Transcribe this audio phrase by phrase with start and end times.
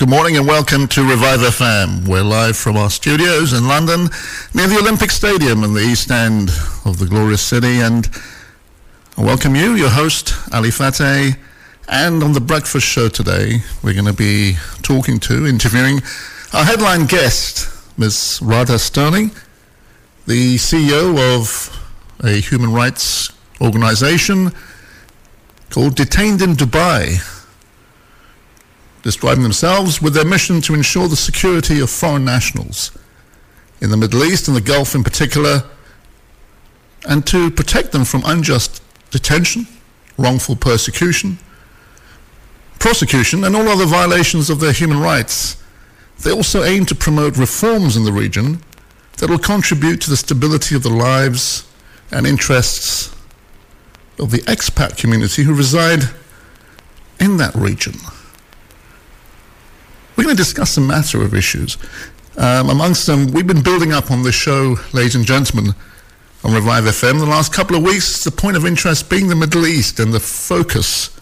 [0.00, 2.08] Good morning and welcome to Revive FM.
[2.08, 4.08] We're live from our studios in London
[4.54, 6.48] near the Olympic Stadium in the east end
[6.86, 7.80] of the glorious city.
[7.80, 8.08] And
[9.18, 11.36] I welcome you, your host, Ali Fateh.
[11.86, 16.00] And on the breakfast show today, we're going to be talking to, interviewing
[16.54, 18.40] our headline guest, Ms.
[18.40, 19.32] Radha Stirling,
[20.26, 21.78] the CEO of
[22.24, 23.30] a human rights
[23.60, 24.52] organization
[25.68, 27.39] called Detained in Dubai
[29.02, 32.96] describing themselves with their mission to ensure the security of foreign nationals
[33.80, 35.64] in the Middle East and the Gulf in particular,
[37.08, 39.66] and to protect them from unjust detention,
[40.18, 41.38] wrongful persecution,
[42.78, 45.62] prosecution, and all other violations of their human rights.
[46.22, 48.60] They also aim to promote reforms in the region
[49.18, 51.66] that will contribute to the stability of the lives
[52.10, 53.14] and interests
[54.18, 56.02] of the expat community who reside
[57.18, 57.94] in that region.
[60.20, 61.78] We're going to discuss a matter of issues.
[62.36, 65.74] Um, amongst them, we've been building up on this show, ladies and gentlemen,
[66.44, 69.66] on Revive FM the last couple of weeks, the point of interest being the Middle
[69.66, 71.18] East and the focus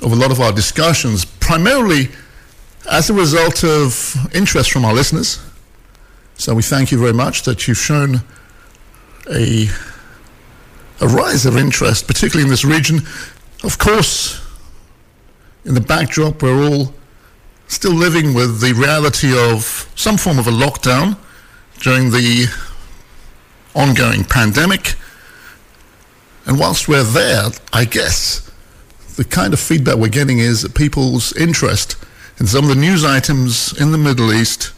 [0.00, 2.08] of a lot of our discussions, primarily
[2.90, 5.38] as a result of interest from our listeners.
[6.38, 8.22] So we thank you very much that you've shown
[9.30, 9.66] a,
[11.02, 13.00] a rise of interest, particularly in this region.
[13.62, 14.40] Of course,
[15.66, 16.94] in the backdrop, we're all
[17.70, 21.16] still living with the reality of some form of a lockdown
[21.78, 22.48] during the
[23.76, 24.96] ongoing pandemic.
[26.46, 28.50] And whilst we're there, I guess
[29.14, 31.96] the kind of feedback we're getting is that people's interest
[32.40, 34.72] in some of the news items in the Middle East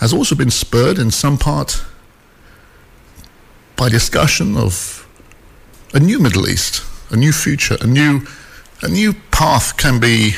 [0.00, 1.82] has also been spurred in some part
[3.74, 5.08] by discussion of
[5.94, 8.26] a new Middle East, a new future, a new
[8.82, 10.34] a new path can be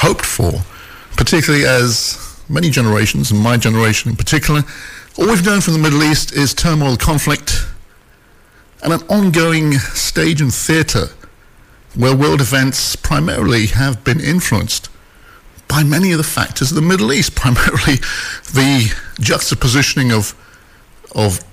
[0.00, 0.52] hoped for,
[1.16, 4.62] particularly as many generations, and my generation in particular,
[5.18, 7.66] all we've known from the Middle East is turmoil, conflict,
[8.82, 11.08] and an ongoing stage and theatre
[11.94, 14.88] where world events primarily have been influenced
[15.68, 17.96] by many of the factors of the Middle East, primarily
[18.54, 20.34] the juxtapositioning of,
[21.14, 21.44] of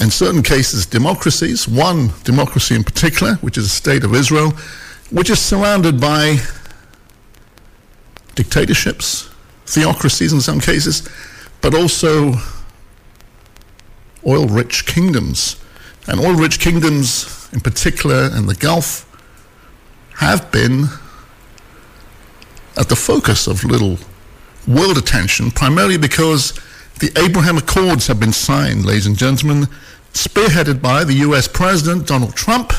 [0.00, 4.50] in certain cases, democracies, one democracy in particular, which is the state of Israel,
[5.10, 6.38] which is surrounded by
[8.34, 9.30] dictatorships,
[9.66, 11.08] theocracies in some cases,
[11.60, 12.34] but also
[14.26, 15.56] oil rich kingdoms.
[16.08, 19.08] And oil rich kingdoms, in particular in the Gulf,
[20.16, 20.86] have been
[22.76, 23.98] at the focus of little
[24.66, 26.58] world attention, primarily because
[27.00, 29.66] the Abraham Accords have been signed, ladies and gentlemen,
[30.12, 32.72] spearheaded by the US President Donald Trump,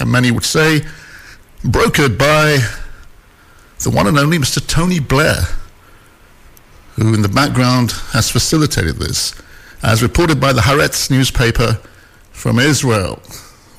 [0.00, 0.80] and many would say
[1.62, 2.58] brokered by
[3.84, 4.66] the one and only Mr.
[4.66, 5.42] Tony Blair,
[6.96, 9.34] who in the background has facilitated this,
[9.82, 11.78] as reported by the Haaretz newspaper
[12.32, 13.20] from Israel,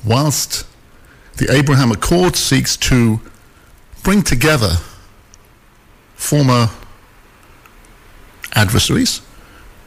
[0.04, 0.64] whilst
[1.38, 3.20] the Abraham Accord seeks to
[4.04, 4.76] bring together
[6.14, 6.70] former
[8.54, 9.20] adversaries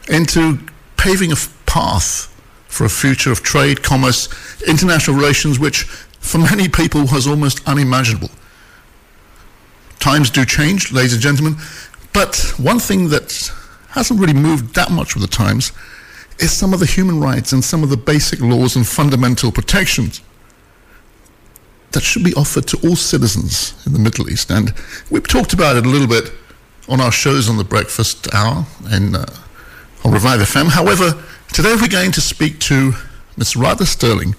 [0.10, 0.60] into
[0.98, 1.36] paving a
[1.66, 2.26] path
[2.68, 4.28] for a future of trade, commerce,
[4.68, 8.30] international relations, which for many people was almost unimaginable
[10.00, 11.58] times do change, ladies and gentlemen.
[12.14, 13.52] But one thing that
[13.90, 15.72] hasn't really moved that much with the times
[16.40, 20.22] is some of the human rights and some of the basic laws and fundamental protections
[21.92, 24.52] that should be offered to all citizens in the Middle East.
[24.52, 24.74] And
[25.10, 26.32] we've talked about it a little bit
[26.88, 29.26] on our shows on the breakfast hour and uh,
[30.04, 30.70] on Revive FM.
[30.70, 31.22] However,
[31.52, 32.94] today we're going to speak to
[33.38, 33.56] Ms.
[33.56, 34.36] Radha Stirling,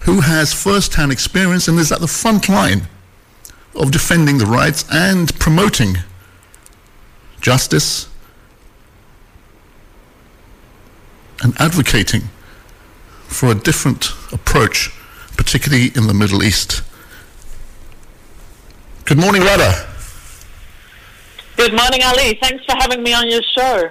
[0.00, 2.86] who has first-hand experience and is at the front line
[3.74, 5.96] of defending the rights and promoting
[7.40, 8.08] justice
[11.42, 12.22] and advocating
[13.26, 14.90] for a different approach,
[15.36, 16.82] particularly in the Middle East.
[19.04, 19.90] Good morning, Radha.
[21.56, 22.38] Good morning, Ali.
[22.40, 23.90] Thanks for having me on your show.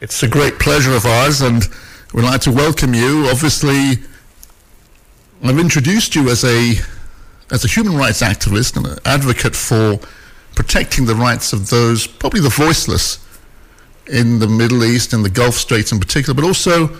[0.00, 1.66] It's a great pleasure of ours, and
[2.12, 3.26] we'd like to welcome you.
[3.28, 4.02] Obviously,
[5.42, 6.74] I've introduced you as a
[7.52, 10.00] as a human rights activist and an advocate for
[10.56, 13.18] protecting the rights of those, probably the voiceless,
[14.08, 16.96] in the Middle East and the Gulf states in particular, but also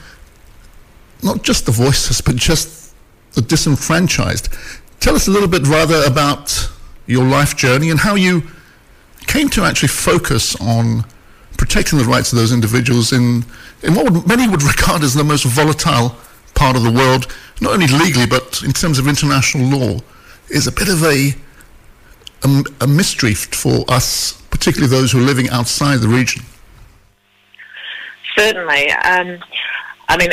[1.23, 2.95] not just the voiceless, but just
[3.33, 4.49] the disenfranchised.
[5.01, 6.71] Tell us a little bit Radha about
[7.07, 8.43] your life journey and how you
[9.27, 11.05] came to actually focus on
[11.57, 13.45] protecting the rights of those individuals in,
[13.83, 16.15] in what would, many would regard as the most volatile
[16.55, 17.27] part of the world,
[17.61, 19.99] not only legally, but in terms of international law
[20.53, 21.35] is a bit of a
[22.45, 26.43] a, a mystery for us, particularly those who are living outside the region.
[28.37, 28.91] Certainly.
[28.91, 29.39] Um,
[30.09, 30.31] I mean,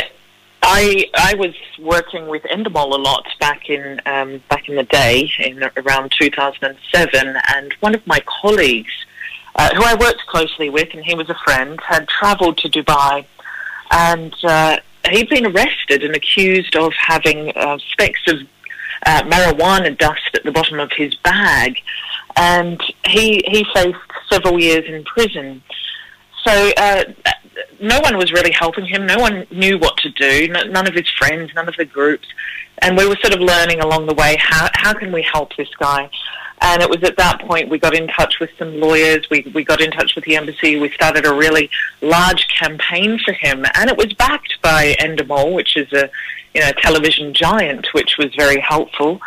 [0.62, 5.31] I I was working with Endemol a lot back in um, back in the day,
[5.39, 8.94] in around 2007, and one of my colleagues,
[9.56, 13.25] uh, who I worked closely with, and he was a friend, had travelled to Dubai,
[13.92, 14.77] and uh,
[15.10, 18.39] he'd been arrested and accused of having uh, specks of
[19.06, 21.78] uh, marijuana dust at the bottom of his bag,
[22.36, 23.98] and he he faced
[24.30, 25.62] several years in prison.
[26.46, 27.04] So uh,
[27.81, 29.06] no one was really helping him.
[29.06, 30.48] No one knew what to do.
[30.48, 32.28] none of his friends, none of the groups,
[32.81, 35.69] and we were sort of learning along the way how how can we help this
[35.80, 36.10] guy.
[36.62, 39.25] And it was at that point we got in touch with some lawyers.
[39.30, 40.80] We we got in touch with the embassy.
[40.80, 41.69] We started a really
[42.01, 46.10] large campaign for him, and it was backed by Endemol, which is a
[46.54, 49.19] you know television giant, which was very helpful.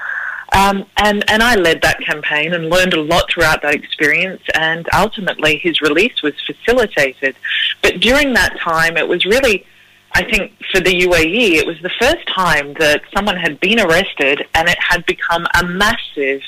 [0.53, 4.43] Um, and, and I led that campaign and learned a lot throughout that experience.
[4.55, 7.37] And ultimately, his release was facilitated.
[7.83, 9.65] But during that time, it was really,
[10.13, 14.47] I think, for the UAE, it was the first time that someone had been arrested
[14.55, 16.43] and it had become a massive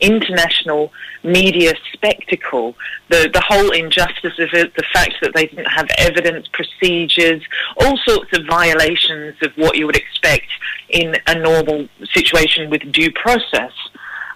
[0.00, 0.92] international
[1.22, 2.74] media spectacle.
[3.08, 7.42] The, the whole injustice of it, the fact that they didn't have evidence, procedures,
[7.78, 10.46] all sorts of violations of what you would expect
[10.90, 13.72] in a normal situation with due process.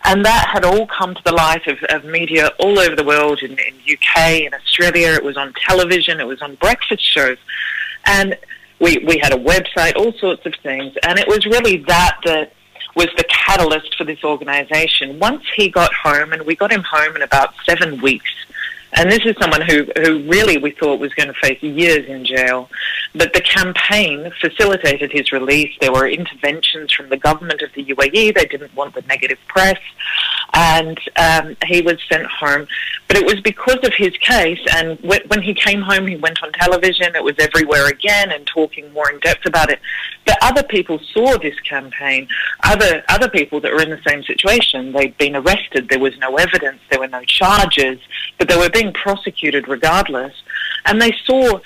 [0.05, 3.41] And that had all come to the light of, of media all over the world,
[3.41, 5.13] in, UK, in Australia.
[5.13, 7.39] It was on television, it was on breakfast shows.
[8.05, 8.37] And
[8.81, 10.95] we, we had a website, all sorts of things.
[11.07, 12.53] And it was really that that
[12.95, 15.19] was the catalyst for this organisation.
[15.19, 18.31] Once he got home, and we got him home in about seven weeks,
[18.95, 22.25] and this is someone who, who really we thought was going to face years in
[22.25, 22.69] jail.
[23.15, 25.71] But the campaign facilitated his release.
[25.81, 28.35] There were interventions from the government of the UAE.
[28.35, 29.79] They didn't want the negative press.
[30.55, 32.67] And um, he was sent home.
[33.09, 34.61] But it was because of his case.
[34.75, 37.15] And when he came home, he went on television.
[37.15, 39.81] It was everywhere again and talking more in depth about it.
[40.25, 42.29] But other people saw this campaign.
[42.65, 44.93] Other, other people that were in the same situation.
[44.93, 45.91] They'd been arrested.
[45.91, 46.81] There was no evidence.
[46.89, 47.99] There were no charges.
[48.39, 50.33] But they were being prosecuted regardless.
[50.87, 51.61] And they saw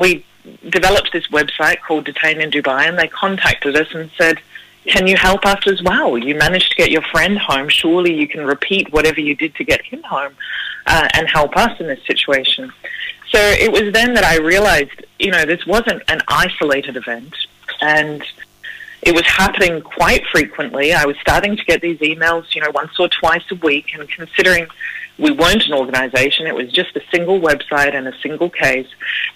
[0.00, 0.24] we
[0.68, 4.40] developed this website called Detained in Dubai, and they contacted us and said,
[4.86, 6.18] "Can you help us as well?
[6.18, 7.68] You managed to get your friend home.
[7.68, 10.34] Surely you can repeat whatever you did to get him home,
[10.86, 12.72] uh, and help us in this situation."
[13.30, 17.34] So it was then that I realized, you know, this wasn't an isolated event,
[17.80, 18.22] and
[19.02, 20.92] it was happening quite frequently.
[20.92, 24.08] I was starting to get these emails, you know, once or twice a week, and
[24.08, 24.66] considering
[25.18, 28.86] we weren't an organization, it was just a single website and a single case,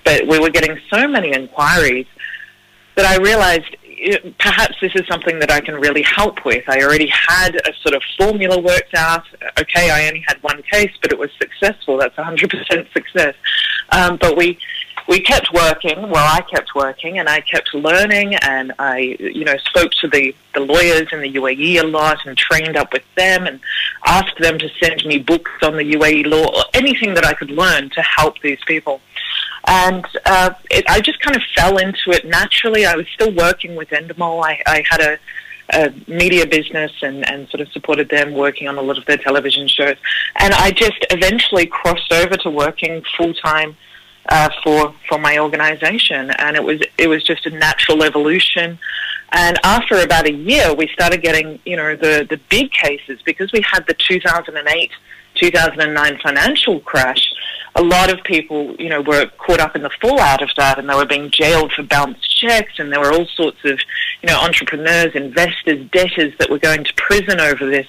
[0.05, 2.07] but we were getting so many inquiries
[2.95, 3.77] that I realized
[4.39, 6.65] perhaps this is something that I can really help with.
[6.69, 9.25] I already had a sort of formula worked out.
[9.59, 11.99] Okay, I only had one case, but it was successful.
[11.99, 13.35] That's 100% success.
[13.91, 14.59] Um, but we
[15.09, 16.09] we kept working.
[16.09, 20.35] Well, I kept working, and I kept learning, and I, you know, spoke to the,
[20.55, 23.61] the lawyers in the UAE a lot, and trained up with them, and
[24.07, 27.51] asked them to send me books on the UAE law, or anything that I could
[27.51, 29.01] learn to help these people.
[29.67, 32.85] And uh, it, I just kind of fell into it naturally.
[32.85, 34.45] I was still working with Endemol.
[34.45, 35.19] I, I had a,
[35.73, 39.19] a media business and, and sort of supported them working on a lot of their
[39.19, 39.97] television shows.
[40.37, 43.77] And I just eventually crossed over to working full time
[44.29, 48.79] uh, for for my organisation, and it was it was just a natural evolution.
[49.35, 53.53] And after about a year, we started getting you know the the big cases because
[53.53, 54.91] we had the 2008
[55.35, 57.33] 2009 financial crash.
[57.75, 60.89] A lot of people, you know, were caught up in the fallout of that, and
[60.89, 63.81] they were being jailed for bounced checks, and there were all sorts of,
[64.23, 67.87] you know, entrepreneurs, investors, debtors that were going to prison over this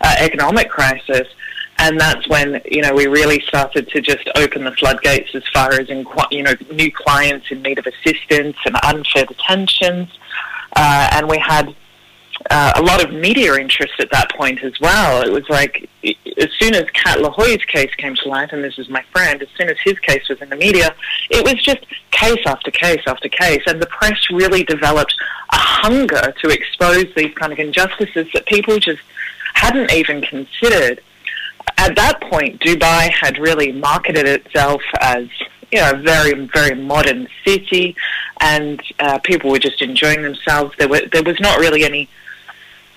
[0.00, 1.28] uh, economic crisis
[1.80, 5.72] and that's when you know we really started to just open the floodgates as far
[5.72, 10.08] as in you know new clients in need of assistance and unfair detentions,
[10.76, 11.74] uh, and we had
[12.50, 15.22] uh, a lot of media interest at that point as well.
[15.26, 18.88] It was like as soon as Cat Le-Huy's case came to light, and this is
[18.90, 20.94] my friend, as soon as his case was in the media,
[21.30, 25.14] it was just case after case after case, and the press really developed
[25.52, 29.00] a hunger to expose these kind of injustices that people just
[29.54, 31.00] hadn't even considered
[31.76, 35.28] at that point, Dubai had really marketed itself as
[35.72, 37.96] you know, a very, very modern city,
[38.40, 40.74] and uh, people were just enjoying themselves.
[40.78, 42.08] There, were, there was not really any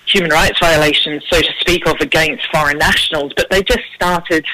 [0.05, 4.45] human rights violations, so to speak of, against foreign nationals, but they just started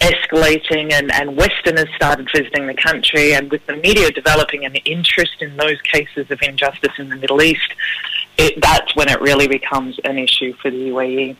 [0.00, 5.40] escalating, and, and Westerners started visiting the country, and with the media developing an interest
[5.40, 7.74] in those cases of injustice in the Middle East,
[8.38, 11.36] it, that's when it really becomes an issue for the UAE.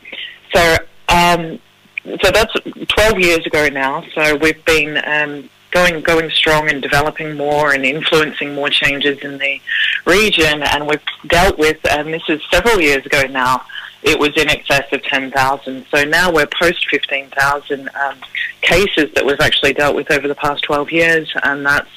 [0.53, 0.77] So
[1.09, 1.59] um,
[2.03, 2.53] so that's
[2.87, 4.03] 12 years ago now.
[4.15, 9.37] So we've been um, going going strong and developing more and influencing more changes in
[9.37, 9.59] the
[10.05, 10.63] region.
[10.63, 13.63] And we've dealt with, and this is several years ago now,
[14.03, 15.85] it was in excess of 10,000.
[15.91, 18.15] So now we're post 15,000 um,
[18.61, 21.31] cases that we've actually dealt with over the past 12 years.
[21.43, 21.89] And that's,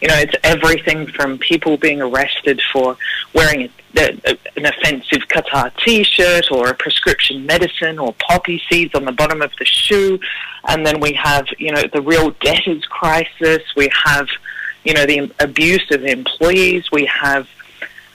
[0.00, 2.96] you know, it's everything from people being arrested for
[3.34, 9.12] wearing a an offensive Qatar T-shirt or a prescription medicine or poppy seeds on the
[9.12, 10.18] bottom of the shoe,
[10.68, 13.62] and then we have you know the real debtors crisis.
[13.76, 14.28] We have
[14.84, 16.90] you know the abuse of employees.
[16.92, 17.48] We have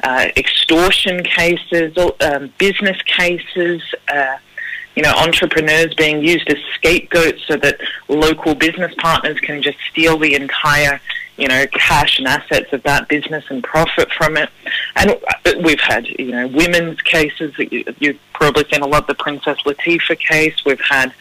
[0.04, 3.82] uh, extortion cases, um, business cases.
[4.08, 4.38] Uh,
[4.96, 10.20] you know, entrepreneurs being used as scapegoats so that local business partners can just steal
[10.20, 11.02] the entire
[11.38, 14.50] you know, cash and assets of that business and profit from it.
[14.96, 15.16] And
[15.64, 17.54] we've had, you know, women's cases.
[18.00, 20.64] You've probably seen a lot of the Princess Latifa case.
[20.66, 21.14] We've had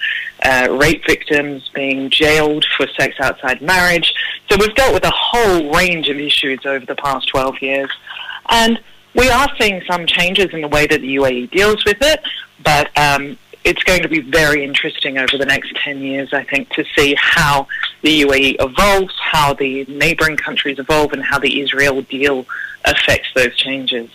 [0.45, 4.13] uh, rape victims being jailed for sex outside marriage.
[4.51, 7.91] So we've dealt with a whole range of issues over the past 12 years.
[8.49, 8.81] And
[9.15, 12.23] we are seeing some changes in the way that the UAE deals with it,
[12.63, 16.71] but um, it's going to be very interesting over the next 10 years, I think,
[16.71, 17.69] to see how
[18.03, 22.47] the UAE evolves, how the neighboring countries evolve, and how the Israel deal
[22.85, 24.11] affects those changes.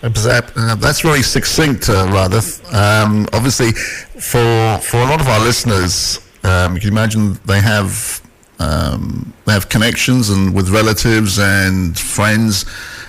[0.00, 2.40] Uh, that's very succinct, uh, Radha.
[2.72, 8.22] Um, obviously, for for a lot of our listeners, um, you can imagine they have
[8.60, 12.64] um, they have connections and with relatives and friends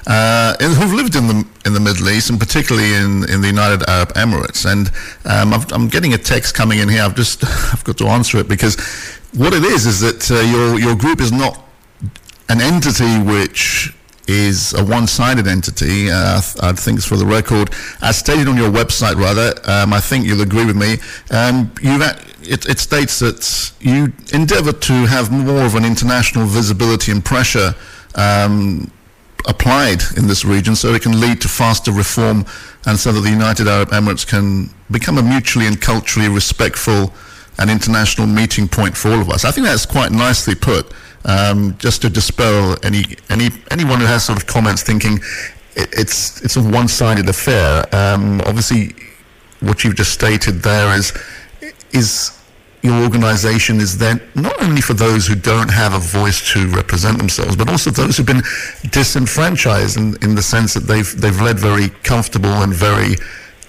[0.09, 3.87] uh, who've lived in the in the Middle East and particularly in, in the United
[3.87, 4.65] Arab Emirates.
[4.65, 4.89] And
[5.23, 7.03] um, I'm getting a text coming in here.
[7.03, 8.75] I've just I've got to answer it because
[9.33, 11.63] what it is is that uh, your your group is not
[12.49, 13.95] an entity which
[14.27, 16.09] is a one-sided entity.
[16.11, 19.99] Uh, I think, it's for the record, as stated on your website, Radha, um, I
[19.99, 20.97] think you'll agree with me.
[21.31, 27.25] Um, it, it, states that you endeavour to have more of an international visibility and
[27.25, 27.73] pressure
[28.13, 28.91] um,
[29.47, 32.45] applied in this region so it can lead to faster reform
[32.85, 37.13] and so that the United Arab Emirates can become a mutually and culturally respectful
[37.57, 39.45] and international meeting point for all of us.
[39.45, 40.91] I think that's quite nicely put,
[41.25, 45.19] um, just to dispel any, any anyone who has sort of comments thinking
[45.75, 47.83] it, it's it's a one-sided affair.
[47.93, 48.95] Um, obviously,
[49.59, 51.13] what you've just stated there is
[51.91, 52.38] is
[52.81, 57.17] your organization is then not only for those who don't have a voice to represent
[57.17, 58.43] themselves, but also those who've been
[58.91, 63.15] disenfranchised in, in the sense that they've they've led very comfortable and very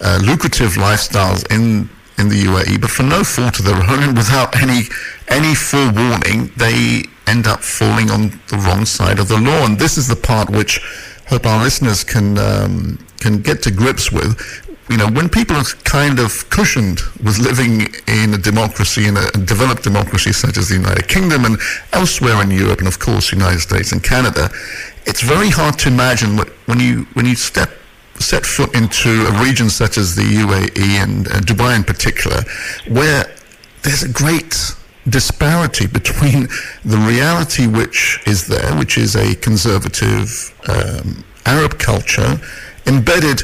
[0.00, 1.88] uh, lucrative lifestyles in
[2.18, 4.82] in the UAE, but for no fault of their own, without any
[5.28, 9.64] any forewarning, they end up falling on the wrong side of the law.
[9.64, 10.80] And this is the part which
[11.28, 14.38] hope our listeners can um, can get to grips with
[14.90, 19.30] you know, when people are kind of cushioned with living in a democracy, in a
[19.30, 21.59] developed democracy such as the United Kingdom and
[21.92, 24.50] elsewhere in Europe, and of course, the United States and Canada,
[25.06, 27.70] it's very hard to imagine what, when you when you step
[28.18, 32.42] set foot into a region such as the UAE and uh, Dubai in particular,
[32.88, 33.25] where
[33.82, 34.75] there's a great
[35.09, 36.49] disparity between
[36.85, 42.40] the reality which is there, which is a conservative um, Arab culture
[42.87, 43.42] embedded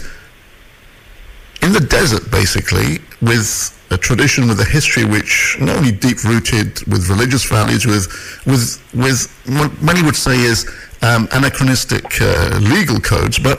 [1.66, 3.50] in the desert, basically, with
[3.90, 8.06] a tradition, with a history which not only deep rooted with religious values, with
[8.46, 9.20] with with
[9.58, 10.58] what many would say is
[11.02, 13.58] um, anachronistic uh, legal codes, but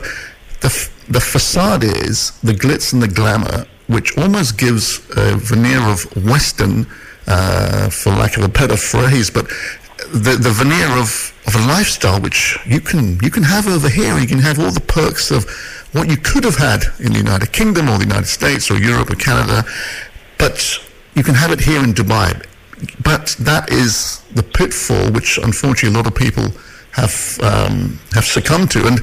[0.61, 0.71] the
[1.09, 4.85] the facade is the glitz and the glamour, which almost gives
[5.17, 6.87] a veneer of Western,
[7.27, 9.47] uh, for lack of a better phrase, but
[10.13, 14.17] the the veneer of of a lifestyle which you can you can have over here.
[14.17, 15.45] You can have all the perks of
[15.93, 19.09] what you could have had in the United Kingdom or the United States or Europe
[19.09, 19.65] or Canada,
[20.37, 20.79] but
[21.15, 22.43] you can have it here in Dubai.
[23.03, 26.51] But that is the pitfall which unfortunately a lot of people
[26.91, 28.85] have um, have succumbed to.
[28.85, 28.99] And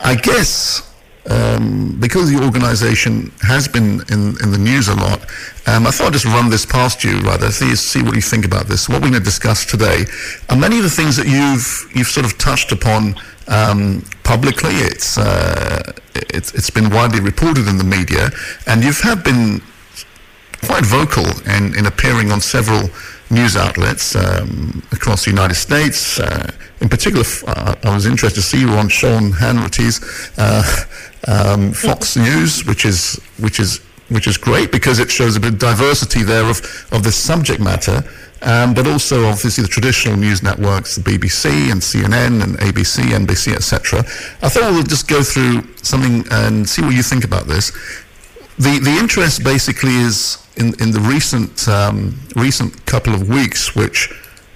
[0.00, 0.93] I guess
[1.30, 5.20] um, because the organization has been in, in the news a lot,
[5.66, 8.44] um, I thought I'd just run this past you, Radha, see, see what you think
[8.44, 8.88] about this.
[8.88, 10.04] What we're going to discuss today
[10.50, 13.14] are many of the things that you've, you've sort of touched upon
[13.48, 14.74] um, publicly.
[14.74, 18.30] It's, uh, it's, it's been widely reported in the media,
[18.66, 19.62] and you've have been
[20.66, 22.88] quite vocal in, in appearing on several
[23.34, 26.18] news outlets um, across the United States.
[26.18, 26.50] Uh,
[26.80, 30.00] in particular, uh, I was interested to see you on Sean Hannity's
[30.38, 30.62] uh,
[31.28, 35.54] um, Fox News, which is which is which is great because it shows a bit
[35.54, 36.60] of diversity there of,
[36.92, 38.04] of the subject matter,
[38.42, 43.54] um, but also obviously the traditional news networks, the BBC and CNN and ABC, NBC,
[43.54, 44.00] etc.
[44.42, 47.72] I thought we'll just go through something and see what you think about this.
[48.58, 54.12] The the interest basically is in in the recent um, recent couple of weeks, which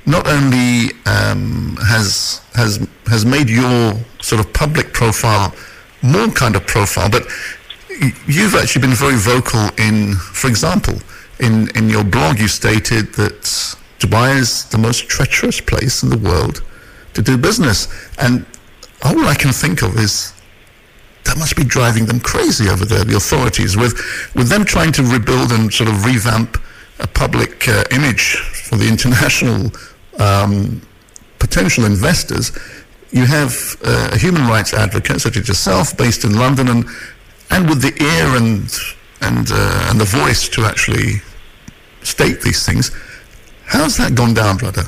[0.06, 5.54] not only um, has has has made your sort of public profile
[6.02, 7.26] more kind of profile, but
[8.26, 10.94] you've actually been very vocal in, for example,
[11.40, 13.42] in in your blog, you stated that
[13.98, 16.62] Dubai is the most treacherous place in the world
[17.14, 17.88] to do business,
[18.18, 18.46] and
[19.02, 20.32] all I can think of is
[21.24, 23.94] that must be driving them crazy over there, the authorities, with,
[24.34, 26.58] with them trying to rebuild and sort of revamp
[27.00, 29.70] a public uh, image for the international
[30.18, 30.82] um,
[31.38, 32.56] potential investors.
[33.10, 36.84] You have uh, a human rights advocate such as yourself, based in London, and
[37.50, 38.68] and with the ear and
[39.22, 41.22] and uh, and the voice to actually
[42.02, 42.90] state these things.
[43.64, 44.84] How's that gone down, brother?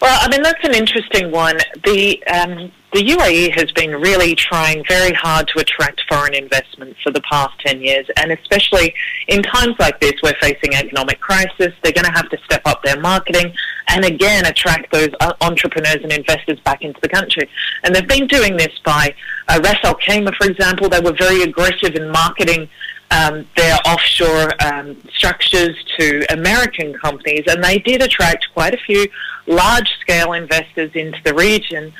[0.00, 1.58] Well, I mean that's an interesting one.
[1.84, 7.10] The um, the UAE has been really trying very hard to attract foreign investment for
[7.10, 8.94] the past 10 years, and especially
[9.26, 11.72] in times like this, we're facing economic crisis.
[11.82, 13.52] They're going to have to step up their marketing
[13.88, 17.48] and again attract those uh, entrepreneurs and investors back into the country.
[17.82, 19.12] And they've been doing this by
[19.48, 20.88] uh, Ras Al Khaimah, for example.
[20.88, 22.68] They were very aggressive in marketing
[23.10, 29.06] um, their offshore um, structures to American companies, and they did attract quite a few
[29.46, 31.92] large scale investors into the region.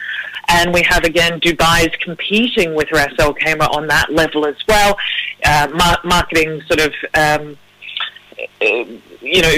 [0.48, 4.96] And we have again Dubai's competing with Ras Al Khaimah on that level as well,
[5.44, 7.56] uh, mar- marketing sort of, um,
[8.60, 9.56] you know,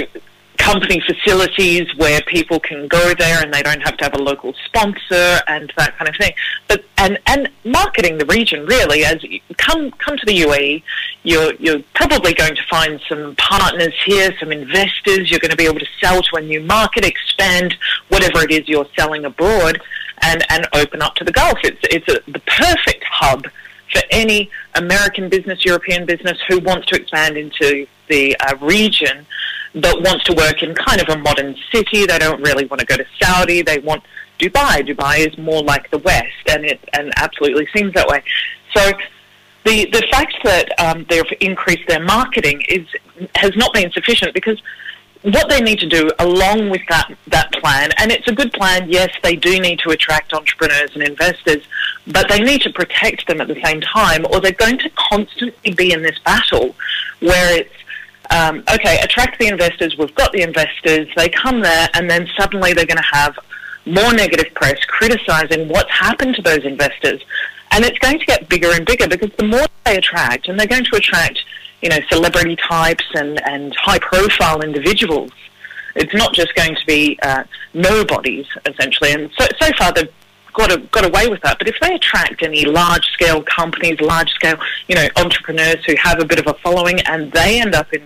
[0.57, 4.53] company facilities where people can go there and they don't have to have a local
[4.65, 6.33] sponsor and that kind of thing.
[6.67, 10.83] But and and marketing the region really as you come come to the UAE,
[11.23, 15.29] you're you're probably going to find some partners here, some investors.
[15.29, 17.75] You're going to be able to sell to a new market, expand
[18.09, 19.81] whatever it is you're selling abroad
[20.21, 21.59] and, and open up to the Gulf.
[21.63, 23.45] It's, it's a, the perfect hub
[23.91, 29.25] for any American business, European business who wants to expand into the uh, region
[29.73, 32.05] but wants to work in kind of a modern city.
[32.05, 33.61] They don't really want to go to Saudi.
[33.61, 34.03] They want
[34.39, 34.87] Dubai.
[34.87, 38.23] Dubai is more like the West, and it and absolutely seems that way.
[38.75, 38.91] So
[39.65, 42.87] the the fact that um, they've increased their marketing is
[43.35, 44.61] has not been sufficient because
[45.23, 48.89] what they need to do along with that, that plan, and it's a good plan,
[48.89, 51.63] yes, they do need to attract entrepreneurs and investors,
[52.05, 55.73] but they need to protect them at the same time, or they're going to constantly
[55.73, 56.75] be in this battle
[57.19, 57.73] where it's,
[58.29, 62.73] um, okay, attract the investors, we've got the investors, they come there, and then suddenly
[62.73, 63.37] they're going to have
[63.85, 67.23] more negative press criticizing what's happened to those investors.
[67.71, 70.67] And it's going to get bigger and bigger because the more they attract, and they're
[70.67, 71.43] going to attract
[71.81, 75.31] you know, celebrity types and, and high profile individuals.
[75.95, 79.11] It's not just going to be uh, nobodies, essentially.
[79.11, 80.11] And so, so far, they've
[80.53, 81.57] got, a, got away with that.
[81.57, 86.19] But if they attract any large scale companies, large scale, you know, entrepreneurs who have
[86.19, 88.01] a bit of a following and they end up in,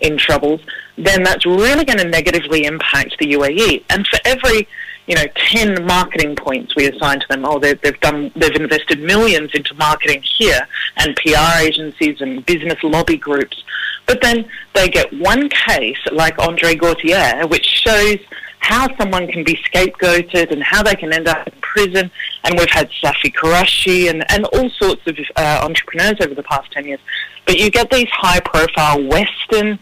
[0.00, 0.60] in troubles,
[0.96, 3.84] then that's really going to negatively impact the UAE.
[3.90, 4.68] And for every
[5.08, 7.44] you know, 10 marketing points we assign to them.
[7.44, 13.16] Oh, they've, done, they've invested millions into marketing here and PR agencies and business lobby
[13.16, 13.64] groups.
[14.06, 18.18] But then they get one case like Andre Gautier, which shows
[18.60, 22.10] how someone can be scapegoated and how they can end up in prison.
[22.44, 26.70] And we've had Safi Qureshi and, and all sorts of uh, entrepreneurs over the past
[26.72, 27.00] 10 years.
[27.46, 29.78] But you get these high profile Western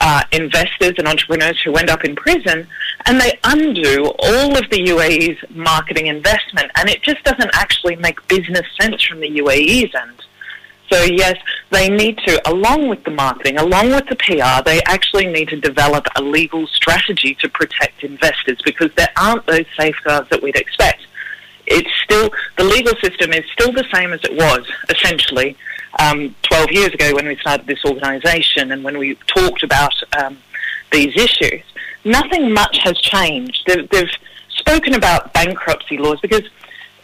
[0.00, 2.66] uh, investors and entrepreneurs who end up in prison,
[3.06, 8.26] and they undo all of the UAE's marketing investment, and it just doesn't actually make
[8.28, 10.22] business sense from the UAE's end.
[10.90, 11.36] So yes,
[11.70, 15.60] they need to, along with the marketing, along with the PR, they actually need to
[15.60, 21.06] develop a legal strategy to protect investors because there aren't those safeguards that we'd expect.
[21.66, 25.56] It's still, the legal system is still the same as it was, essentially,
[25.98, 30.36] um, 12 years ago when we started this organisation and when we talked about um,
[30.92, 31.62] these issues,
[32.04, 33.62] nothing much has changed.
[33.66, 34.10] They've, they've,
[34.56, 36.48] spoken about bankruptcy laws because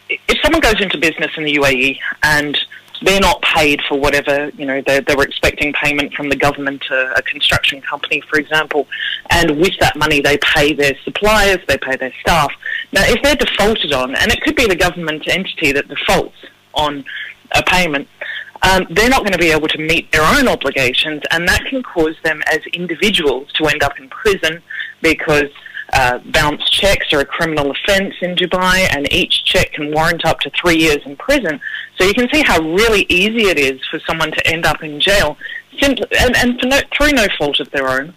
[0.09, 2.57] if someone goes into business in the UAE and
[3.01, 6.83] they're not paid for whatever, you know, they, they were expecting payment from the government,
[6.91, 8.87] a, a construction company, for example,
[9.31, 12.51] and with that money they pay their suppliers, they pay their staff.
[12.91, 16.37] Now, if they're defaulted on, and it could be the government entity that defaults
[16.73, 17.03] on
[17.55, 18.07] a payment,
[18.63, 21.81] um, they're not going to be able to meet their own obligations, and that can
[21.81, 24.61] cause them as individuals to end up in prison
[25.01, 25.49] because
[25.93, 30.39] uh, bounce checks are a criminal offence in Dubai, and each check can warrant up
[30.41, 31.59] to three years in prison.
[31.97, 34.99] So you can see how really easy it is for someone to end up in
[34.99, 35.37] jail,
[35.79, 38.13] simply, and, and no, through no fault of their own.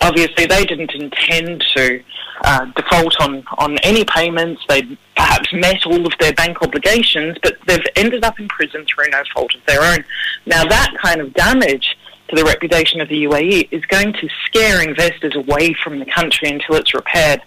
[0.00, 2.02] obviously they didn't intend to
[2.44, 4.62] uh, default on, on any payments.
[4.68, 9.08] They'd perhaps met all of their bank obligations, but they've ended up in prison through
[9.10, 10.04] no fault of their own.
[10.46, 11.96] Now, that kind of damage
[12.34, 16.76] the reputation of the UAE is going to scare investors away from the country until
[16.76, 17.40] it's repaired.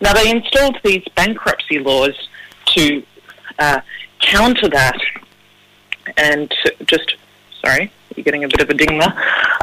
[0.00, 2.28] Now, they installed these bankruptcy laws
[2.74, 3.02] to
[3.58, 3.80] uh,
[4.20, 4.98] counter that
[6.16, 6.52] and
[6.86, 7.16] just,
[7.60, 9.14] sorry, you're getting a bit of a ding there.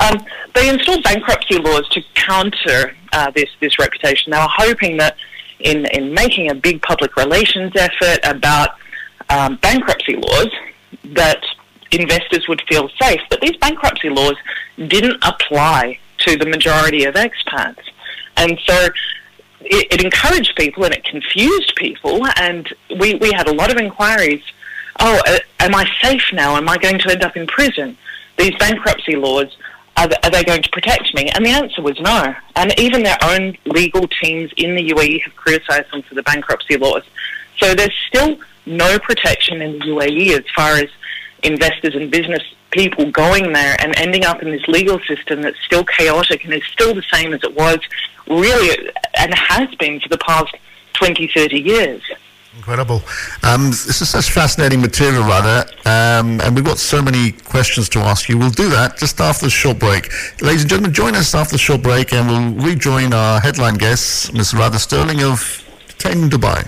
[0.01, 4.31] Um, they installed bankruptcy laws to counter uh, this this reputation.
[4.31, 5.15] They were hoping that
[5.59, 8.69] in in making a big public relations effort about
[9.29, 10.49] um, bankruptcy laws,
[11.03, 11.43] that
[11.91, 13.21] investors would feel safe.
[13.29, 14.35] But these bankruptcy laws
[14.77, 17.83] didn't apply to the majority of expats,
[18.37, 18.89] and so.
[19.61, 23.75] It, it encouraged people and it confused people, and we, we had a lot of
[23.75, 24.41] inquiries
[25.01, 26.55] oh, uh, am I safe now?
[26.55, 27.97] Am I going to end up in prison?
[28.39, 29.55] these bankruptcy laws,
[29.97, 31.29] are, are they going to protect me?
[31.35, 32.33] And the answer was no.
[32.55, 36.77] And even their own legal teams in the UAE have criticised them for the bankruptcy
[36.77, 37.03] laws.
[37.57, 40.89] So there's still no protection in the UAE as far as
[41.43, 45.83] investors and business people going there and ending up in this legal system that's still
[45.83, 47.79] chaotic and is still the same as it was
[48.27, 50.53] really and has been for the past
[50.93, 52.01] 20, 30 years.
[52.55, 53.01] Incredible.
[53.43, 57.99] Um, this is such fascinating material, Radha, um, and we've got so many questions to
[57.99, 58.37] ask you.
[58.37, 60.11] We'll do that just after the short break.
[60.41, 64.33] Ladies and gentlemen, join us after the short break, and we'll rejoin our headline guests,
[64.33, 64.53] Ms.
[64.53, 65.63] Radha Stirling of
[65.99, 66.67] Ten Dubai.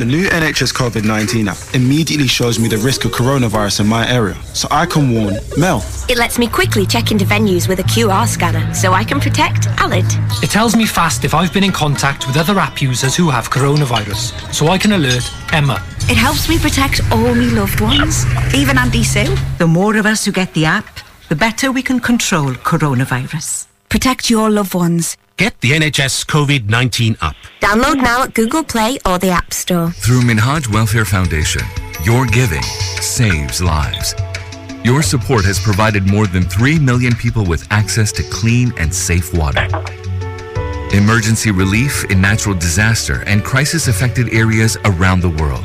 [0.00, 4.10] The new NHS COVID 19 app immediately shows me the risk of coronavirus in my
[4.10, 5.84] area, so I can warn Mel.
[6.08, 9.68] It lets me quickly check into venues with a QR scanner, so I can protect
[9.76, 10.08] Alid.
[10.42, 13.50] It tells me fast if I've been in contact with other app users who have
[13.50, 15.84] coronavirus, so I can alert Emma.
[16.08, 19.36] It helps me protect all my loved ones, even Auntie Sue.
[19.58, 20.88] The more of us who get the app,
[21.28, 23.66] the better we can control coronavirus.
[23.90, 25.18] Protect your loved ones.
[25.40, 27.34] Get the NHS COVID 19 app.
[27.62, 29.90] Download now at Google Play or the App Store.
[29.90, 31.62] Through Minhaj Welfare Foundation,
[32.04, 32.60] your giving
[33.00, 34.14] saves lives.
[34.84, 39.32] Your support has provided more than 3 million people with access to clean and safe
[39.32, 39.66] water.
[40.92, 45.64] Emergency relief in natural disaster and crisis affected areas around the world.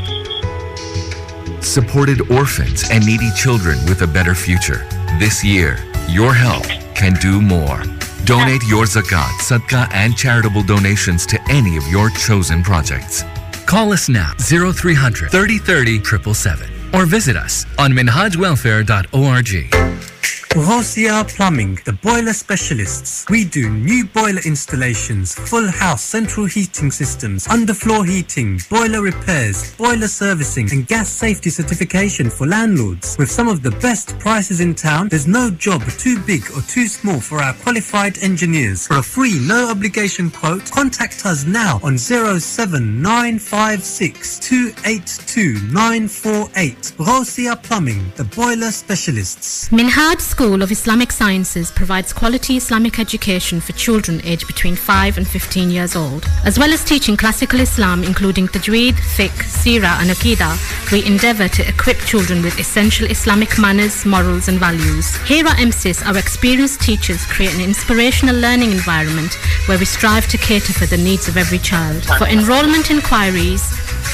[1.61, 4.87] Supported orphans and needy children with a better future.
[5.19, 6.63] This year, your help
[6.95, 7.83] can do more.
[8.25, 13.23] Donate your zakat, sadaqah, and charitable donations to any of your chosen projects.
[13.67, 20.14] Call us now 0300 3030 777 or visit us on minhajwelfare.org.
[20.55, 23.25] Rosia Plumbing, the boiler specialists.
[23.29, 30.07] We do new boiler installations, full house central heating systems, underfloor heating, boiler repairs, boiler
[30.07, 33.17] servicing, and gas safety certification for landlords.
[33.17, 36.87] With some of the best prices in town, there's no job too big or too
[36.87, 38.87] small for our qualified engineers.
[38.87, 46.93] For a free, no obligation quote, contact us now on 07956 282 948.
[46.97, 49.67] Rosia Plumbing, the boiler specialists.
[49.69, 55.17] Minhaj School School of Islamic Sciences provides quality Islamic education for children aged between 5
[55.17, 56.25] and 15 years old.
[56.45, 61.67] As well as teaching classical Islam including Tajweed, Fiqh, Sirah and Aqidah, we endeavour to
[61.67, 65.15] equip children with essential Islamic manners, morals and values.
[65.23, 69.33] Here at MSIS, our experienced teachers create an inspirational learning environment
[69.65, 72.05] where we strive to cater for the needs of every child.
[72.19, 73.63] For enrolment inquiries,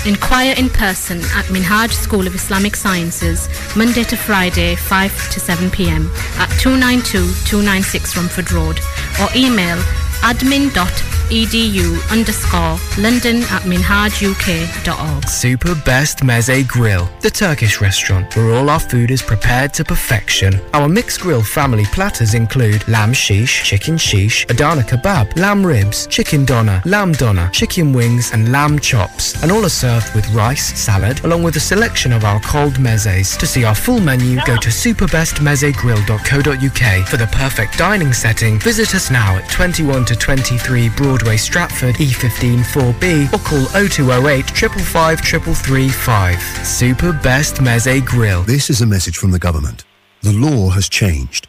[0.06, 5.70] Inquire in person at Minhaj School of Islamic Sciences, Monday to Friday, 5 to 7
[5.70, 6.10] p.m.
[6.38, 8.80] at 292 296 Romford Road
[9.22, 9.78] or email
[10.22, 15.28] admin.edu underscore london at minhajuk.org.
[15.28, 20.60] Super Best Meze Grill, the Turkish restaurant where all our food is prepared to perfection.
[20.74, 26.46] Our mixed grill family platters include lamb shish, chicken shish, Adana kebab, lamb ribs, chicken
[26.46, 31.24] doner, lamb doner, chicken wings and lamb chops and all are served with rice, salad
[31.24, 33.36] along with a selection of our cold mezes.
[33.38, 37.08] To see our full menu go to superbestmezegrill.co.uk.
[37.08, 42.64] For the perfect dining setting, visit us now at 21 to 23 Broadway Stratford E15
[42.64, 48.44] 4B or call 0208 555 Super Best Meze Grill.
[48.44, 49.86] This is a message from the government.
[50.22, 51.48] The law has changed.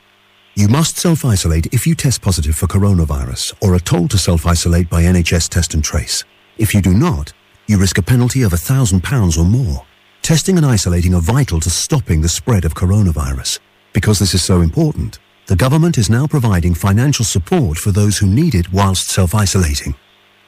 [0.55, 5.03] You must self-isolate if you test positive for coronavirus or are told to self-isolate by
[5.03, 6.23] NHS Test and Trace.
[6.57, 7.33] If you do not,
[7.67, 9.85] you risk a penalty of £1,000 or more.
[10.23, 13.59] Testing and isolating are vital to stopping the spread of coronavirus.
[13.93, 18.27] Because this is so important, the government is now providing financial support for those who
[18.27, 19.95] need it whilst self-isolating.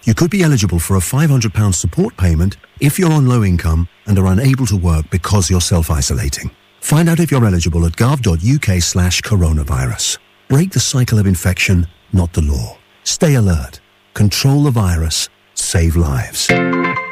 [0.04, 4.18] You could be eligible for a £500 support payment if you're on low income and
[4.18, 6.50] are unable to work because you're self-isolating.
[6.80, 10.18] Find out if you're eligible at gov.uk slash coronavirus.
[10.48, 12.76] Break the cycle of infection, not the law.
[13.02, 13.80] Stay alert.
[14.12, 15.28] Control the virus.
[15.54, 16.48] Save lives.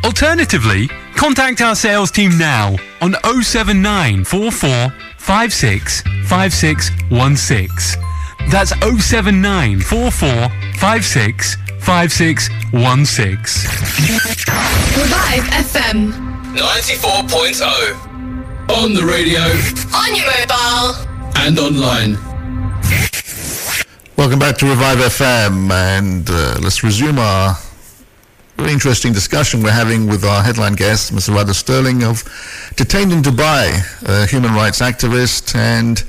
[0.07, 8.01] Alternatively, contact our sales team now on 07944 56 5616.
[8.49, 10.47] That's 07944
[10.79, 13.67] 56 5616.
[14.95, 16.13] Revive FM.
[16.55, 17.67] 94.0.
[18.79, 19.41] On the radio
[19.93, 20.95] On your mobile.
[21.35, 22.15] and online.
[24.17, 27.57] Welcome back to Revive FM, and uh, let's resume our
[28.57, 31.33] very interesting discussion we're having with our headline guest, Mr.
[31.35, 32.23] Radha Stirling, of
[32.75, 33.69] detained in Dubai,
[34.07, 36.03] a human rights activist and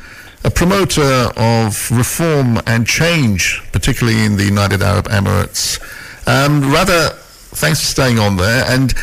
[0.45, 5.79] a promoter of reform and change, particularly in the United Arab Emirates.
[6.27, 7.11] Um, Radha,
[7.57, 8.65] thanks for staying on there.
[8.67, 8.95] And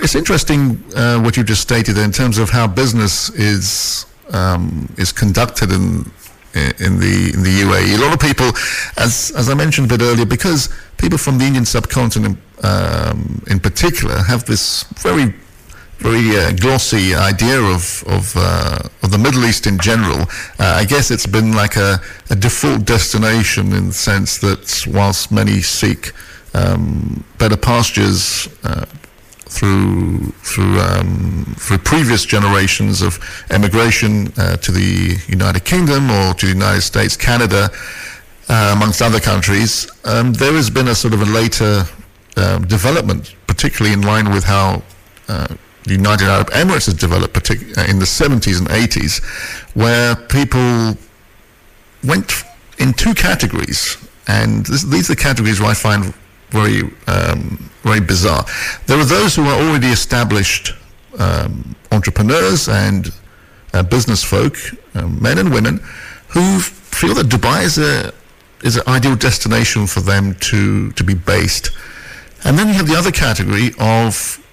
[0.00, 5.10] it's interesting uh, what you just stated in terms of how business is um, is
[5.10, 6.04] conducted in
[6.54, 7.98] in the in the UAE.
[7.98, 8.48] A lot of people,
[8.96, 13.60] as as I mentioned a bit earlier, because people from the Indian subcontinent, um, in
[13.60, 15.34] particular, have this very
[15.98, 20.22] very uh, glossy idea of of, uh, of the Middle East in general.
[20.58, 25.32] Uh, I guess it's been like a, a default destination in the sense that whilst
[25.32, 26.12] many seek
[26.54, 28.86] um, better pastures uh,
[29.48, 33.18] through through um, through previous generations of
[33.50, 37.70] emigration uh, to the United Kingdom or to the United States, Canada,
[38.48, 39.90] uh, amongst other countries.
[40.04, 41.84] Um, there has been a sort of a later
[42.36, 44.82] um, development, particularly in line with how
[45.28, 45.48] uh,
[45.84, 49.22] the United Arab Emirates has developed, partic- uh, in the 70s and 80s,
[49.74, 50.96] where people
[52.04, 52.44] went
[52.78, 53.96] in two categories,
[54.28, 56.14] and this, these are the categories where I find
[56.50, 58.44] very um, very bizarre.
[58.86, 60.74] There are those who are already established
[61.18, 63.12] um, entrepreneurs and
[63.74, 64.56] uh, business folk,
[64.94, 65.78] um, men and women,
[66.28, 68.12] who feel that Dubai is a
[68.62, 71.70] is an ideal destination for them to to be based.
[72.44, 74.44] And then you have the other category of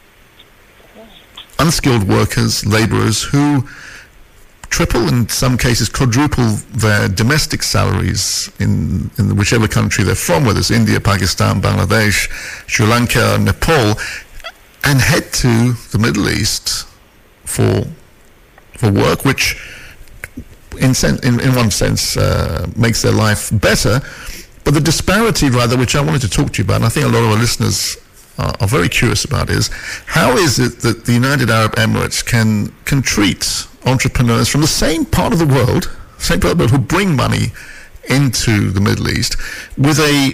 [1.60, 3.68] unskilled workers, laborers who
[4.70, 10.60] triple, in some cases quadruple their domestic salaries in, in whichever country they're from, whether
[10.60, 12.30] it's India, Pakistan, Bangladesh,
[12.68, 13.96] Sri Lanka, Nepal,
[14.84, 16.88] and head to the Middle East
[17.44, 17.86] for
[18.78, 19.56] for work, which
[20.80, 24.02] in, sen- in, in one sense uh, makes their life better.
[24.66, 27.06] But the disparity, Radha, which I wanted to talk to you about, and I think
[27.06, 27.98] a lot of our listeners
[28.38, 29.70] are, are very curious about, is
[30.08, 35.06] how is it that the United Arab Emirates can can treat entrepreneurs from the same
[35.06, 37.52] part of the world, same part of the world, who bring money
[38.10, 39.36] into the Middle East
[39.78, 40.34] with a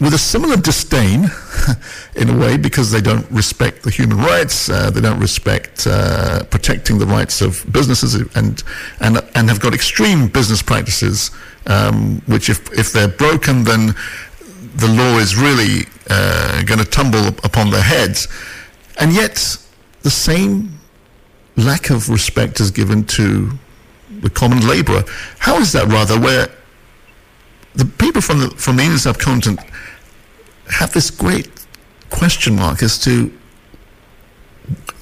[0.00, 1.26] with a similar disdain,
[2.16, 6.42] in a way, because they don't respect the human rights, uh, they don't respect uh,
[6.44, 8.62] protecting the rights of businesses, and
[9.00, 11.30] and and have got extreme business practices,
[11.66, 13.94] um, which if if they're broken, then
[14.76, 18.26] the law is really uh, going to tumble upon their heads,
[18.98, 19.56] and yet
[20.02, 20.79] the same
[21.64, 23.50] lack of respect is given to
[24.20, 25.04] the common labourer.
[25.38, 26.48] How is that Radha where
[27.74, 29.60] the people from the from the Indian subcontinent
[30.68, 31.48] have this great
[32.10, 33.32] question mark as to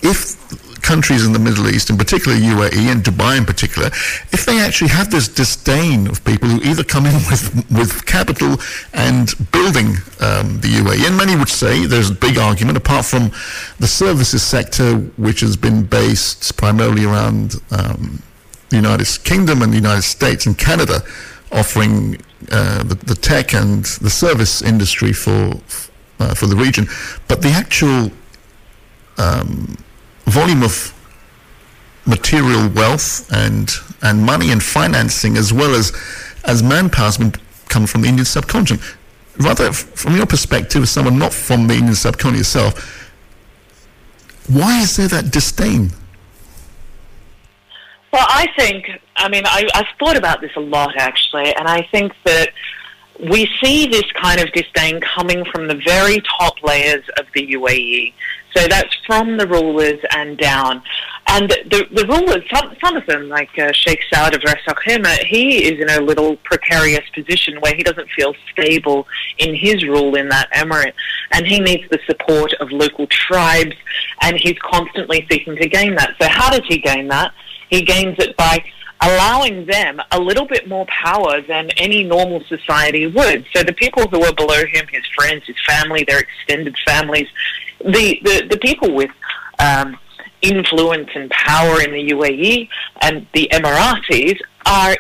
[0.03, 0.37] if
[0.83, 3.89] countries in the Middle East, in particular UAE and Dubai in particular,
[4.33, 8.57] if they actually have this disdain of people who either come in with with capital
[8.93, 9.89] and building
[10.21, 13.31] um, the UAE, and many would say there's a big argument, apart from
[13.79, 18.23] the services sector, which has been based primarily around um,
[18.71, 21.03] the United Kingdom and the United States and Canada,
[21.53, 22.19] offering
[22.53, 25.61] uh, the, the tech and the service industry for
[26.21, 26.87] uh, for the region,
[27.29, 28.11] but the actual
[29.19, 29.77] um,
[30.29, 30.95] volume of
[32.07, 33.71] material wealth and
[34.03, 35.93] and money and financing as well as
[36.45, 37.33] as manpower has been
[37.69, 38.83] come from the Indian subcontinent.
[39.39, 43.13] Radha, from your perspective, as someone not from the Indian subcontinent itself,
[44.49, 45.91] why is there that disdain?
[48.13, 48.87] Well, I think,
[49.17, 52.51] I mean, I, I've thought about this a lot actually, and I think that
[53.21, 58.15] we see this kind of disdain coming from the very top layers of the UAE.
[58.59, 60.83] So that's from the rulers and down.
[61.29, 64.75] And the, the rulers, some, some of them, like uh, Sheikh Saud of Ras Al
[64.75, 69.07] Khaimah, he is in a little precarious position where he doesn't feel stable
[69.39, 70.95] in his rule in that emirate.
[71.33, 73.77] And he needs the support of local tribes,
[74.23, 76.17] and he's constantly seeking to gain that.
[76.21, 77.33] So how does he gain that?
[77.71, 78.65] He gains it by
[79.01, 83.47] allowing them a little bit more power than any normal society would.
[83.55, 87.29] So the people who are below him, his friends, his family, their extended families,
[87.81, 89.11] the, the, the people with
[89.59, 89.97] um,
[90.43, 92.69] influence and power in the UAE
[93.03, 94.97] and the Emiratis are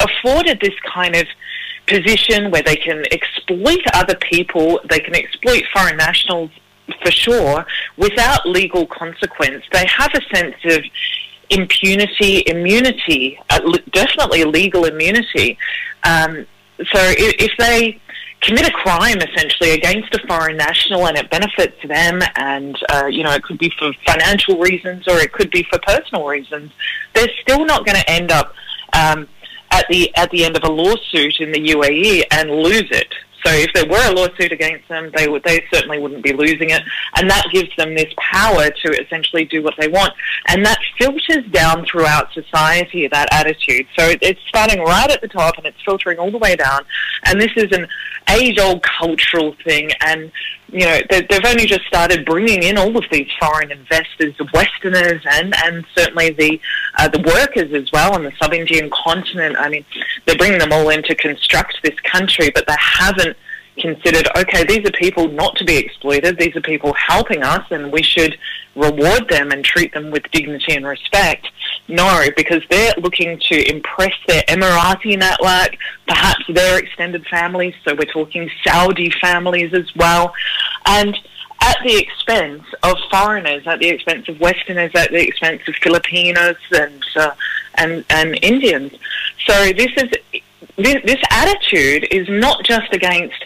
[0.00, 1.26] afforded this kind of
[1.86, 6.50] position where they can exploit other people, they can exploit foreign nationals
[7.02, 9.64] for sure without legal consequence.
[9.72, 10.84] They have a sense of
[11.50, 13.60] impunity, immunity, uh,
[13.92, 15.58] definitely legal immunity.
[16.04, 16.46] Um,
[16.78, 18.00] so if, if they
[18.40, 23.22] commit a crime essentially against a foreign national and it benefits them and uh, you
[23.24, 26.70] know it could be for financial reasons or it could be for personal reasons
[27.14, 28.54] they're still not going to end up
[28.92, 29.28] um,
[29.70, 33.12] at the at the end of a lawsuit in the UAE and lose it
[33.44, 36.70] so if there were a lawsuit against them, they would they certainly wouldn't be losing
[36.70, 36.82] it,
[37.16, 40.12] and that gives them this power to essentially do what they want,
[40.48, 43.86] and that filters down throughout society that attitude.
[43.96, 46.84] So it's starting right at the top and it's filtering all the way down,
[47.26, 47.86] and this is an
[48.30, 50.30] age-old cultural thing, and
[50.68, 55.22] you know they've only just started bringing in all of these foreign investors, the Westerners,
[55.30, 56.60] and and certainly the
[56.98, 59.56] uh, the workers as well on the sub-Indian continent.
[59.58, 59.84] I mean,
[60.26, 63.36] they're bringing them all in to construct this country, but they haven't
[63.80, 66.38] considered, okay, these are people not to be exploited.
[66.38, 68.38] These are people helping us, and we should
[68.74, 71.48] reward them and treat them with dignity and respect.
[71.88, 77.74] No, because they're looking to impress their Emirati network, perhaps their extended families.
[77.84, 80.32] So we're talking Saudi families as well.
[80.86, 81.18] And
[81.60, 86.56] at the expense of foreigners, at the expense of Westerners, at the expense of Filipinos
[86.72, 87.32] and uh,
[87.74, 88.92] and and Indians.
[89.46, 90.10] So this is
[90.76, 93.44] this, this attitude is not just against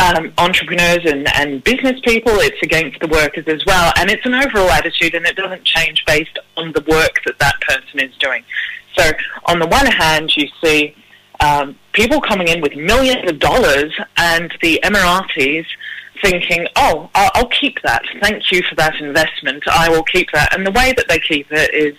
[0.00, 3.92] um, entrepreneurs and, and business people, it's against the workers as well.
[3.96, 7.60] And it's an overall attitude and it doesn't change based on the work that that
[7.60, 8.42] person is doing.
[8.96, 9.10] So,
[9.46, 10.94] on the one hand, you see
[11.40, 15.66] um, people coming in with millions of dollars and the Emiratis
[16.22, 18.02] thinking, oh, I'll, I'll keep that.
[18.20, 19.62] Thank you for that investment.
[19.68, 20.54] I will keep that.
[20.54, 21.94] And the way that they keep it is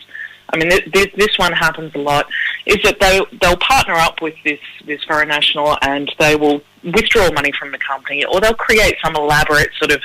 [0.54, 2.28] I mean, this, this one happens a lot,
[2.66, 7.32] is that they, they'll partner up with this, this foreign national and they will withdraw
[7.32, 10.02] money from the company or they'll create some elaborate sort of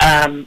[0.00, 0.46] um,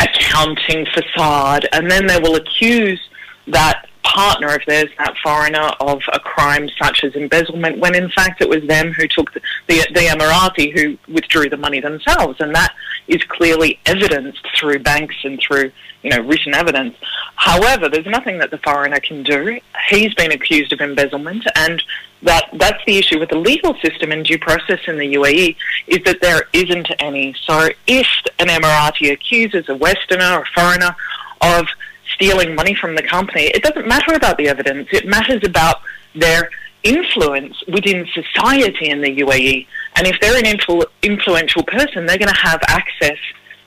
[0.00, 3.00] accounting facade and then they will accuse
[3.46, 8.40] that partner, if there's that foreigner, of a crime such as embezzlement, when in fact
[8.40, 12.40] it was them who took the, the, the Emirati who withdrew the money themselves.
[12.40, 12.74] And that
[13.08, 16.96] is clearly evidenced through banks and through, you know, written evidence.
[17.36, 19.60] However, there's nothing that the foreigner can do.
[19.88, 21.82] He's been accused of embezzlement, and
[22.22, 25.98] that that's the issue with the legal system and due process in the UAE is
[26.04, 27.34] that there isn't any.
[27.44, 28.06] So if
[28.38, 30.96] an Emirati accuses a Westerner or a foreigner
[31.42, 31.66] of
[32.14, 34.88] stealing money from the company, it doesn't matter about the evidence.
[34.92, 35.80] It matters about
[36.14, 36.50] their
[36.82, 39.66] influence within society in the UAE.
[39.96, 43.18] And if they're an influ- influential person, they're going to have access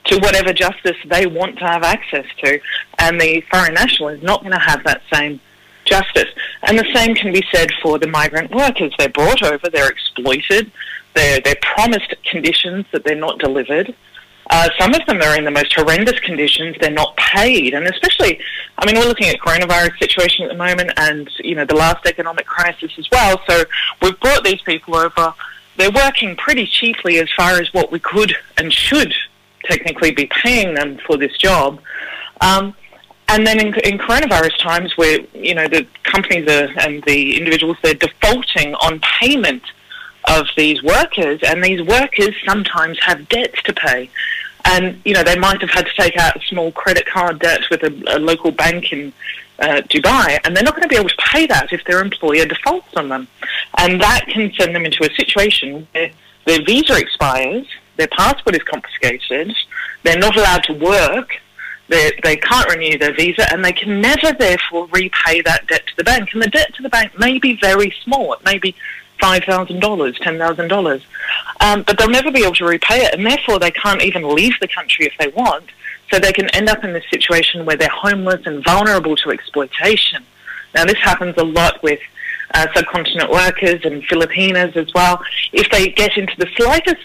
[0.04, 2.60] to whatever justice they want to have access to.
[2.98, 5.40] And the foreign national is not going to have that same
[5.84, 6.28] justice.
[6.62, 8.92] And the same can be said for the migrant workers.
[8.98, 10.70] They're brought over, they're exploited,
[11.14, 13.94] they're, they're promised conditions that they're not delivered.
[14.50, 16.76] Uh, some of them are in the most horrendous conditions.
[16.80, 18.40] They're not paid, and especially,
[18.78, 22.06] I mean, we're looking at coronavirus situation at the moment, and you know the last
[22.06, 23.40] economic crisis as well.
[23.46, 23.64] So
[24.00, 25.34] we've brought these people over.
[25.76, 29.14] They're working pretty cheaply as far as what we could and should
[29.64, 31.80] technically be paying them for this job.
[32.40, 32.74] Um,
[33.28, 37.76] and then in, in, coronavirus times, where you know the companies are, and the individuals
[37.82, 39.62] they're defaulting on payment
[40.28, 44.10] of these workers, and these workers sometimes have debts to pay.
[44.70, 47.62] And, you know, they might have had to take out a small credit card debt
[47.70, 49.14] with a, a local bank in
[49.58, 52.44] uh, Dubai, and they're not going to be able to pay that if their employer
[52.44, 53.26] defaults on them.
[53.78, 56.10] And that can send them into a situation where
[56.44, 59.56] their visa expires, their passport is confiscated,
[60.02, 61.30] they're not allowed to work,
[61.88, 65.96] they, they can't renew their visa, and they can never, therefore, repay that debt to
[65.96, 66.28] the bank.
[66.34, 68.34] And the debt to the bank may be very small.
[68.34, 68.74] It may be
[69.18, 71.02] $5,000, $10,000.
[71.60, 74.54] Um, but they'll never be able to repay it, and therefore they can't even leave
[74.60, 75.64] the country if they want.
[76.10, 80.24] So they can end up in this situation where they're homeless and vulnerable to exploitation.
[80.74, 82.00] Now, this happens a lot with
[82.54, 85.22] uh, subcontinent workers and Filipinos as well.
[85.52, 87.02] If they get into the slightest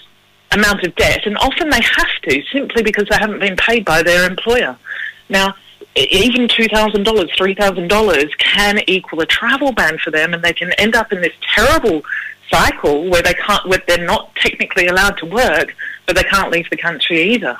[0.51, 4.03] amount of debt, and often they have to simply because they haven't been paid by
[4.03, 4.77] their employer.
[5.29, 5.55] Now,
[5.95, 11.11] even $2,000, $3,000 can equal a travel ban for them, and they can end up
[11.11, 12.01] in this terrible
[12.49, 15.75] cycle where they can't, where they're not technically allowed to work,
[16.05, 17.57] but they can't leave the country either.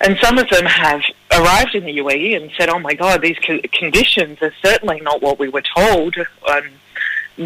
[0.00, 3.38] And some of them have arrived in the UAE and said, "Oh my God, these
[3.72, 6.16] conditions are certainly not what we were told."
[6.48, 6.70] Um,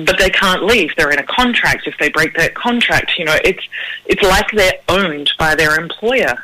[0.05, 0.91] but they can't leave.
[0.97, 1.87] They're in a contract.
[1.87, 3.63] If they break that contract, you know, it's
[4.07, 6.43] it's like they're owned by their employer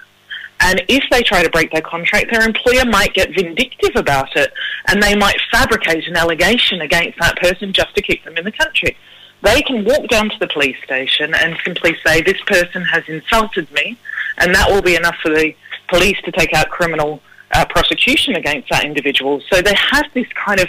[0.63, 4.53] And if they try to break their contract, their employer might get vindictive about it
[4.89, 8.53] and they might fabricate an allegation against that person just to keep them in the
[8.53, 8.97] country.
[9.43, 13.71] They can walk down to the police station and simply say, This person has insulted
[13.73, 13.99] me,
[14.39, 15.55] and that will be enough for the
[15.89, 17.21] police to take out criminal
[17.53, 19.43] uh, prosecution against that individual.
[19.51, 20.69] So they have this kind of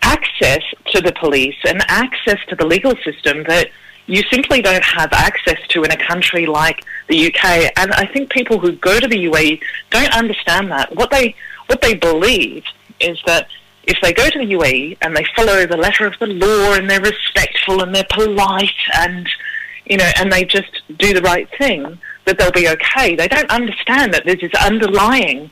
[0.00, 3.68] access to the police and access to the legal system that
[4.06, 7.72] you simply don't have access to in a country like the UK.
[7.76, 10.94] And I think people who go to the UAE don't understand that.
[10.94, 11.34] What they
[11.66, 12.64] what they believe
[13.00, 13.48] is that
[13.84, 16.88] if they go to the UAE and they follow the letter of the law and
[16.88, 19.28] they're respectful and they're polite and
[19.86, 23.16] you know and they just do the right thing, that they'll be okay.
[23.16, 25.50] They don't understand that there's this underlying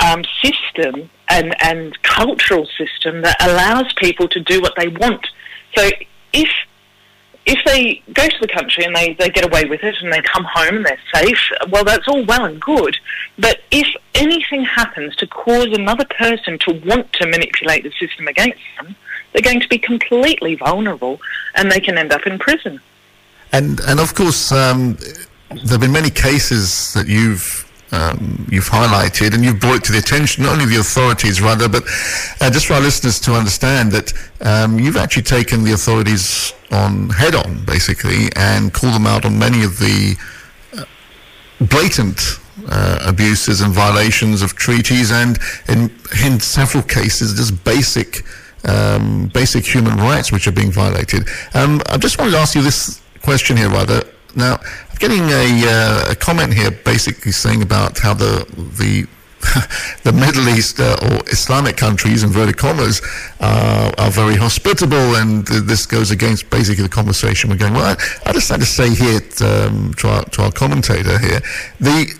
[0.00, 5.26] um, system and, and cultural system that allows people to do what they want.
[5.76, 5.90] So
[6.32, 6.48] if
[7.46, 10.20] if they go to the country and they, they get away with it and they
[10.22, 11.38] come home and they're safe,
[11.70, 12.96] well, that's all well and good.
[13.38, 18.60] But if anything happens to cause another person to want to manipulate the system against
[18.78, 18.96] them,
[19.32, 21.20] they're going to be completely vulnerable
[21.54, 22.80] and they can end up in prison.
[23.52, 24.96] And and of course, um,
[25.50, 29.98] there have been many cases that you've um, you've highlighted and you've brought to the
[29.98, 31.84] attention not only the authorities rather, but
[32.40, 37.10] uh, just for our listeners to understand that um, you've actually taken the authorities on
[37.10, 40.16] head on basically and called them out on many of the
[40.76, 40.84] uh,
[41.66, 45.90] blatant uh, abuses and violations of treaties and in,
[46.24, 48.24] in several cases just basic
[48.66, 51.28] um, basic human rights which are being violated.
[51.52, 54.54] Um, I just wanted to ask you this question here Radha now,
[54.90, 58.44] I'm getting a, uh, a comment here basically saying about how the
[58.78, 59.06] the
[60.04, 63.02] the Middle East uh, or Islamic countries, inverted commas,
[63.40, 67.74] uh, are very hospitable, and this goes against basically the conversation we're going.
[67.74, 71.42] Well, I, I just had to say here um, to, our, to our commentator here,
[71.80, 72.18] the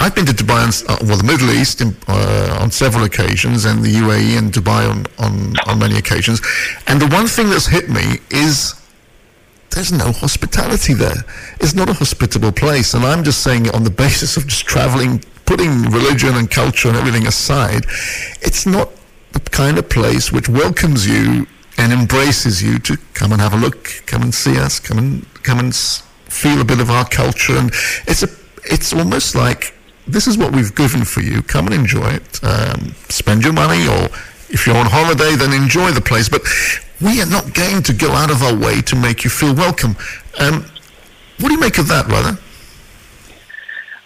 [0.00, 3.64] I've been to Dubai, on, uh, well, the Middle East in, uh, on several occasions,
[3.64, 6.40] and the UAE and Dubai on, on, on many occasions,
[6.86, 8.77] and the one thing that's hit me is
[9.70, 11.24] there's no hospitality there.
[11.60, 12.94] It's not a hospitable place.
[12.94, 16.88] And I'm just saying it on the basis of just traveling, putting religion and culture
[16.88, 17.84] and everything aside,
[18.40, 18.90] it's not
[19.32, 21.46] the kind of place which welcomes you
[21.76, 25.26] and embraces you to come and have a look, come and see us, come and
[25.44, 27.56] come and feel a bit of our culture.
[27.56, 27.70] And
[28.06, 28.28] it's a,
[28.64, 29.74] it's almost like
[30.06, 31.42] this is what we've given for you.
[31.42, 32.40] Come and enjoy it.
[32.42, 34.08] Um, spend your money, or
[34.50, 36.28] if you're on holiday, then enjoy the place.
[36.28, 36.42] But
[37.00, 39.96] we are not going to go out of our way to make you feel welcome.
[40.38, 40.64] Um,
[41.38, 42.38] what do you make of that, Radha?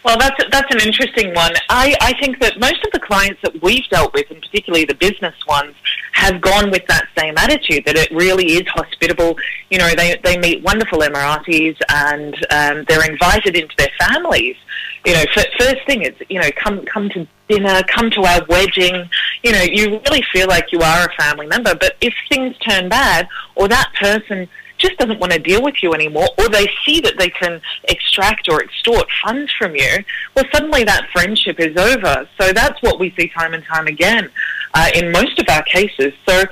[0.05, 1.53] Well, that's that's an interesting one.
[1.68, 4.96] I, I think that most of the clients that we've dealt with, and particularly the
[4.96, 5.74] business ones,
[6.12, 9.36] have gone with that same attitude that it really is hospitable.
[9.70, 14.57] You know, they they meet wonderful Emiratis and um, they're invited into their families.
[15.07, 15.24] You know,
[15.59, 19.09] first thing is you know come come to dinner, come to our wedding.
[19.44, 21.76] You know, you really feel like you are a family member.
[21.76, 24.48] But if things turn bad, or that person
[24.83, 28.49] just doesn't want to deal with you anymore, or they see that they can extract
[28.51, 30.05] or extort funds from you,
[30.35, 32.28] well, suddenly that friendship is over.
[32.41, 34.30] So that's what we see time and time again
[34.74, 36.12] uh, in most of our cases.
[36.28, 36.45] So,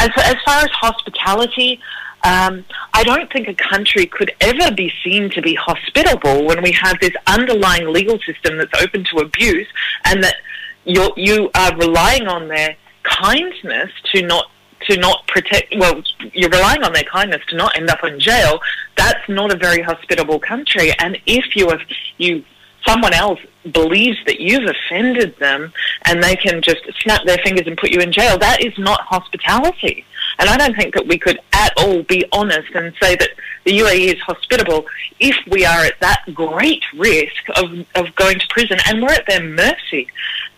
[0.00, 1.80] as, as far as hospitality,
[2.24, 2.64] um,
[2.94, 6.98] I don't think a country could ever be seen to be hospitable when we have
[7.00, 9.68] this underlying legal system that's open to abuse
[10.06, 10.36] and that
[10.84, 14.46] you're, you are relying on their kindness to not
[14.88, 18.60] to not protect, well, you're relying on their kindness to not end up in jail.
[18.96, 20.92] That's not a very hospitable country.
[20.98, 21.80] And if you have,
[22.18, 22.44] you,
[22.86, 23.40] someone else
[23.72, 25.72] believes that you've offended them
[26.04, 29.00] and they can just snap their fingers and put you in jail, that is not
[29.00, 30.04] hospitality.
[30.38, 33.30] And I don't think that we could at all be honest and say that
[33.64, 34.84] the UAE is hospitable
[35.20, 39.26] if we are at that great risk of, of going to prison and we're at
[39.26, 40.08] their mercy.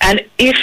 [0.01, 0.57] And if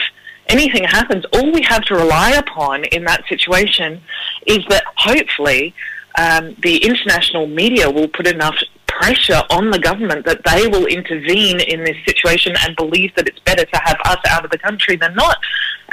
[0.47, 4.01] anything happens, all we have to rely upon in that situation
[4.45, 5.73] is that hopefully
[6.17, 8.55] um, the international media will put enough
[8.87, 13.39] pressure on the government that they will intervene in this situation and believe that it's
[13.39, 15.37] better to have us out of the country than not.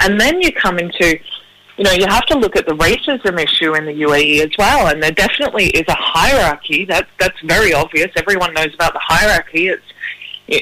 [0.01, 1.19] And then you come into
[1.77, 4.87] you know, you have to look at the racism issue in the UAE as well,
[4.87, 6.85] and there definitely is a hierarchy.
[6.85, 8.09] That's that's very obvious.
[8.15, 9.69] Everyone knows about the hierarchy.
[9.69, 9.90] It's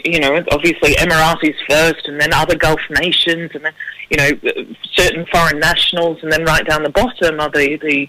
[0.06, 3.74] you know, obviously Emiratis first, and then other Gulf nations, and then
[4.10, 4.30] you know
[4.94, 8.08] certain foreign nationals, and then right down the bottom are the the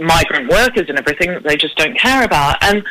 [0.00, 2.62] migrant workers and everything that they just don't care about.
[2.62, 2.84] And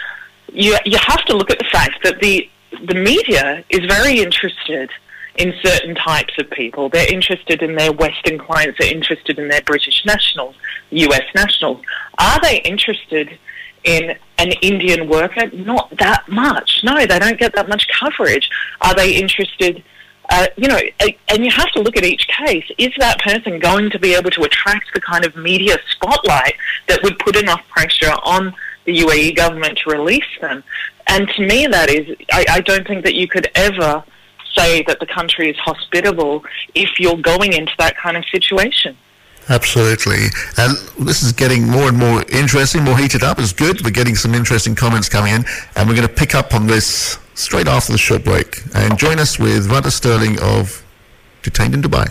[0.52, 2.50] you you have to look at the fact that the
[2.88, 4.90] the media is very interested
[5.38, 6.90] in certain types of people.
[6.90, 8.78] They're interested in their Western clients.
[8.80, 10.56] They're interested in their British nationals,
[10.92, 11.82] US nationals.
[12.18, 13.38] Are they interested
[13.86, 15.50] in an Indian worker?
[15.54, 16.82] Not that much.
[16.84, 18.50] No, they don't get that much coverage.
[18.82, 19.84] Are they interested?
[20.30, 20.80] Uh, you know,
[21.30, 22.66] and you have to look at each case.
[22.78, 26.56] Is that person going to be able to attract the kind of media spotlight
[26.88, 28.54] that would put enough pressure on
[28.86, 30.64] the UAE government to release them?
[31.08, 34.04] And to me, that is, I, I don't think that you could ever
[34.56, 38.98] say that the country is hospitable if you're going into that kind of situation.
[39.50, 40.28] Absolutely.
[40.58, 43.84] And this is getting more and more interesting, more heated up It's good.
[43.84, 47.20] We're getting some interesting comments coming in, and we're going to pick up on this
[47.36, 48.62] straight after the short break.
[48.74, 50.84] And join us with Radha Sterling of
[51.44, 52.08] Detained in Dubai.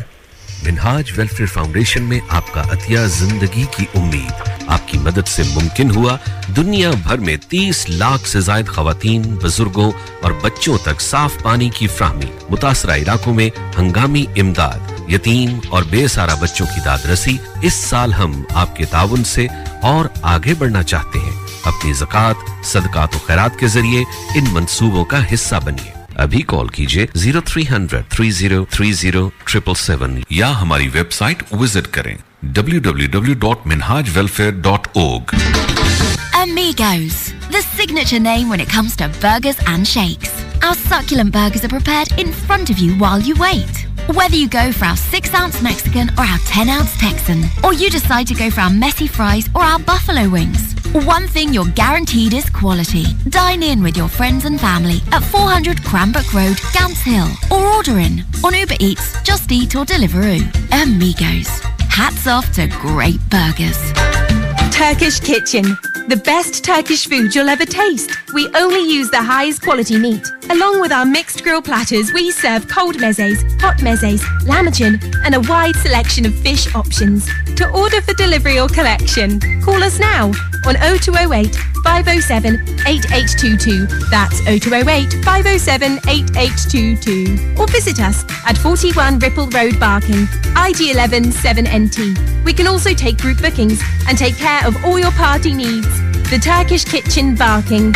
[0.64, 6.18] Minhaj welfare foundation में आपका अतिया जिंदगी की उम्मीद आपकी मदद से मुमकिन हुआ
[6.56, 9.90] दुनिया भर में 30 लाख से जायद खातन बुजुर्गों
[10.24, 16.08] और बच्चों तक साफ पानी की फ्राहमी मुतासरा इलाकों में हंगामी इमदाद یتیم اور بے
[16.08, 19.46] سارا بچوں کی داد رسی اس سال ہم آپ کے تعاون سے
[19.82, 21.30] اور آگے بڑھنا چاہتے ہیں۔
[21.64, 24.00] اپنی زکوٰۃ، صدقات و خیرات کے ذریعے
[24.34, 29.30] ان منصوبوں کا حصہ بنیے۔ ابھی کال کیجیے zero three hundred three zero three zero
[29.44, 34.88] triple seven یا ہماری ویب سائٹ وزٹ کریں۔ W W W dot Minhaj welfare dot
[34.92, 35.34] org
[36.44, 40.30] Amigos, the signature name when it comes to burgers and shakes.
[40.62, 43.86] Our succulent burgers are prepared in front of you while you wait.
[44.14, 47.88] Whether you go for our 6 ounce Mexican or our 10 ounce Texan, or you
[47.88, 52.34] decide to go for our messy fries or our buffalo wings, one thing you're guaranteed
[52.34, 53.06] is quality.
[53.30, 57.98] Dine in with your friends and family at 400 Cranbrook Road, Gants Hill, or order
[57.98, 60.42] in on Uber Eats, Just Eat, or Deliveroo.
[60.82, 61.48] Amigos.
[61.88, 64.13] Hats off to great burgers.
[64.74, 65.62] Turkish Kitchen.
[66.08, 68.10] The best Turkish food you'll ever taste.
[68.32, 70.26] We only use the highest quality meat.
[70.50, 75.40] Along with our mixed grill platters, we serve cold mezes, hot mezes, lamachin, and a
[75.42, 77.30] wide selection of fish options.
[77.56, 80.26] To order for delivery or collection, call us now
[80.66, 82.54] on 0208 507
[82.86, 83.86] 8822.
[84.10, 87.54] That's 0208 507 8822.
[87.60, 90.26] Or visit us at 41 Ripple Road, Barking,
[90.56, 92.44] IG11 7NT.
[92.44, 95.86] We can also take group bookings and take care of all your party needs.
[96.30, 97.92] The Turkish Kitchen, Barking.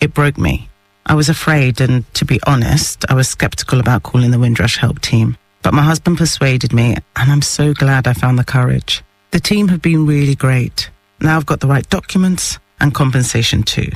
[0.00, 0.68] it broke me.
[1.06, 5.00] I was afraid, and to be honest, I was skeptical about calling the Windrush Help
[5.00, 5.36] Team.
[5.62, 9.02] But my husband persuaded me, and I'm so glad I found the courage.
[9.30, 10.90] The team have been really great.
[11.20, 13.90] Now I've got the right documents and compensation too.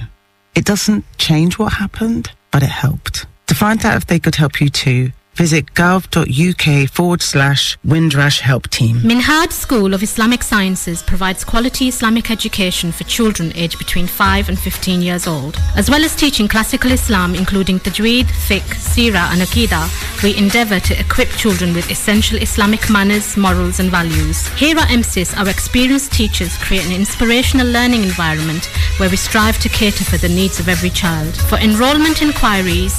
[0.55, 3.27] It doesn't change what happened, but it helped.
[3.47, 8.69] To find out if they could help you too, visit gov.uk forward slash Windrush Help
[8.69, 8.97] Team.
[8.99, 14.59] Minhaj School of Islamic Sciences provides quality Islamic education for children aged between 5 and
[14.59, 15.57] 15 years old.
[15.77, 21.01] As well as teaching classical Islam including Tajweed, Fiqh, Sirah and Aqidah, we endeavour to
[21.01, 24.47] equip children with essential Islamic manners, morals and values.
[24.59, 28.67] Here at MSIS, our experienced teachers create an inspirational learning environment
[28.99, 31.35] where we strive to cater for the needs of every child.
[31.49, 32.95] For enrolment inquiries,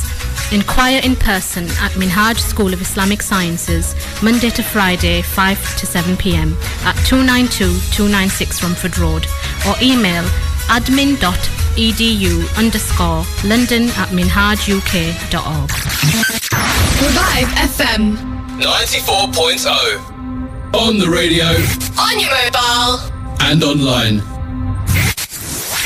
[0.52, 6.16] Inquire in person at Minhaj School of Islamic Sciences, Monday to Friday, 5 to 7
[6.18, 6.54] pm
[6.84, 9.26] at 292-296 Romford Road
[9.68, 10.24] or email
[10.68, 15.70] admin.edu underscore london at minhajuk.org.
[17.04, 18.16] Revive FM.
[18.62, 20.00] 94.0.
[20.76, 21.46] On the radio.
[22.00, 23.00] On your mobile.
[23.42, 24.33] And online.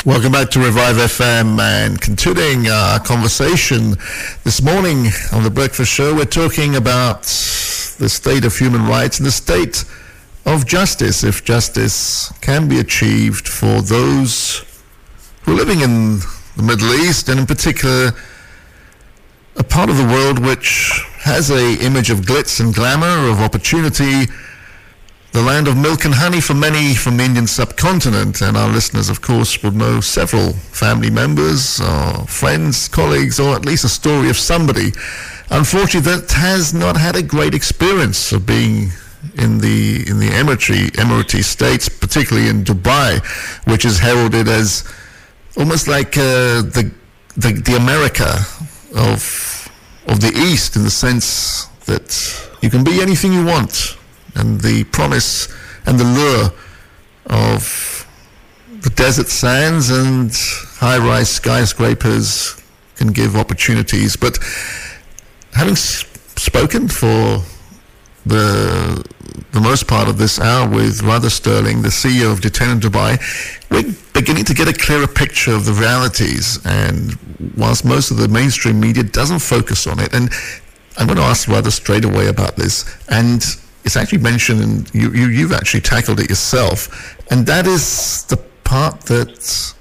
[0.07, 3.97] Welcome back to Revive FM and continuing our conversation
[4.45, 6.15] this morning on the Breakfast Show.
[6.15, 9.83] We're talking about the state of human rights and the state
[10.45, 14.63] of justice, if justice can be achieved for those
[15.41, 16.19] who are living in
[16.55, 18.13] the Middle East and in particular
[19.57, 24.31] a part of the world which has a image of glitz and glamour, of opportunity
[25.37, 28.41] the land of milk and honey for many from the Indian subcontinent.
[28.41, 33.63] And our listeners, of course, would know several family members, or friends, colleagues, or at
[33.63, 34.93] least a story of somebody,
[35.51, 38.89] unfortunately, that has not had a great experience of being
[39.35, 43.23] in the in the Emirati Emirati states, particularly in Dubai,
[43.71, 44.91] which is heralded as
[45.55, 46.91] almost like uh, the,
[47.35, 48.39] the the America
[48.95, 49.69] of
[50.07, 52.09] of the East, in the sense that
[52.63, 53.97] you can be anything you want,
[54.37, 55.47] and the promise
[55.85, 56.51] and the lure
[57.29, 58.07] of
[58.81, 60.31] the desert sands and
[60.79, 62.61] high-rise skyscrapers
[62.95, 64.15] can give opportunities.
[64.15, 64.37] But
[65.53, 67.43] having spoken for
[68.25, 69.03] the
[69.51, 73.17] the most part of this hour with Radha Sterling, the CEO of Detain Dubai,
[73.71, 76.59] we're beginning to get a clearer picture of the realities.
[76.65, 77.17] And
[77.55, 80.29] whilst most of the mainstream media doesn't focus on it, and
[80.97, 83.43] I'm going to ask Radha straight away about this, and
[83.87, 86.77] it's actually mentioned, and you, you you've actually tackled it yourself,
[87.31, 89.73] and that is the part that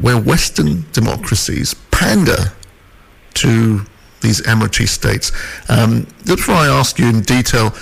[0.00, 2.52] where Western democracies pander
[3.34, 3.86] to
[4.20, 5.30] these Emirati states.
[5.68, 7.72] Um, before I ask you in detail,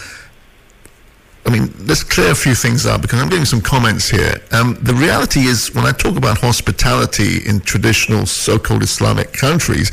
[1.46, 4.34] I mean, let's clear a few things up because I'm getting some comments here.
[4.52, 9.90] Um, the reality is, when I talk about hospitality in traditional so-called Islamic countries,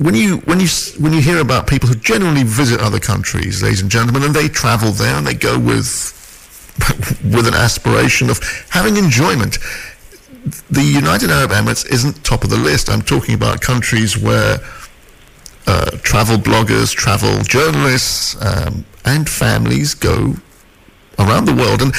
[0.00, 3.82] when you when you when you hear about people who generally visit other countries, ladies
[3.82, 6.16] and gentlemen, and they travel there and they go with
[7.22, 8.40] with an aspiration of
[8.70, 9.58] having enjoyment.
[10.70, 12.88] The United Arab Emirates isn't top of the list.
[12.88, 14.58] I'm talking about countries where
[15.66, 20.34] uh, travel bloggers, travel journalists, um, and families go
[21.18, 21.82] around the world.
[21.82, 21.92] And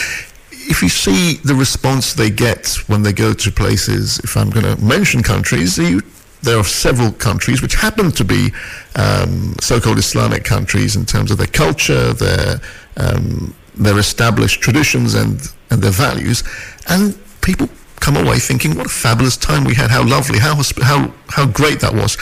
[0.51, 4.65] if you see the response they get when they go to places, if I'm going
[4.65, 6.01] to mention countries, you,
[6.43, 8.51] there are several countries which happen to be
[8.95, 12.59] um, so-called Islamic countries in terms of their culture, their
[12.97, 16.43] um, their established traditions and and their values,
[16.87, 17.69] and people
[17.99, 19.91] come away thinking, "What a fabulous time we had!
[19.91, 20.39] How lovely!
[20.39, 22.17] How how how great that was!"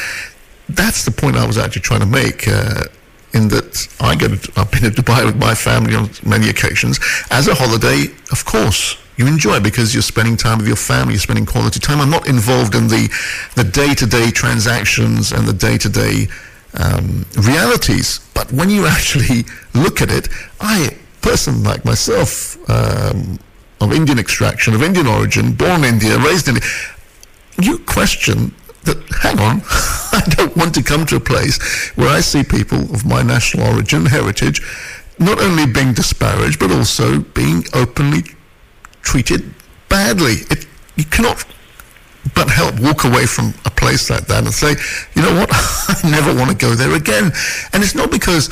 [0.67, 2.47] That's the point I was actually trying to make.
[2.47, 2.83] Uh,
[3.31, 6.99] in that I go to, I've been to Dubai with my family on many occasions.
[7.29, 11.19] As a holiday, of course, you enjoy because you're spending time with your family, you're
[11.19, 11.99] spending quality time.
[11.99, 13.09] I'm not involved in the
[13.55, 16.27] the day-to-day transactions and the day-to-day
[16.79, 18.21] um, realities.
[18.33, 19.43] But when you actually
[19.73, 20.29] look at it,
[20.61, 23.37] I person like myself, um,
[23.81, 26.69] of Indian extraction, of Indian origin, born in India, raised in India,
[27.61, 28.53] you question
[28.83, 29.61] that, hang on,
[30.11, 31.61] I don't want to come to a place
[31.97, 34.61] where I see people of my national origin, heritage,
[35.19, 38.23] not only being disparaged, but also being openly
[39.01, 39.53] treated
[39.87, 40.33] badly.
[40.49, 41.45] It, you cannot
[42.35, 44.75] but help walk away from a place like that and say,
[45.15, 47.31] you know what, I never want to go there again.
[47.73, 48.49] And it's not because,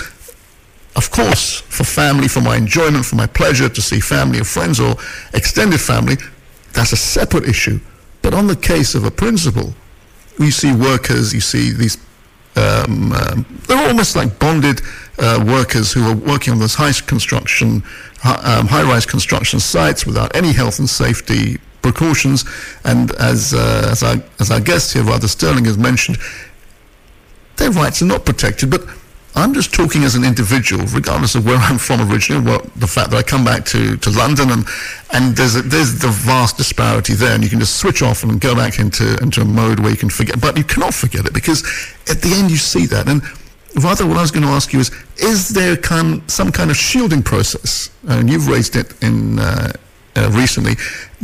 [0.95, 4.79] of course, for family, for my enjoyment, for my pleasure to see family or friends
[4.79, 4.95] or
[5.33, 6.15] extended family,
[6.73, 7.79] that's a separate issue.
[8.21, 9.73] But on the case of a principal,
[10.39, 11.97] you see workers, you see these,
[12.57, 14.81] um, um, they're almost like bonded
[15.19, 17.83] uh, workers who are working on those high construction,
[18.23, 22.45] um, high-rise construction sites without any health and safety precautions.
[22.83, 26.17] And as uh, as our as our guest here, Radha Sterling, has mentioned,
[27.57, 28.69] their rights are not protected.
[28.69, 28.81] But
[29.37, 32.43] I'm just talking as an individual, regardless of where I'm from originally.
[32.43, 34.65] Well, the fact that I come back to, to London and
[35.13, 38.41] and there's a, there's the vast disparity there, and you can just switch off and
[38.41, 40.41] go back into into a mode where you can forget.
[40.41, 41.61] But you cannot forget it because
[42.09, 43.07] at the end you see that.
[43.07, 43.21] And
[43.75, 46.75] Radha, what I was going to ask you is: Is there kind, some kind of
[46.75, 47.91] shielding process?
[48.07, 49.71] And you've raised it in uh,
[50.15, 50.73] uh, recently,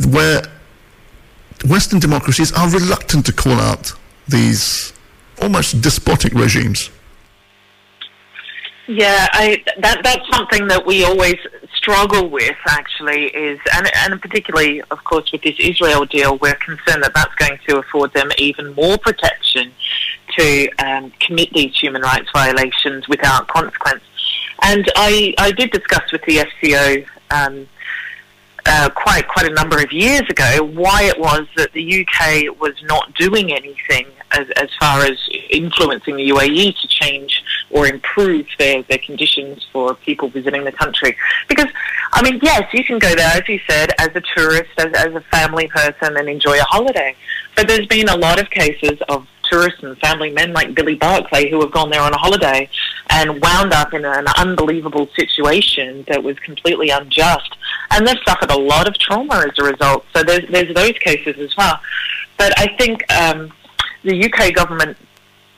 [0.08, 0.42] where
[1.68, 3.92] Western democracies are reluctant to call out
[4.28, 4.92] these
[5.42, 6.90] almost despotic regimes.
[8.86, 11.36] Yeah, I, that that's something that we always
[11.74, 12.56] struggle with.
[12.66, 17.34] Actually, is and and particularly, of course, with this Israel deal, we're concerned that that's
[17.36, 19.72] going to afford them even more protection
[20.36, 24.02] to um, commit these human rights violations without consequence.
[24.62, 27.06] And I I did discuss with the FCO.
[27.30, 27.68] Um,
[28.66, 32.72] uh, quite quite a number of years ago why it was that the UK was
[32.84, 35.18] not doing anything as, as far as
[35.50, 37.43] influencing the UAE to change
[37.74, 41.16] or improve their, their conditions for people visiting the country.
[41.48, 41.66] Because,
[42.12, 45.12] I mean, yes, you can go there, as you said, as a tourist, as, as
[45.12, 47.16] a family person and enjoy a holiday.
[47.56, 51.50] But there's been a lot of cases of tourists and family men like Billy Barclay
[51.50, 52.70] who have gone there on a holiday
[53.10, 57.56] and wound up in an unbelievable situation that was completely unjust.
[57.90, 60.06] And they've suffered a lot of trauma as a result.
[60.14, 61.80] So there's, there's those cases as well.
[62.38, 63.52] But I think um,
[64.04, 64.96] the UK government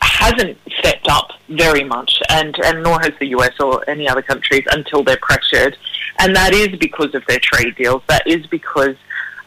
[0.00, 4.64] hasn't stepped up very much, and, and nor has the US or any other countries
[4.70, 5.76] until they're pressured.
[6.18, 8.02] And that is because of their trade deals.
[8.08, 8.96] That is because,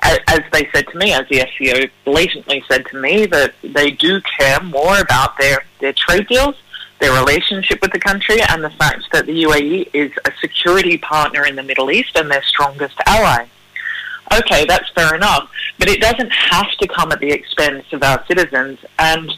[0.03, 4.21] as they said to me, as the FCO blatantly said to me, that they do
[4.21, 6.55] care more about their, their trade deals,
[6.99, 11.45] their relationship with the country, and the fact that the UAE is a security partner
[11.45, 13.45] in the Middle East and their strongest ally.
[14.31, 18.23] Okay, that's fair enough, but it doesn't have to come at the expense of our
[18.27, 18.77] citizens.
[18.99, 19.31] And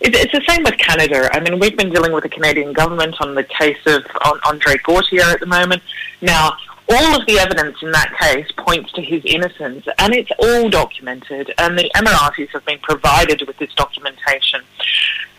[0.00, 1.28] it's the same with Canada.
[1.32, 4.04] I mean, we've been dealing with the Canadian government on the case of
[4.44, 5.82] Andre Gauthier at the moment.
[6.20, 6.56] Now,
[6.88, 11.52] all of the evidence in that case points to his innocence, and it's all documented,
[11.58, 14.62] and the Emiratis have been provided with this documentation.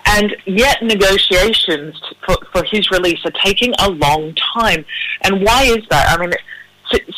[0.05, 4.85] And yet, negotiations for, for his release are taking a long time.
[5.21, 6.17] And why is that?
[6.17, 6.33] I mean,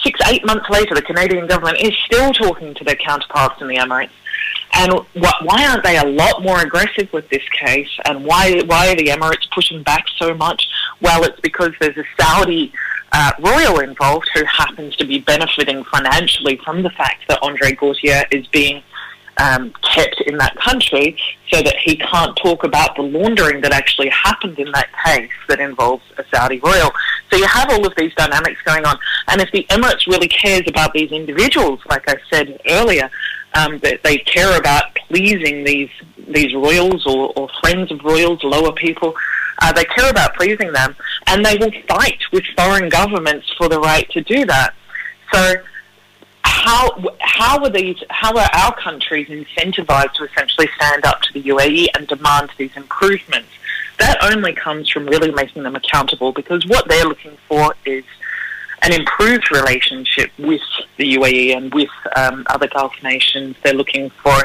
[0.03, 3.77] six, eight months later, the Canadian government is still talking to their counterparts in the
[3.77, 4.09] Emirates.
[4.73, 7.89] And wh- why aren't they a lot more aggressive with this case?
[8.05, 10.67] And why why are the Emirates pushing back so much?
[11.01, 12.71] Well, it's because there's a Saudi
[13.11, 18.23] uh, royal involved who happens to be benefiting financially from the fact that Andre Gauthier
[18.31, 18.83] is being
[19.39, 21.17] um, kept in that country
[21.51, 25.59] so that he can't talk about the laundering that actually happened in that case that
[25.59, 26.91] involves a Saudi royal.
[27.31, 28.97] So you have all of these dynamics going on.
[29.29, 33.09] And if the Emirates really cares about these individuals, like I said earlier,
[33.53, 35.89] um, that they care about pleasing these
[36.27, 39.15] these royals or, or friends of royals, lower people,
[39.61, 40.95] uh, they care about pleasing them,
[41.27, 44.73] and they will fight with foreign governments for the right to do that.
[45.33, 45.55] So
[46.43, 51.43] how how are these how are our countries incentivized to essentially stand up to the
[51.43, 53.49] UAE and demand these improvements?
[53.97, 58.05] That only comes from really making them accountable because what they're looking for is
[58.81, 60.61] an improved relationship with
[60.99, 63.55] the UAE and with um, other Gulf nations.
[63.63, 64.35] They're looking for,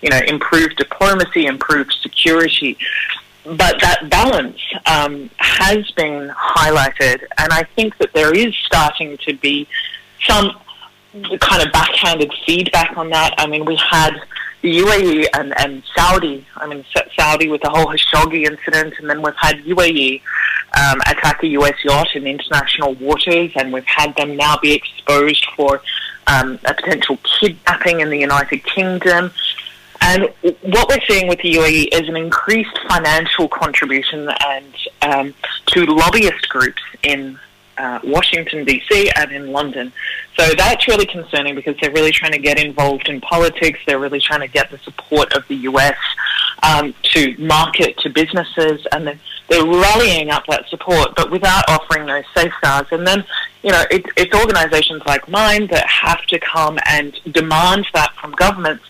[0.00, 2.78] you know, improved diplomacy, improved security.
[3.44, 9.34] But that balance um, has been highlighted, and I think that there is starting to
[9.34, 9.68] be
[10.26, 10.58] some
[11.40, 13.34] kind of backhanded feedback on that.
[13.38, 14.20] I mean, we had
[14.66, 16.84] the UAE and, and Saudi, I mean,
[17.16, 20.20] Saudi with the whole Khashoggi incident, and then we've had UAE
[20.76, 25.46] um, attack a US yacht in international waters, and we've had them now be exposed
[25.54, 25.80] for
[26.26, 29.30] um, a potential kidnapping in the United Kingdom.
[30.00, 30.30] And
[30.62, 35.34] what we're seeing with the UAE is an increased financial contribution and um,
[35.66, 37.38] to lobbyist groups in
[37.78, 39.92] uh, Washington, D.C., and in London.
[40.38, 43.78] So that's really concerning because they're really trying to get involved in politics.
[43.86, 45.96] They're really trying to get the support of the U.S.
[46.62, 52.06] Um, to market to businesses, and they're, they're rallying up that support, but without offering
[52.06, 52.88] those safeguards.
[52.92, 53.24] And then,
[53.62, 58.32] you know, it, it's organisations like mine that have to come and demand that from
[58.32, 58.84] governments.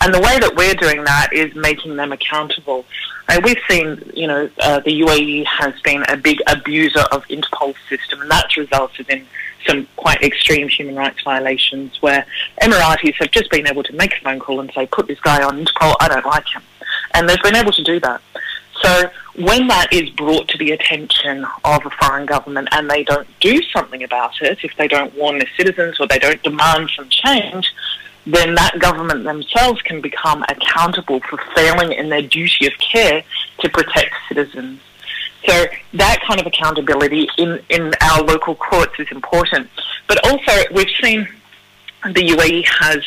[0.00, 2.84] And the way that we're doing that is making them accountable.
[3.28, 7.76] Uh, we've seen, you know, uh, the UAE has been a big abuser of Interpol's
[7.88, 9.26] system, and that's resulted in
[9.66, 12.24] some quite extreme human rights violations where
[12.62, 15.42] Emiratis have just been able to make a phone call and say, put this guy
[15.42, 16.62] on Interpol, I don't like him.
[17.14, 18.22] And they've been able to do that.
[18.82, 23.28] So when that is brought to the attention of a foreign government and they don't
[23.40, 27.08] do something about it, if they don't warn their citizens or they don't demand some
[27.08, 27.72] change,
[28.28, 33.22] then that government themselves can become accountable for failing in their duty of care
[33.60, 34.80] to protect citizens.
[35.46, 39.70] So that kind of accountability in, in our local courts is important.
[40.06, 41.26] But also, we've seen
[42.04, 43.02] the UAE has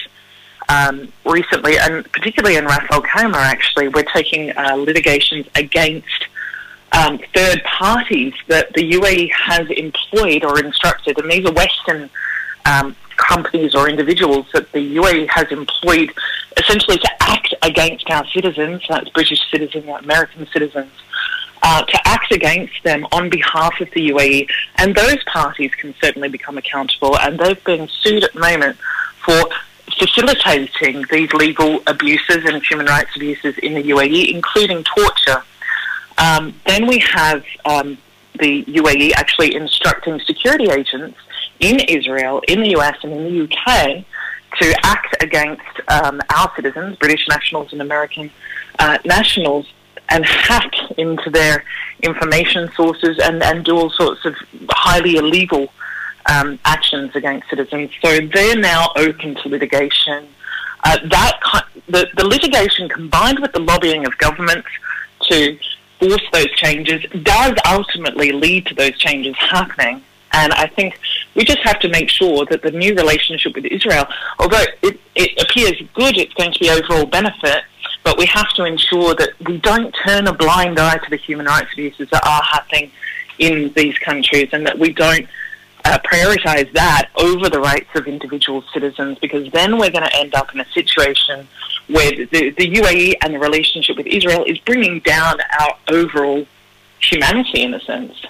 [0.70, 6.08] um, recently, and particularly in Ras Al Khaimah, actually, we're taking uh, litigations against
[6.94, 12.10] um, third parties that the UAE has employed or instructed, and these are Western
[12.66, 16.12] um, companies or individuals that the UAE has employed
[16.58, 20.92] essentially to act against our citizens, that's British citizens, American citizens,
[21.64, 24.50] uh, to act against them on behalf of the UAE.
[24.78, 28.78] And those parties can certainly become accountable, and they've been sued at the moment
[29.24, 29.40] for
[29.98, 35.44] facilitating these legal abuses and human rights abuses in the UAE, including torture.
[36.18, 37.98] Um, then we have um,
[38.40, 41.18] the UAE actually instructing security agents
[41.62, 44.06] in Israel, in the US, and in the UK
[44.60, 48.30] to act against um, our citizens, British nationals and American
[48.80, 49.72] uh, nationals,
[50.10, 51.64] and hack into their
[52.04, 54.36] information sources and, and do all sorts of
[54.70, 55.72] highly illegal
[56.30, 57.92] um, actions against citizens.
[58.04, 60.28] So they're now open to litigation.
[60.84, 61.40] Uh, that
[61.88, 64.68] the, the litigation combined with the lobbying of governments
[65.30, 65.58] to
[66.00, 70.02] force those changes does ultimately lead to those changes happening.
[70.34, 71.00] And I think
[71.36, 74.06] we just have to make sure that the new relationship with Israel,
[74.40, 77.64] although it, it appears good, it's going to be overall benefit,
[78.04, 81.46] but we have to ensure that we don't turn a blind eye to the human
[81.46, 82.92] rights abuses that are happening
[83.40, 85.28] in these countries and that we don't
[85.86, 90.36] uh, prioritize that over the rights of individual citizens because then we're going to end
[90.36, 91.48] up in a situation
[91.88, 96.46] where the, the UAE and the relationship with Israel is bringing down our overall
[97.00, 98.26] humanity in a sense.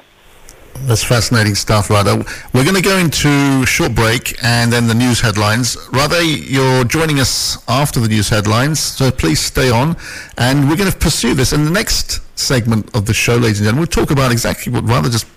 [0.83, 2.25] That's fascinating stuff, Radha.
[2.53, 5.77] We're going to go into short break and then the news headlines.
[5.91, 9.95] Radha, you're joining us after the news headlines, so please stay on.
[10.37, 11.53] And we're going to pursue this.
[11.53, 14.83] In the next segment of the show, ladies and gentlemen, we'll talk about exactly what
[14.83, 15.27] Radha just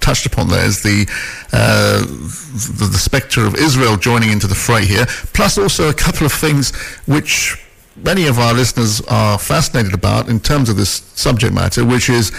[0.00, 1.06] touched upon there is the,
[1.52, 6.26] uh, the, the spectre of Israel joining into the fray here, plus also a couple
[6.26, 6.74] of things
[7.06, 7.62] which
[7.96, 12.32] many of our listeners are fascinated about in terms of this subject matter, which is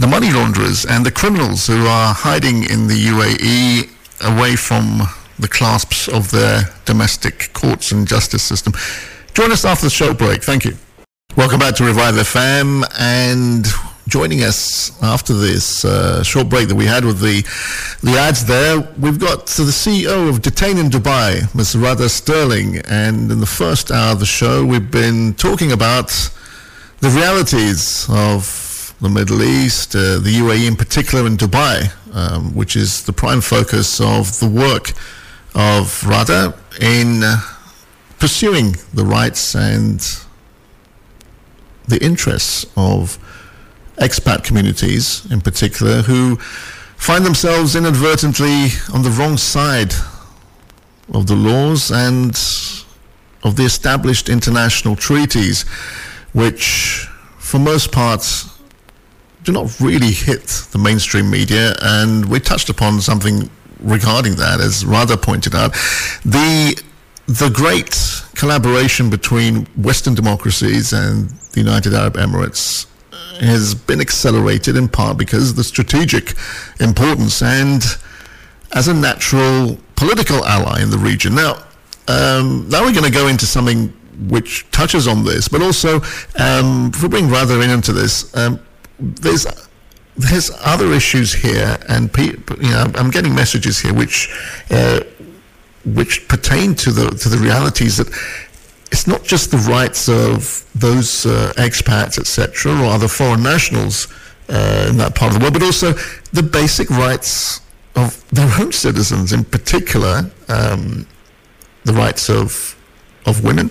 [0.00, 3.90] the money launderers and the criminals who are hiding in the UAE
[4.22, 5.02] away from
[5.38, 8.72] the clasps of their domestic courts and justice system.
[9.34, 10.42] Join us after the show break.
[10.42, 10.74] Thank you.
[11.36, 13.66] Welcome back to Revive FM and
[14.08, 17.42] joining us after this uh, short break that we had with the
[18.02, 21.76] the ads there, we've got the CEO of Detained in Dubai, Ms.
[21.76, 26.08] Radha Sterling, and in the first hour of the show, we've been talking about
[27.00, 28.69] the realities of
[29.00, 33.40] the Middle East, uh, the UAE in particular, and Dubai, um, which is the prime
[33.40, 34.92] focus of the work
[35.54, 37.40] of Radha in uh,
[38.18, 40.00] pursuing the rights and
[41.88, 43.18] the interests of
[43.96, 46.36] expat communities in particular who
[46.96, 49.92] find themselves inadvertently on the wrong side
[51.12, 52.38] of the laws and
[53.42, 55.62] of the established international treaties,
[56.32, 58.49] which for most parts
[59.44, 61.74] do not really hit the mainstream media.
[61.82, 65.72] And we touched upon something regarding that, as Radha pointed out.
[66.24, 66.80] The
[67.26, 67.96] the great
[68.34, 72.86] collaboration between Western democracies and the United Arab Emirates
[73.38, 76.34] has been accelerated in part because of the strategic
[76.80, 77.82] importance and
[78.72, 81.34] as a natural political ally in the region.
[81.34, 81.62] Now,
[82.08, 83.88] um, now we're going to go into something
[84.28, 86.00] which touches on this, but also
[86.38, 88.60] um, if we bring Radha into this, um,
[89.00, 89.46] there's
[90.16, 94.28] there's other issues here, and pe- you know, I'm getting messages here which
[94.70, 95.00] uh,
[95.84, 98.08] which pertain to the to the realities that
[98.92, 104.08] it's not just the rights of those uh, expats, etc., or other foreign nationals
[104.48, 105.92] uh, in that part of the world, but also
[106.32, 107.60] the basic rights
[107.96, 111.06] of their own citizens, in particular, um,
[111.84, 112.76] the rights of
[113.26, 113.70] of women,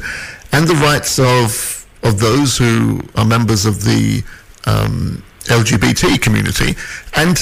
[0.51, 4.23] and the rights of of those who are members of the
[4.69, 6.75] um, LGBT community,
[7.15, 7.37] and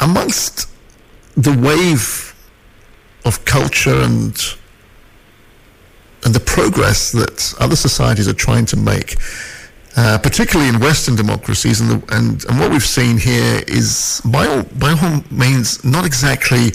[0.00, 0.68] amongst
[1.36, 2.34] the wave
[3.24, 4.36] of culture and
[6.24, 9.16] and the progress that other societies are trying to make,
[9.96, 14.46] uh, particularly in Western democracies, and, the, and and what we've seen here is by
[14.46, 16.72] all by all means not exactly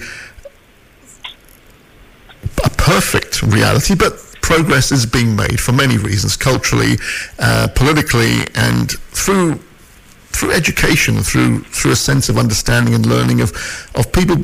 [2.66, 6.96] a perfect reality, but progress is being made for many reasons, culturally,
[7.40, 9.60] uh, politically, and through
[10.38, 13.50] through education, through through a sense of understanding and learning of
[13.96, 14.38] of people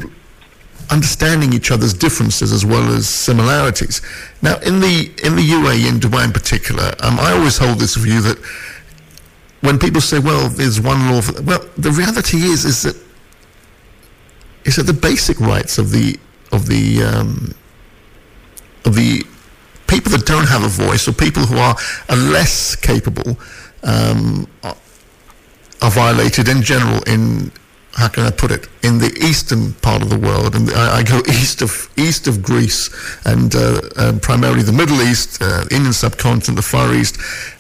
[0.90, 4.02] understanding each other's differences as well as similarities.
[4.42, 7.96] Now, in the in the UAE, in Dubai in particular, um, I always hold this
[7.96, 8.40] view that
[9.62, 12.98] when people say, "Well, there's one law," for well, the reality is is that
[14.66, 16.18] is that the basic rights of the
[16.52, 17.54] of the um,
[18.84, 19.24] of the
[19.86, 21.76] people that don't have a voice or people who are,
[22.10, 23.38] are less capable
[23.84, 24.48] um,
[25.84, 27.52] are violated in general in
[27.96, 31.04] how can I put it, in the eastern part of the world, and I, I
[31.04, 32.90] go east of east of Greece
[33.26, 37.20] and uh, primarily the Middle East, uh, Indian subcontinent, the Far East,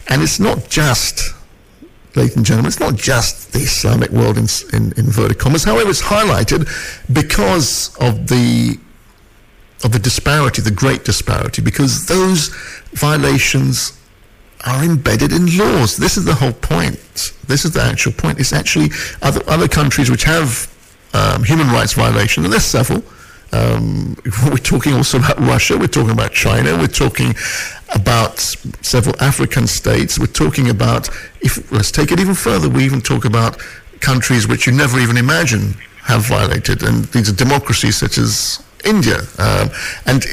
[0.09, 1.35] and it's not just,
[2.15, 5.65] ladies and gentlemen, it's not just the Islamic world in, in, in inverted commas.
[5.65, 6.67] However, it's highlighted
[7.13, 8.79] because of the
[9.83, 12.47] of the disparity, the great disparity, because those
[12.93, 13.99] violations
[14.65, 15.97] are embedded in laws.
[15.97, 17.33] This is the whole point.
[17.47, 18.39] This is the actual point.
[18.39, 18.89] It's actually
[19.21, 20.71] other, other countries which have
[21.13, 23.03] um, human rights violations, and there's several.
[23.51, 27.35] Um, we're talking also about Russia, we're talking about China, we're talking
[27.93, 31.09] about several African states, we're talking about,
[31.41, 33.59] if let's take it even further, we even talk about
[33.99, 39.19] countries which you never even imagine have violated, and these are democracies such as India,
[39.37, 39.69] um,
[40.05, 40.23] and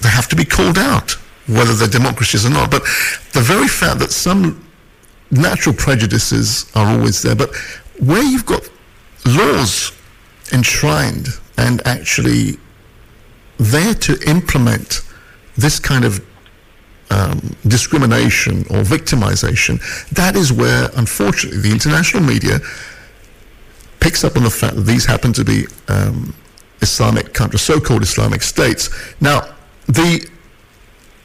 [0.00, 1.16] they have to be called out
[1.48, 2.70] whether they're democracies or not.
[2.70, 2.82] But
[3.32, 4.64] the very fact that some
[5.30, 7.54] natural prejudices are always there, but
[7.98, 8.68] where you've got
[9.26, 9.92] laws
[10.52, 12.58] enshrined and actually
[13.58, 15.02] there to implement
[15.56, 16.24] this kind of
[17.10, 19.80] um, discrimination or victimization,
[20.10, 22.60] that is where, unfortunately, the international media
[24.00, 26.34] picks up on the fact that these happen to be um,
[26.80, 28.90] Islamic countries, so-called Islamic states.
[29.20, 29.54] Now,
[29.86, 30.28] the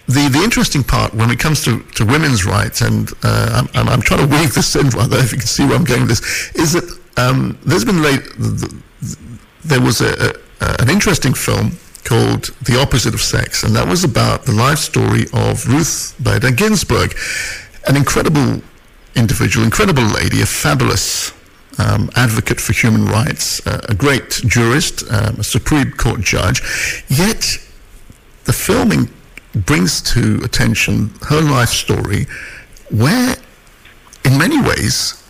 [0.08, 4.02] the, the interesting part when it comes to, to women's rights, and uh, I'm, I'm,
[4.02, 6.52] trying to weave this in Radha, if you can see where I'm going with this,
[6.56, 8.22] is that um, there's been late,
[9.64, 14.04] there was a, a, an interesting film called The Opposite of Sex, and that was
[14.04, 17.16] about the life story of Ruth Bader Ginsburg,
[17.88, 18.62] an incredible
[19.16, 21.32] individual, incredible lady, a fabulous
[21.80, 26.62] um, advocate for human rights, uh, a great jurist, um, a Supreme Court judge.
[27.08, 27.58] Yet
[28.44, 29.10] the filming
[29.54, 32.26] brings to attention her life story,
[32.90, 33.36] where
[34.26, 35.22] in many ways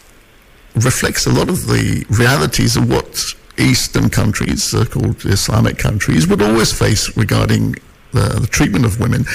[0.76, 3.24] reflects a lot of the realities of what
[3.58, 7.76] Eastern countries, so called Islamic countries, would always face regarding
[8.12, 9.26] the, treatment of women,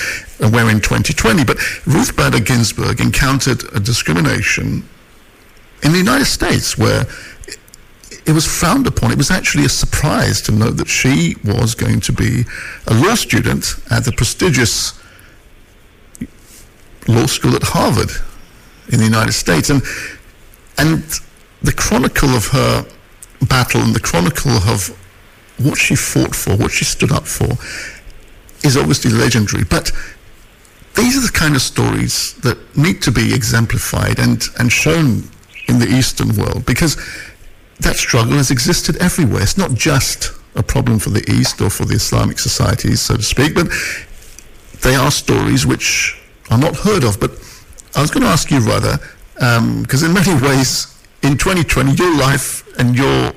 [0.41, 1.45] uh, where in 2020.
[1.45, 4.89] But Ruth Bader Ginsburg encountered a discrimination
[5.83, 7.07] in the United States where
[8.29, 9.11] it, was frowned upon.
[9.11, 12.45] It was actually a surprise to know that she was going to be
[12.87, 14.93] a law student at the prestigious
[17.07, 18.11] law school at Harvard
[18.91, 19.71] in the United States.
[19.71, 19.83] And,
[20.77, 21.03] and
[21.63, 22.87] the chronicle of her
[23.49, 24.97] battle and the chronicle of
[25.59, 27.49] what she fought for, what she stood up for,
[28.65, 29.65] is obviously legendary.
[29.65, 29.93] But
[30.95, 35.25] these are the kind of stories that need to be exemplified and, and shown
[35.69, 36.97] in the Eastern world because
[37.81, 39.43] that struggle has existed everywhere.
[39.43, 43.23] It's not just a problem for the East or for the Islamic societies, so to
[43.23, 43.69] speak, but
[44.83, 46.21] they are stories which
[46.51, 47.21] are not heard of.
[47.21, 47.31] But
[47.95, 48.99] I was going to ask you Radha,
[49.35, 53.33] because um, in many ways, in 2020, your life and your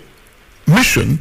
[0.68, 1.20] mission,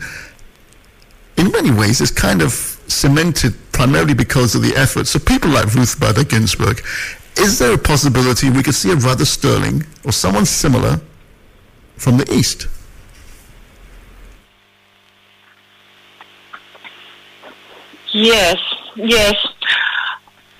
[1.36, 5.74] in many ways, is kind of cemented primarily because of the efforts of people like
[5.74, 6.82] Ruth Bader Ginsburg.
[7.38, 11.00] Is there a possibility we could see a Radha Sterling or someone similar
[11.96, 12.66] from the East?
[18.12, 18.58] Yes,
[18.96, 19.34] yes.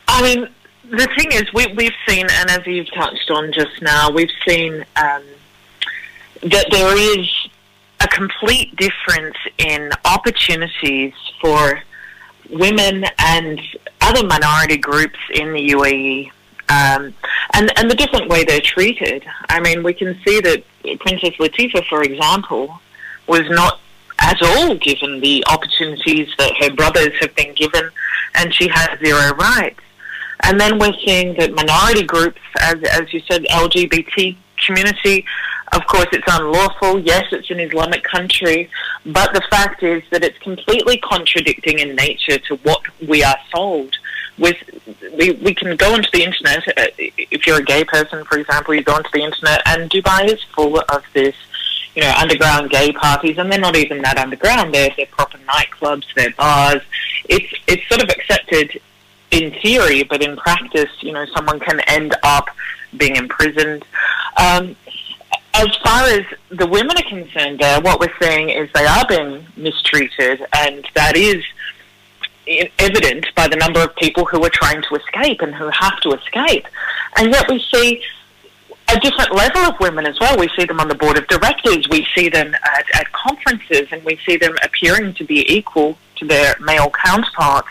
[0.09, 0.49] I mean,
[0.91, 4.85] the thing is, we, we've seen, and as you've touched on just now, we've seen
[4.97, 5.23] um,
[6.43, 7.29] that there is
[8.01, 11.83] a complete difference in opportunities for
[12.51, 13.61] women and
[14.01, 16.31] other minority groups in the UAE.
[16.69, 17.15] Um,
[17.55, 19.25] and, and the different way they're treated.
[19.49, 20.63] I mean, we can see that
[21.01, 22.81] Princess Latifa, for example,
[23.27, 23.81] was not
[24.21, 27.91] at all given the opportunities that her brothers have been given,
[28.35, 29.81] and she has zero rights.
[30.43, 35.25] And then we're seeing that minority groups, as, as you said, LGBT community,
[35.73, 37.01] of course, it's unlawful.
[37.01, 38.68] Yes, it's an Islamic country,
[39.07, 43.97] but the fact is that it's completely contradicting in nature to what we are sold.
[44.39, 44.57] With
[45.16, 46.66] we, we can go onto the internet.
[46.68, 50.33] Uh, if you're a gay person, for example, you go onto the internet, and Dubai
[50.33, 51.37] is full of this,
[51.95, 54.72] you know, underground gay parties, and they're not even that underground.
[54.74, 56.82] They're they're proper nightclubs, they're bars.
[57.28, 58.80] It's it's sort of accepted
[59.30, 62.49] in theory, but in practice, you know, someone can end up
[62.97, 63.84] being imprisoned.
[64.36, 64.76] Um,
[65.55, 69.47] as far as the women are concerned, there, what we're seeing is they are being
[69.57, 71.45] mistreated, and that is
[72.78, 76.12] evident by the number of people who are trying to escape and who have to
[76.12, 76.66] escape.
[77.16, 78.03] And yet we see
[78.93, 80.36] a different level of women as well.
[80.38, 84.05] We see them on the board of directors, we see them at, at conferences, and
[84.05, 87.68] we see them appearing to be equal to their male counterparts.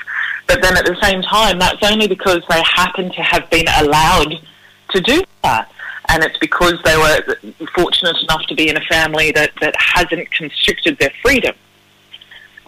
[0.47, 4.33] But then at the same time, that's only because they happen to have been allowed
[4.89, 5.71] to do that
[6.09, 7.21] and it's because they were
[7.75, 11.55] fortunate enough to be in a family that, that hasn't constricted their freedom.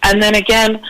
[0.04, 0.82] And then again,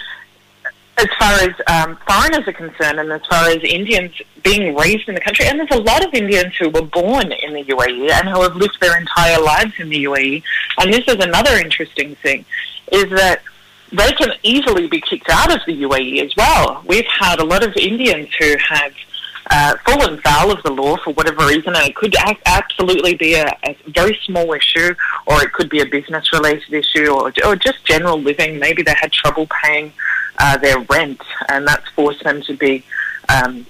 [1.02, 5.16] as far as um, foreigners are concerned, and as far as Indians being raised in
[5.16, 8.30] the country, and there's a lot of Indians who were born in the UAE and
[8.30, 10.44] who have lived their entire lives in the UAE.
[10.80, 12.46] And this is another interesting thing,
[12.92, 13.42] is that
[13.92, 16.84] they can easily be kicked out of the UAE as well.
[16.86, 18.94] We've had a lot of Indians who have
[19.52, 23.46] uh, fallen foul of the law for whatever reason, and it could absolutely be a,
[23.66, 24.96] a, very small issue,
[25.28, 28.60] or it could be a business-related issue, or, or just general living.
[28.60, 29.92] Maybe they had trouble paying
[30.40, 32.84] uh, their rent, and that's forced them to be
[33.28, 33.66] um,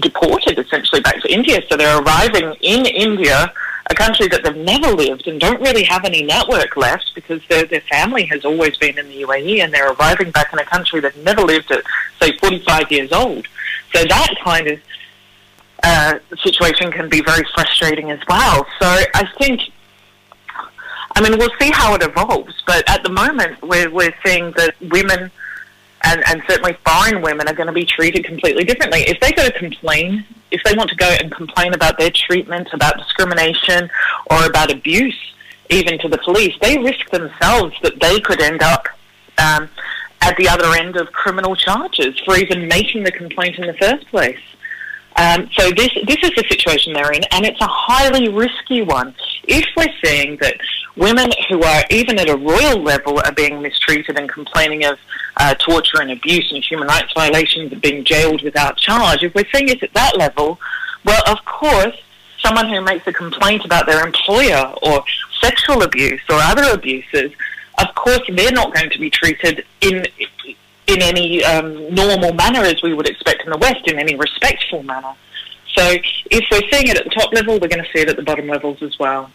[0.00, 1.62] deported essentially back to India.
[1.68, 3.52] So they're arriving in India,
[3.90, 7.64] a country that they've never lived and don't really have any network left because their,
[7.64, 11.00] their family has always been in the UAE, and they're arriving back in a country
[11.00, 11.84] they've never lived at,
[12.20, 13.46] say, 45 years old.
[13.94, 14.78] So that kind of
[15.82, 18.66] uh, situation can be very frustrating as well.
[18.80, 19.60] So I think,
[21.16, 24.74] I mean, we'll see how it evolves, but at the moment we're, we're seeing that
[24.80, 25.30] women
[26.04, 29.00] and, and certainly foreign women are going to be treated completely differently.
[29.02, 32.68] If they go to complain, if they want to go and complain about their treatment,
[32.72, 33.88] about discrimination,
[34.30, 35.18] or about abuse,
[35.70, 38.88] even to the police, they risk themselves that they could end up
[39.38, 39.68] um,
[40.20, 44.06] at the other end of criminal charges for even making the complaint in the first
[44.08, 44.38] place.
[45.16, 49.14] Um, so this this is the situation they're in, and it's a highly risky one.
[49.44, 50.56] If we're seeing that
[50.96, 54.98] women who are even at a royal level are being mistreated and complaining of
[55.38, 59.44] uh, torture and abuse and human rights violations and being jailed without charge, if we're
[59.52, 60.58] seeing it at that level,
[61.04, 61.96] well, of course,
[62.38, 65.04] someone who makes a complaint about their employer or
[65.40, 67.32] sexual abuse or other abuses,
[67.78, 70.06] of course, they're not going to be treated in
[70.92, 74.82] in any um, normal manner as we would expect in the West, in any respectful
[74.82, 75.14] manner.
[75.76, 75.96] So
[76.30, 78.22] if we're seeing it at the top level, we're going to see it at the
[78.22, 79.30] bottom levels as well.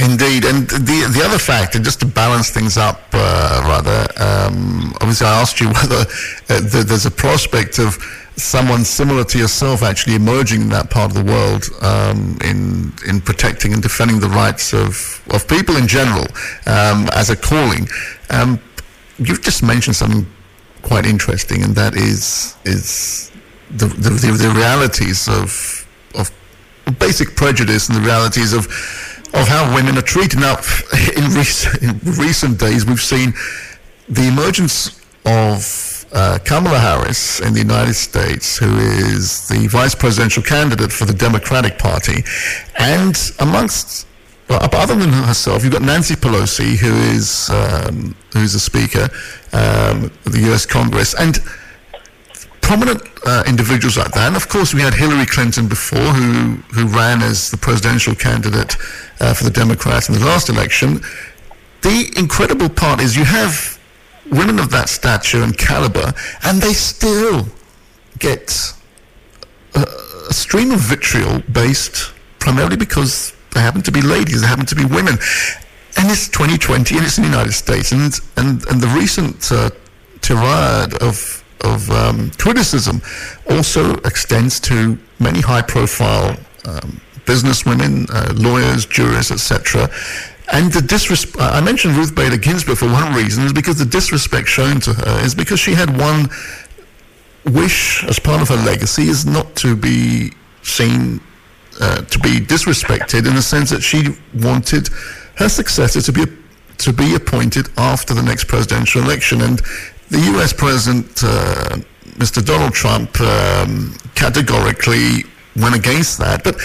[0.00, 5.26] Indeed, and the the other factor, just to balance things up, uh, Radha, um, obviously,
[5.26, 6.04] I asked you whether
[6.50, 7.96] uh, th- there's a prospect of
[8.36, 13.20] someone similar to yourself actually emerging in that part of the world um, in in
[13.20, 16.26] protecting and defending the rights of of people in general
[16.66, 17.86] um, as a calling.
[18.30, 18.58] Um,
[19.18, 20.26] you've just mentioned something
[20.84, 23.32] quite interesting, and that is is
[23.70, 26.30] the the, the, realities of of
[26.98, 28.66] basic prejudice and the realities of
[29.34, 30.38] of how women are treated.
[30.38, 30.56] Now,
[31.16, 33.32] in, rec- in recent days, we've seen
[34.08, 40.42] the emergence of uh, Kamala Harris in the United States, who is the vice presidential
[40.42, 42.22] candidate for the Democratic Party,
[42.78, 44.06] and amongst
[44.48, 49.08] well, other than herself, you've got Nancy Pelosi, who is um, who's a speaker
[49.52, 50.66] um, of the U.S.
[50.66, 51.38] Congress, and
[52.60, 54.26] prominent uh, individuals like that.
[54.26, 58.76] And of course, we had Hillary Clinton before, who who ran as the presidential candidate
[59.20, 61.00] uh, for the Democrats in the last election.
[61.82, 63.78] The incredible part is you have
[64.30, 66.12] women of that stature and caliber,
[66.44, 67.46] and they still
[68.18, 68.74] get
[69.74, 69.86] a,
[70.28, 74.74] a stream of vitriol based primarily because they happen to be ladies, they happen to
[74.74, 75.14] be women.
[75.96, 77.92] And it's 2020 and it's in the United States.
[77.92, 79.70] And, and, and the recent uh,
[80.20, 83.00] tirade of, of um, criticism
[83.48, 86.36] also extends to many high profile
[86.66, 89.88] um, businesswomen, uh, lawyers, jurors, etc.
[90.52, 94.48] And the disrespect, I mentioned Ruth Bader Ginsburg for one reason, is because the disrespect
[94.48, 96.28] shown to her is because she had one
[97.46, 100.32] wish as part of her legacy is not to be
[100.62, 101.20] seen
[101.80, 104.88] uh, to be disrespected in the sense that she wanted
[105.36, 106.24] her successor to be
[106.78, 109.60] to be appointed after the next presidential election, and
[110.10, 110.52] the U.S.
[110.52, 111.76] President, uh,
[112.18, 112.44] Mr.
[112.44, 115.24] Donald Trump, um, categorically
[115.56, 116.42] went against that.
[116.42, 116.56] But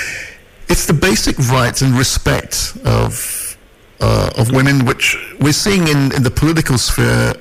[0.67, 3.57] it's the basic rights and respect of
[3.99, 7.33] uh, of women, which we're seeing in, in the political sphere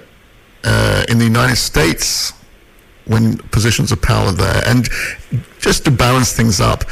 [0.64, 2.32] uh, in the United States
[3.06, 4.62] when positions of power there.
[4.66, 4.88] And
[5.60, 6.84] just to balance things up,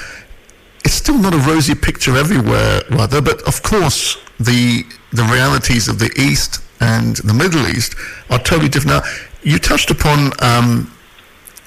[0.86, 3.20] it's still not a rosy picture everywhere, Radha.
[3.20, 7.96] But of course, the the realities of the East and the Middle East
[8.30, 9.04] are totally different.
[9.04, 9.10] Now,
[9.42, 10.92] you touched upon um,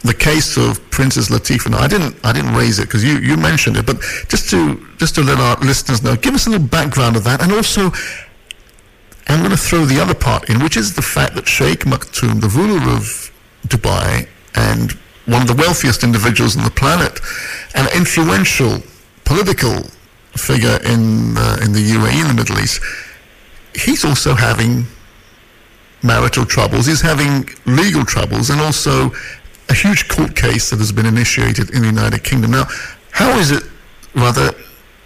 [0.03, 1.72] the case of Princess Latifah.
[1.72, 3.99] Now, I didn't I didn't raise it because you, you mentioned it, but
[4.30, 4.59] just to
[4.97, 7.91] just to let our listeners know, give us a little background of that, and also.
[9.32, 12.41] I'm going to throw the other part in, which is the fact that Sheikh Maktoum,
[12.41, 13.32] the ruler of
[13.67, 14.93] Dubai and
[15.28, 17.20] one of the wealthiest individuals on the planet,
[17.76, 18.82] an influential
[19.30, 19.84] political
[20.34, 22.82] figure in uh, in the UAE in the Middle East,
[23.76, 24.86] he's also having
[26.02, 26.88] marital troubles.
[26.88, 29.12] He's having legal troubles, and also
[29.70, 32.52] a huge court case that has been initiated in the United Kingdom.
[32.52, 32.66] Now,
[33.12, 33.64] how is it,
[34.16, 34.56] Radha,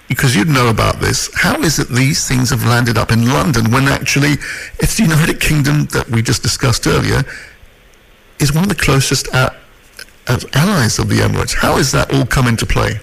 [0.08, 3.72] because you'd know about this, how is it these things have landed up in London
[3.72, 4.34] when actually
[4.80, 7.24] it's the United Kingdom that we just discussed earlier
[8.40, 9.50] is one of the closest uh,
[10.54, 11.56] allies of the Emirates?
[11.56, 13.02] How has that all come into play?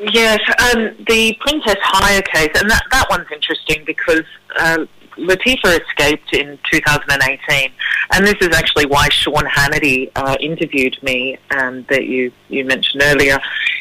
[0.00, 0.38] Yes,
[0.74, 4.22] um, the Princess Haya case, and that, that one's interesting because
[4.56, 7.72] uh, Latifah escaped in 2018,
[8.12, 13.02] and this is actually why Sean Hannity uh, interviewed me, um, that you, you mentioned
[13.02, 13.38] earlier.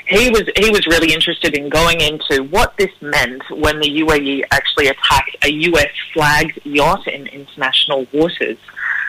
[0.07, 4.43] He was he was really interested in going into what this meant when the UAE
[4.51, 8.57] actually attacked a US flagged yacht in international waters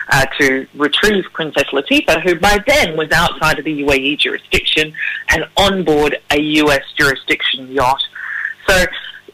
[0.09, 4.93] uh, to retrieve Princess Latifah, who by then was outside of the UAE jurisdiction
[5.29, 8.01] and on board a US jurisdiction yacht.
[8.67, 8.85] So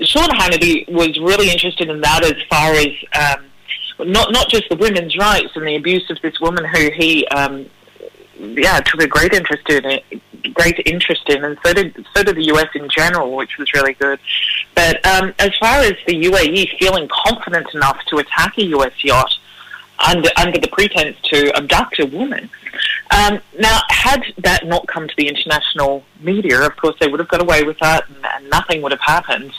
[0.01, 3.45] Sean Hannity was really interested in that as far as um,
[4.11, 7.65] not not just the women's rights and the abuse of this woman who he um,
[8.39, 10.03] yeah took a great interest in it,
[10.53, 13.93] great interest in, and so did so did the US in general, which was really
[13.93, 14.19] good.
[14.75, 19.33] But um, as far as the UAE feeling confident enough to attack a US yacht,
[19.99, 22.49] under under the pretense to abduct a woman.
[23.11, 27.29] Um, now, had that not come to the international media, of course, they would have
[27.29, 29.53] got away with that, and, and nothing would have happened.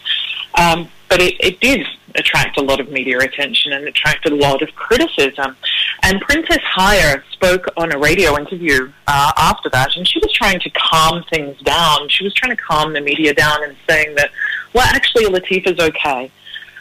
[0.54, 1.86] Um, but it, it did
[2.16, 5.56] attract a lot of media attention and attracted a lot of criticism.
[6.02, 10.60] And Princess Haya spoke on a radio interview uh, after that, and she was trying
[10.60, 12.08] to calm things down.
[12.08, 14.30] She was trying to calm the media down and saying that,
[14.72, 16.30] well, actually, Latifah's okay.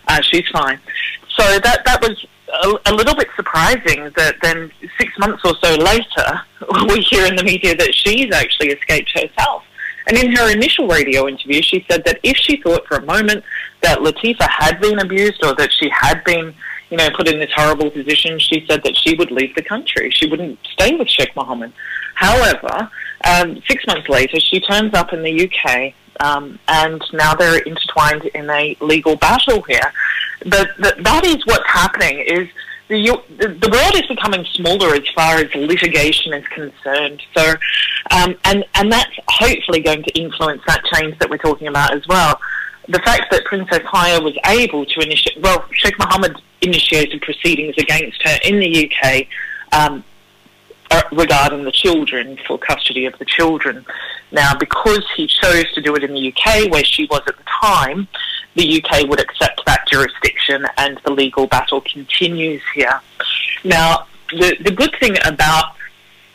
[0.07, 0.79] Uh, she's fine.
[1.29, 2.25] So that that was
[2.85, 6.41] a, little bit surprising that then six months or so later
[6.89, 9.63] we hear in the media that she's actually escaped herself.
[10.07, 13.43] And in her initial radio interview, she said that if she thought for a moment
[13.81, 16.53] that Latifa had been abused or that she had been,
[16.91, 20.11] you know, put in this horrible position, she said that she would leave the country.
[20.11, 21.73] She wouldn't stay with Sheikh Mohammed.
[22.13, 22.89] However,
[23.23, 28.25] um, six months later, she turns up in the UK, um, and now they're intertwined
[28.25, 29.93] in a legal battle here.
[30.45, 32.19] But that is what's happening.
[32.27, 32.47] Is
[32.87, 37.21] the, the world is becoming smaller as far as litigation is concerned.
[37.35, 37.53] So,
[38.11, 42.07] um, and and that's hopefully going to influence that change that we're talking about as
[42.07, 42.39] well.
[42.87, 48.21] The fact that Princess Haya was able to initiate, well, Sheikh Mohammed initiated proceedings against
[48.23, 49.27] her in the UK
[49.71, 50.03] um,
[50.91, 53.85] uh, regarding the children for custody of the children.
[54.31, 57.43] Now, because he chose to do it in the UK, where she was at the
[57.61, 58.07] time,
[58.55, 63.01] the UK would accept that jurisdiction and the legal battle continues here.
[63.63, 65.75] Now, the, the good thing about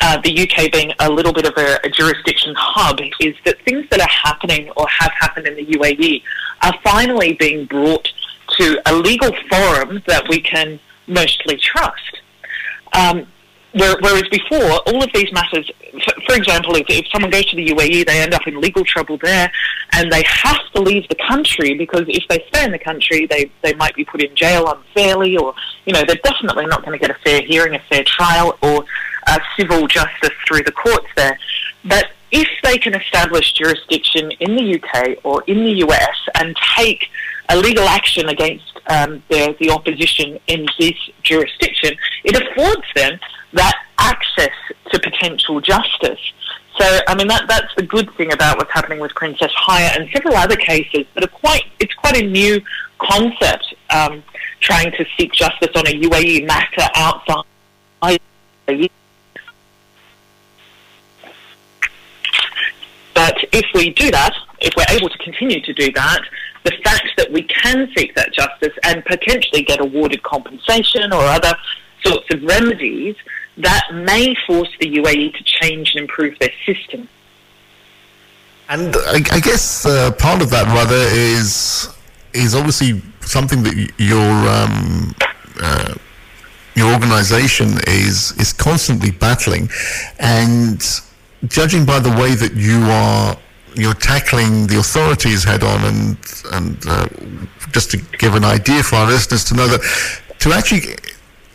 [0.01, 3.87] uh, the UK being a little bit of a, a, jurisdiction hub is that things
[3.91, 6.23] that are happening or have happened in the UAE
[6.63, 8.09] are finally being brought
[8.59, 12.23] to a legal forum that we can mostly trust.
[12.95, 13.27] Um,
[13.73, 15.71] Whereas before, all of these matters,
[16.27, 19.19] for, example, if, if someone goes to the UAE, they end up in legal trouble
[19.23, 19.51] there,
[19.93, 23.51] and they have to leave the country because if they stay in the country, they,
[23.63, 25.55] they might be put in jail unfairly, or
[25.85, 28.85] you know they're definitely not going to get a fair hearing, a fair trial, or
[29.27, 31.39] uh, civil justice through the courts there.
[31.85, 37.07] But if they can establish jurisdiction in the UK or in the US and take
[37.49, 43.19] a legal action against um, the, the opposition in this jurisdiction, it affords them
[43.53, 44.55] that access
[44.93, 46.21] to potential justice.
[46.79, 50.09] So, I mean, that, that's the good thing about what's happening with Princess Haya and
[50.13, 52.61] several other cases that are quite, it's quite a new
[52.99, 54.23] concept, um,
[54.61, 57.45] trying to seek justice on a UAE matter outside.
[63.15, 66.23] But if we do that, if we're able to continue to do that,
[66.65, 71.55] the fact that we can seek that justice and potentially get awarded compensation or other
[72.03, 73.17] sorts of remedies
[73.57, 77.09] that may force the UAE to change and improve their system.
[78.69, 81.89] And I, I guess uh, part of that, Radha, is
[82.33, 85.15] is obviously something that your um,
[85.61, 85.95] uh,
[86.77, 89.69] your organisation is is constantly battling,
[90.21, 90.81] and
[91.49, 93.37] judging by the way that you are
[93.75, 96.17] you're tackling the authorities head on, and
[96.53, 97.09] and uh,
[97.73, 99.81] just to give an idea for our listeners to know that
[100.39, 100.95] to actually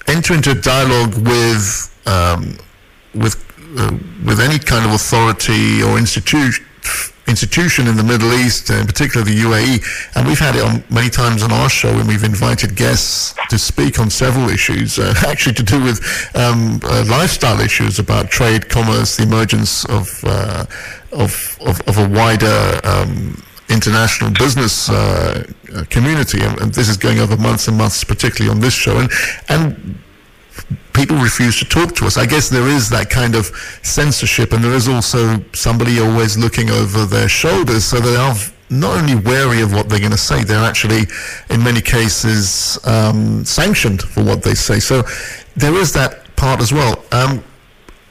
[0.07, 2.57] enter into dialogue with um,
[3.13, 3.35] with
[3.77, 3.91] uh,
[4.25, 6.65] with any kind of authority or institution
[7.27, 9.83] institution in the Middle East, in particular the UAE,
[10.15, 13.57] and we've had it on many times on our show, when we've invited guests to
[13.57, 15.99] speak on several issues, uh, actually to do with
[16.35, 20.65] um, uh, lifestyle issues about trade, commerce, the emergence of uh,
[21.11, 25.43] of, of, of, a wider um, international business uh,
[25.89, 29.11] community, and, and, this is going over months and months, particularly on this show, and
[29.49, 29.97] and
[30.93, 32.17] people refuse to talk to us.
[32.17, 33.47] I guess there is that kind of
[33.83, 38.35] censorship, and there is also somebody always looking over their shoulders, so they are
[38.69, 41.03] not only wary of what they're going to say, they're actually,
[41.49, 44.79] in many cases, um, sanctioned for what they say.
[44.79, 45.03] So
[45.55, 47.03] there is that part as well.
[47.11, 47.43] Um,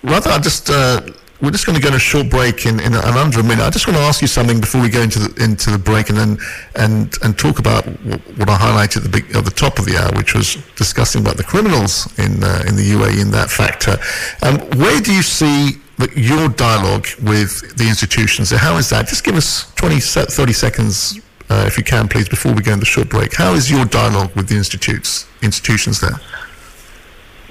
[0.03, 0.71] Radha, I just.
[0.71, 1.01] Uh,
[1.41, 3.63] we're just going to go on a short break in, in, an under a minute.
[3.63, 6.09] I just want to ask you something before we go into the, into the break,
[6.09, 6.39] and then
[6.77, 9.99] and and talk about what I highlighted at the big, at the top of the
[9.99, 13.99] hour, which was discussing about the criminals in uh, in the UAE in that factor.
[14.43, 18.51] Um, where do you see the, your dialogue with the institutions?
[18.51, 19.09] So how is that?
[19.09, 21.21] Just give us 20, 30 seconds,
[21.51, 23.35] uh, if you can, please, before we go into the short break.
[23.35, 26.19] How is your dialogue with the institutes institutions there?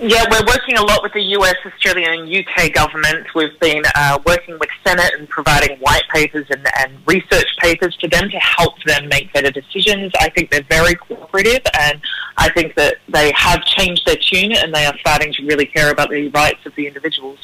[0.05, 3.34] Yeah, we're working a lot with the US, Australian, and UK governments.
[3.34, 8.09] We've been uh, working with Senate and providing white papers and, and, research papers to
[8.09, 10.11] them to help them make better decisions.
[10.19, 12.01] I think they're very cooperative, and
[12.35, 15.89] I think that they have changed their tune and they are starting to really care
[15.89, 17.39] about the rights of the individuals.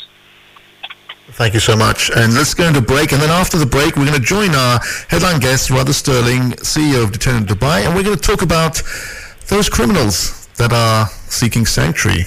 [1.29, 2.11] Thank you so much.
[2.13, 3.13] And let's go into break.
[3.13, 7.05] And then after the break, we're going to join our headline guest, Radha Sterling, CEO
[7.05, 8.81] of Detained in Dubai, and we're going to talk about
[9.47, 12.25] those criminals that are seeking sanctuary.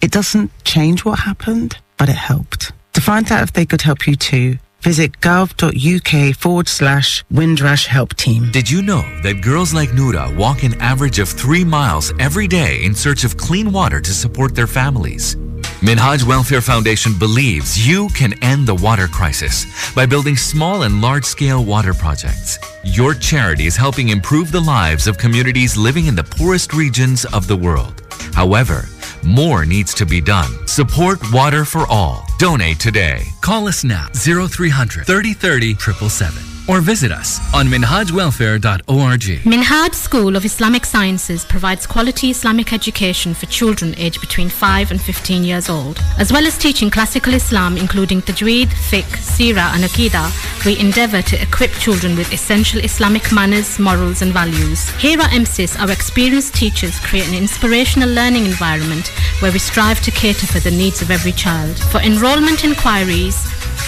[0.01, 2.71] It doesn't change what happened, but it helped.
[2.93, 8.15] To find out if they could help you too, visit gov.uk forward slash Windrush Help
[8.15, 8.49] Team.
[8.51, 12.83] Did you know that girls like Noura walk an average of three miles every day
[12.83, 15.35] in search of clean water to support their families?
[15.81, 21.25] Minhaj Welfare Foundation believes you can end the water crisis by building small and large
[21.25, 22.57] scale water projects.
[22.83, 27.47] Your charity is helping improve the lives of communities living in the poorest regions of
[27.47, 28.03] the world.
[28.33, 28.85] However,
[29.23, 30.51] more needs to be done.
[30.67, 32.25] Support Water for All.
[32.37, 33.23] Donate today.
[33.41, 39.21] Call us now 0300 3030 777 or visit us on minhajwelfare.org.
[39.43, 45.01] Minhaj School of Islamic Sciences provides quality Islamic education for children aged between 5 and
[45.01, 45.99] 15 years old.
[46.17, 51.41] As well as teaching classical Islam including Tajweed, Fiqh, Sirah and Aqidah, we endeavour to
[51.41, 54.89] equip children with essential Islamic manners, morals and values.
[54.91, 59.07] Here at MSIS, our experienced teachers create an inspirational learning environment
[59.39, 61.77] where we strive to cater for the needs of every child.
[61.91, 63.37] For enrolment inquiries,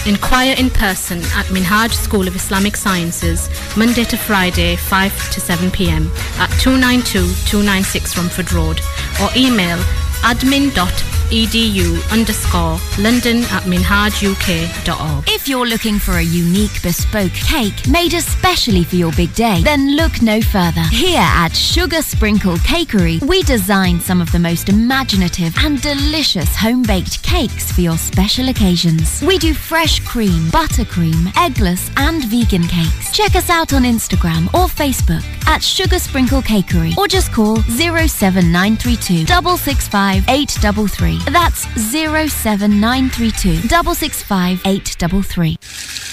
[0.06, 5.70] Inquire in person at Minhaj School of Islamic Sciences, Monday to Friday, 5 to 7
[5.70, 8.80] pm at 292 296 Romford Road
[9.22, 9.78] or email
[10.24, 15.24] admin.edu underscore london at minhajuk.org.
[15.28, 19.96] If you're looking for a unique bespoke cake made especially for your big day, then
[19.96, 20.80] look no further.
[20.90, 26.82] Here at Sugar Sprinkle Cakery, we design some of the most imaginative and delicious home
[26.82, 29.20] baked cakes for your special occasions.
[29.22, 33.12] We do fresh cream, buttercream, eggless, and vegan cakes.
[33.12, 39.26] Check us out on Instagram or Facebook at Sugar Sprinkle Cakery or just call 07932
[39.26, 41.18] 665 833.
[41.32, 45.58] That's 07932 665 833.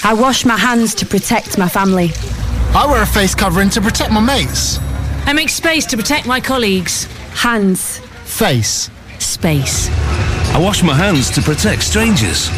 [0.03, 2.11] I wash my hands to protect my family.
[2.73, 4.79] I wear a face covering to protect my mates.
[5.25, 7.05] I make space to protect my colleagues.
[7.33, 7.99] Hands.
[8.23, 8.89] Face.
[9.19, 9.89] Space.
[10.53, 12.49] I wash my hands to protect strangers.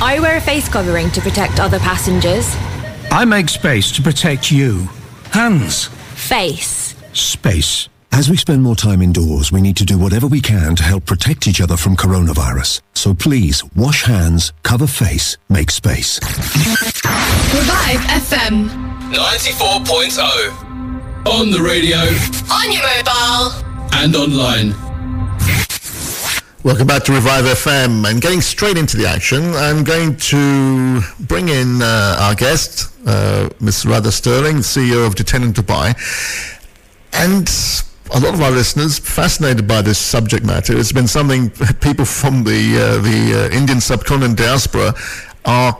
[0.00, 2.54] I wear a face covering to protect other passengers.
[3.10, 4.88] I make space to protect you.
[5.32, 5.86] Hands.
[6.14, 6.94] Face.
[7.12, 7.88] Space.
[8.12, 11.04] As we spend more time indoors, we need to do whatever we can to help
[11.04, 12.80] protect each other from coronavirus.
[12.94, 16.18] So please, wash hands, cover face, make space.
[16.24, 18.68] Revive FM.
[19.12, 20.64] 94.0.
[21.26, 23.52] On the radio On your mobile.
[23.94, 24.74] and online.
[26.64, 29.54] Welcome back to Revive FM and getting straight into the action.
[29.54, 33.86] I'm going to bring in uh, our guest, uh, Ms.
[33.86, 35.94] Radha Sterling, CEO of Detained in Dubai.
[37.12, 37.48] And
[38.14, 40.76] a lot of our listeners fascinated by this subject matter.
[40.78, 44.94] It's been something people from the uh, the uh, Indian subcontinent diaspora
[45.44, 45.78] are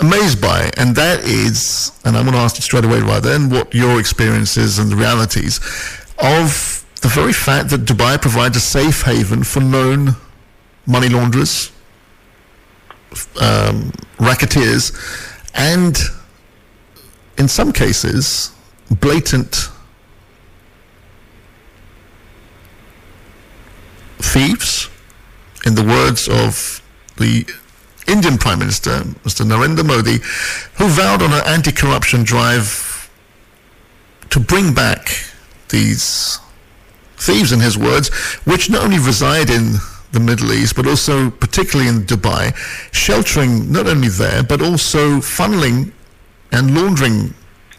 [0.00, 3.50] amazed by, and that is, and I'm going to ask you straight away, right then,
[3.50, 5.58] what your experience is and the realities
[6.18, 10.10] of the very fact that Dubai provides a safe haven for known
[10.86, 11.70] money launderers,
[13.40, 14.92] um, racketeers,
[15.54, 15.98] and
[17.38, 18.52] in some cases,
[19.00, 19.68] blatant
[24.32, 24.88] thieves,
[25.66, 26.80] in the words of
[27.18, 27.46] the
[28.08, 29.44] Indian Prime Minister, Mr.
[29.44, 30.18] Narendra Modi,
[30.78, 33.10] who vowed on an anti-corruption drive
[34.30, 35.08] to bring back
[35.68, 36.38] these
[37.16, 38.08] thieves, in his words,
[38.44, 39.74] which not only reside in
[40.12, 42.56] the Middle East, but also particularly in Dubai,
[42.92, 45.92] sheltering not only there, but also funneling
[46.50, 47.34] and laundering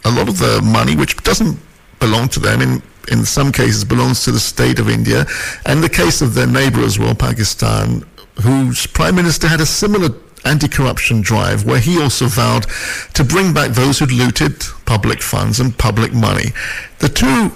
[0.05, 1.59] a lot of the money, which doesn't
[1.99, 5.25] belong to them, in in some cases belongs to the state of India,
[5.65, 8.05] and the case of their neighbor as well, Pakistan,
[8.41, 10.09] whose prime minister had a similar
[10.45, 12.65] anti-corruption drive where he also vowed
[13.13, 16.51] to bring back those who'd looted public funds and public money.
[16.99, 17.51] The two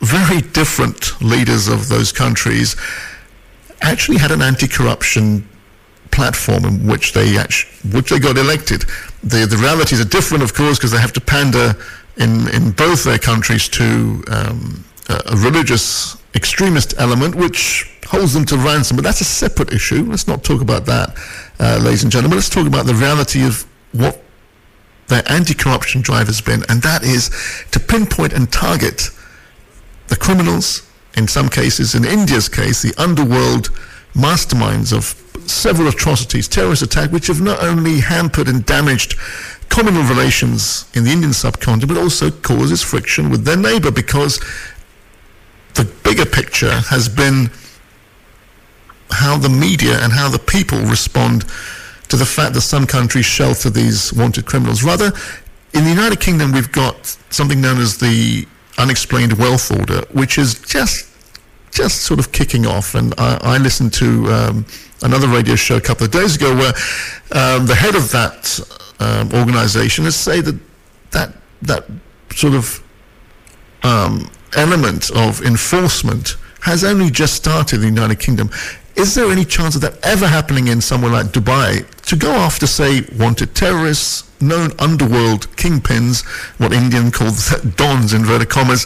[0.00, 2.76] very different leaders of those countries
[3.80, 5.48] actually had an anti-corruption
[6.10, 8.84] platform in which they actually, which they got elected.
[9.22, 11.74] The the realities are different, of course, because they have to pander
[12.20, 18.56] in in both their countries to um, a, religious extremist element, which holds them to
[18.56, 18.96] ransom.
[18.96, 20.04] But that's a separate issue.
[20.04, 21.16] Let's not talk about that,
[21.58, 22.36] uh, ladies and gentlemen.
[22.36, 24.22] Let's talk about the reality of what
[25.08, 27.30] their anti-corruption drive has been, and that is
[27.72, 29.10] to pinpoint and target
[30.08, 30.86] the criminals.
[31.16, 33.70] In some cases, in India's case, the underworld
[34.14, 35.16] masterminds of
[35.48, 39.16] several atrocities, terrorist attacks, which have not only hampered and damaged
[39.70, 44.38] communal relations in the Indian subcontinent, but also causes friction with their neighbor because
[45.74, 47.50] the bigger picture has been
[49.10, 51.44] how the media and how the people respond
[52.08, 54.82] to the fact that some countries shelter these wanted criminals.
[54.82, 55.12] Radha,
[55.72, 58.46] in the United Kingdom, we've got something known as the
[58.78, 61.09] unexplained wealth order, which is just
[61.70, 62.94] just sort of kicking off.
[62.94, 64.66] And I, I listened to um,
[65.02, 66.72] another radio show a couple of days ago where
[67.32, 68.60] um, the head of that
[69.00, 70.60] um, organization has said that
[71.12, 71.84] that that
[72.34, 72.82] sort of
[73.82, 78.50] um, element of enforcement has only just started in the United Kingdom.
[78.96, 82.66] Is there any chance of that ever happening in somewhere like Dubai to go after,
[82.66, 86.24] say, wanted terrorists, known underworld kingpins,
[86.58, 88.84] what Indian calls dons, inverted commas,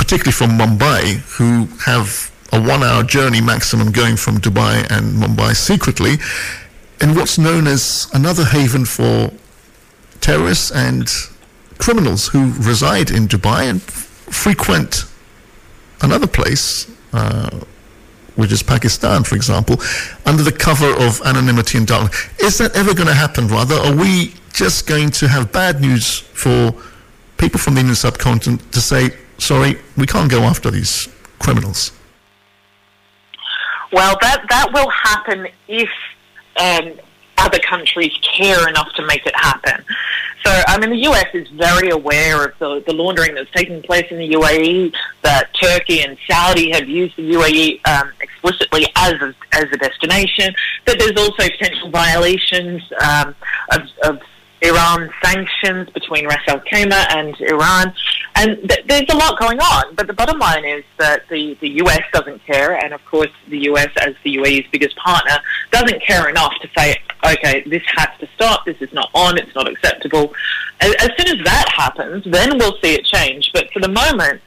[0.00, 5.54] particularly from Mumbai, who have a one hour journey maximum going from Dubai and Mumbai
[5.54, 6.14] secretly,
[7.02, 9.30] in what's known as another haven for
[10.22, 11.06] terrorists and
[11.78, 15.04] criminals who reside in Dubai and frequent
[16.00, 16.90] another place.
[17.12, 17.60] Uh,
[18.36, 19.76] which is Pakistan, for example,
[20.24, 22.26] under the cover of anonymity and darkness.
[22.38, 23.76] Is that ever going to happen, Radha?
[23.86, 26.72] Are we just going to have bad news for
[27.36, 29.10] people from the Indian subcontinent to say,
[29.40, 31.08] sorry, we can't go after these
[31.38, 31.92] criminals?
[33.92, 35.88] Well, that, that will happen if
[36.60, 36.92] um,
[37.38, 39.84] other countries care enough to make it happen.
[40.44, 44.06] So, I mean, the US is very aware of the, the laundering that's taking place
[44.10, 49.34] in the UAE, that Turkey and Saudi have used the UAE um, explicitly as a,
[49.52, 50.54] as a destination,
[50.86, 53.34] that there's also potential violations um,
[53.72, 54.20] of, of
[54.62, 57.94] Iran sanctions between Ras Al and Iran.
[58.36, 59.94] And th- there's a lot going on.
[59.94, 62.76] But the bottom line is that the, the US doesn't care.
[62.76, 65.38] And of course, the US, as the UAE's biggest partner,
[65.70, 68.64] doesn't care enough to say, okay, this has to stop.
[68.64, 69.38] This is not on.
[69.38, 70.32] It's not acceptable.
[70.80, 73.50] As, as soon as that happens, then we'll see it change.
[73.52, 74.42] But for the moment,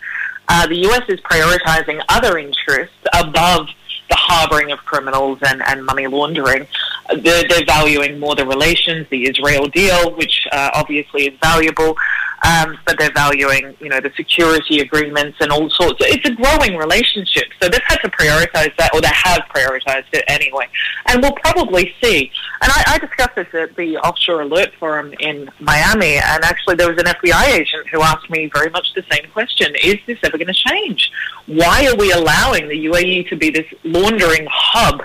[0.47, 3.67] uh, the US is prioritizing other interests above
[4.09, 6.67] the harboring of criminals and, and money laundering.
[7.09, 11.95] They're, they're, valuing more the relations, the Israel deal, which uh, obviously is valuable,
[12.43, 15.97] um, but they're valuing, you know, the security agreements and all sorts.
[16.01, 20.23] It's a growing relationship, so they've had to prioritize that, or they have prioritized it
[20.27, 20.67] anyway.
[21.07, 22.31] And we'll probably see.
[22.61, 26.89] And I, I discussed this at the Offshore Alert Forum in Miami, and actually there
[26.89, 30.37] was an FBI agent who asked me very much the same question: Is this ever
[30.37, 31.11] going to change?
[31.45, 35.03] Why are we allowing the UAE to be this laundering hub?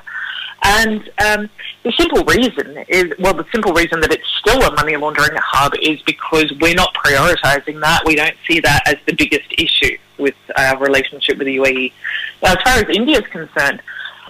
[0.63, 1.51] And um,
[1.85, 5.73] the simple reason is, well, the simple reason that it's still a money laundering hub
[5.81, 8.03] is because we're not prioritising that.
[8.05, 11.93] We don't see that as the biggest issue with our relationship with the UAE.
[12.43, 13.81] Now, as far as India is concerned,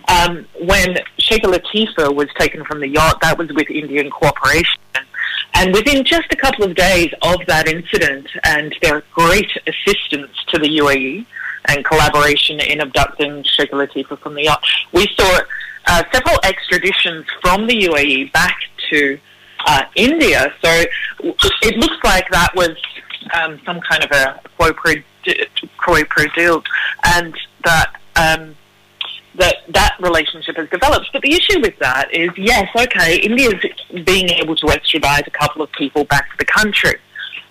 [0.09, 4.81] um, when Sheikh Latifah was taken from the yacht, that was with Indian cooperation.
[5.55, 10.59] And within just a couple of days of that incident and their great assistance to
[10.59, 11.27] the UAE
[11.69, 14.63] and collaboration in abducting Sheikh Latifah from the yacht,
[14.93, 15.41] we saw
[15.87, 18.57] uh, several extraditions from the UAE back
[18.91, 19.19] to
[19.67, 20.53] uh, India.
[20.63, 20.85] So
[21.21, 22.77] it looks like that was
[23.35, 24.73] um, some kind of a quo
[26.05, 26.63] pro deal,
[27.05, 27.35] and
[27.65, 27.93] that.
[28.17, 28.55] Um,
[29.35, 31.11] that that relationship has developed.
[31.13, 33.65] But the issue with that is, yes, okay, India's
[34.05, 36.97] being able to extradite a couple of people back to the country,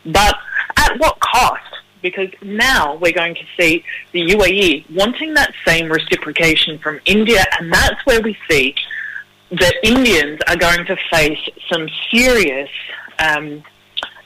[0.06, 0.35] but
[0.76, 1.77] at what cost?
[2.10, 7.72] Because now we're going to see the UAE wanting that same reciprocation from India, and
[7.72, 8.76] that's where we see
[9.52, 12.70] that Indians are going to face some serious
[13.20, 13.64] um,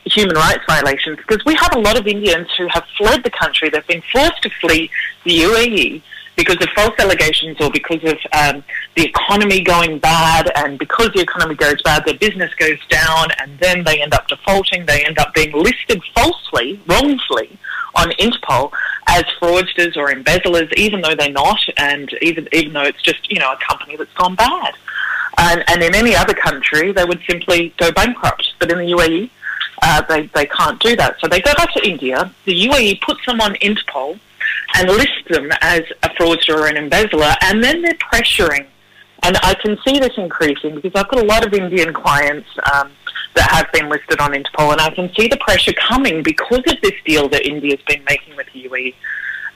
[0.05, 3.69] human rights violations because we have a lot of Indians who have fled the country.
[3.69, 4.89] They've been forced to flee
[5.23, 6.01] the UAE
[6.35, 8.63] because of false allegations or because of um,
[8.95, 13.57] the economy going bad, and because the economy goes bad, their business goes down, and
[13.59, 14.85] then they end up defaulting.
[14.85, 17.57] They end up being listed falsely, wrongfully,
[17.95, 18.71] on Interpol
[19.07, 23.39] as fraudsters or embezzlers, even though they're not, and even even though it's just you
[23.39, 24.75] know a company that's gone bad.
[25.37, 28.53] And, and in any other country, they would simply go bankrupt.
[28.59, 29.29] But in the UAE,
[29.81, 31.19] uh, they, they can't do that.
[31.19, 32.31] So they go back to India.
[32.45, 34.19] The UAE puts them on Interpol
[34.75, 38.65] and lists them as a fraudster or an embezzler, and then they're pressuring.
[39.23, 42.91] And I can see this increasing because I've got a lot of Indian clients um,
[43.35, 46.81] that have been listed on Interpol, and I can see the pressure coming because of
[46.81, 48.95] this deal that India's been making with the UAE.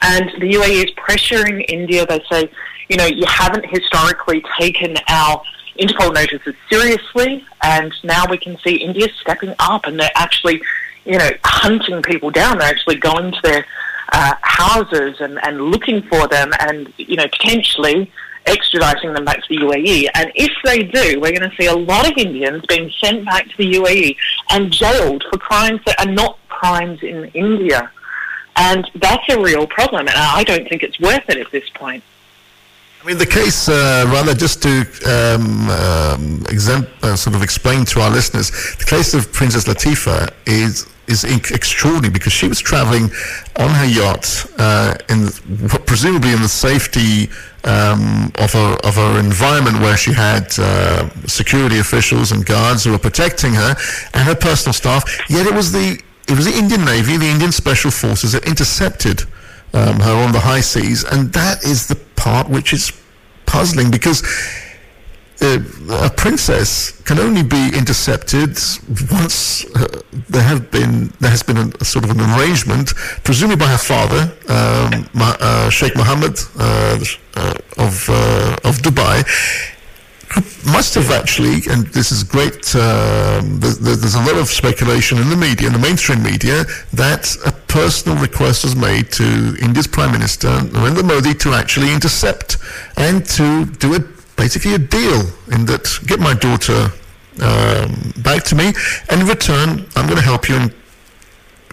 [0.01, 2.05] And the UAE is pressuring India.
[2.05, 2.49] They say,
[2.89, 5.41] you know, you haven't historically taken our
[5.79, 10.61] Interpol notices seriously, and now we can see India stepping up, and they're actually,
[11.05, 12.59] you know, hunting people down.
[12.59, 13.65] They're actually going to their
[14.13, 18.09] uh, houses and, and looking for them, and you know, potentially
[18.45, 20.09] extraditing them back to the UAE.
[20.13, 23.47] And if they do, we're going to see a lot of Indians being sent back
[23.49, 24.15] to the UAE
[24.51, 27.91] and jailed for crimes that are not crimes in India.
[28.55, 32.03] And that's a real problem, and I don't think it's worth it at this point.
[33.05, 37.85] I mean, the case, uh, Radha, just to um, um, exempt, uh, sort of explain
[37.85, 38.49] to our listeners,
[38.79, 43.11] the case of Princess Latifa is is extraordinary because she was traveling
[43.57, 45.27] on her yacht uh, in
[45.85, 47.29] presumably in the safety
[47.63, 52.91] um, of her of her environment where she had uh, security officials and guards who
[52.91, 53.75] were protecting her
[54.13, 55.03] and her personal staff.
[55.29, 59.21] Yet it was the it was the Indian Navy, the Indian Special Forces that intercepted
[59.73, 62.91] um, her on the high seas, and that is the part which is
[63.45, 64.23] puzzling because
[65.41, 68.57] uh, a princess can only be intercepted
[69.11, 73.67] once uh, there have been there has been a, sort of an arrangement, presumably by
[73.67, 76.99] her father, um, uh, Sheikh Mohammed uh,
[77.35, 78.09] uh, of
[78.63, 79.23] of Dubai.
[80.65, 82.75] Must have actually, and this is great.
[82.75, 87.37] Um, there's, there's, a lot of speculation in the media, in the mainstream media, that
[87.45, 92.57] a personal request was made to India's Prime Minister Narendra Modi to actually intercept
[92.97, 95.21] and to do a basically a deal
[95.51, 96.91] in that get my daughter
[97.41, 98.73] um, back to me,
[99.09, 100.73] and in return, I'm going to help you in,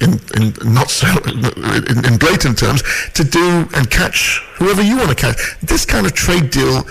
[0.01, 2.82] in, in not so in, in, blatant terms
[3.14, 5.36] to do and catch whoever you want to catch.
[5.60, 6.84] This kind of trade deal.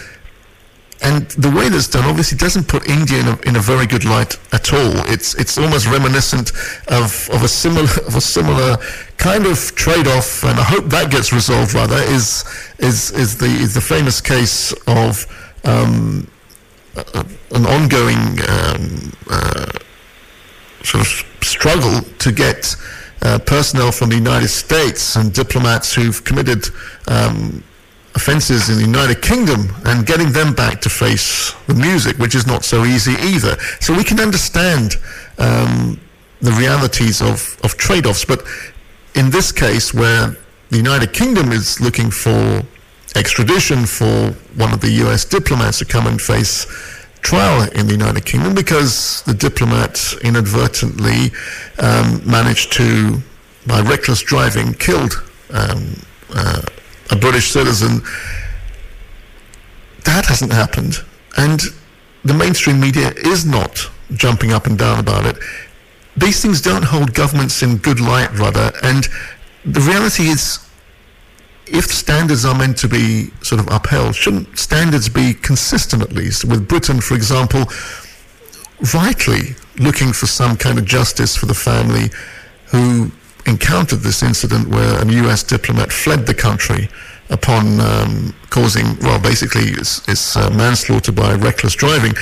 [1.04, 4.06] And the way that's done obviously doesn't put India in a, in a very good
[4.06, 4.94] light at all.
[5.12, 6.52] It's it's almost reminiscent
[6.90, 8.78] of, of a similar of a similar
[9.18, 11.74] kind of trade-off, and I hope that gets resolved.
[11.74, 12.46] Radha, is
[12.78, 15.26] is is the is the famous case of
[15.64, 16.28] um,
[16.96, 19.72] an ongoing um, uh,
[20.84, 22.76] sort of struggle to get
[23.22, 26.66] uh, personnel from the United States and diplomats who've committed
[27.08, 27.64] um,
[28.16, 32.46] offences in the United Kingdom and getting them back to face the music, which is
[32.48, 33.58] not so easy either.
[33.80, 34.96] So we can understand
[35.38, 36.00] um,
[36.42, 38.44] the realities of, of trade-offs, but
[39.16, 40.36] in this case where
[40.70, 42.64] the United Kingdom is looking for
[43.16, 46.66] extradition for one of the US diplomats to come and face
[47.22, 51.32] trial in the United Kingdom because the diplomat inadvertently
[51.80, 53.22] um, managed to,
[53.68, 55.14] by reckless driving, killed
[55.54, 55.96] um,
[56.34, 56.62] uh,
[57.12, 58.02] a British citizen.
[60.06, 60.98] That hasn't happened.
[61.38, 61.62] And
[62.24, 65.38] the mainstream media is not jumping up and down about it.
[66.18, 68.72] These things don't hold governments in good light, rather.
[68.84, 69.08] And
[69.64, 70.60] the reality is
[71.72, 76.46] if standards are meant to be sort of upheld, shouldn't standards be consistent at least?
[76.46, 77.66] With Britain, for example,
[78.94, 82.10] rightly looking for some kind of justice for the family
[82.68, 83.12] who
[83.46, 86.90] encountered this incident where a US diplomat fled the country
[87.30, 92.14] upon um, causing, well, basically, it's, it's uh, manslaughter by reckless driving.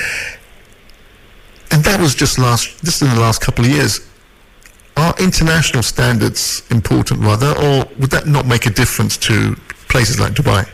[1.72, 4.09] And that was just last, just in the last couple of years
[4.96, 9.56] are international standards important Radha, or would that not make a difference to
[9.88, 10.68] places like Dubai?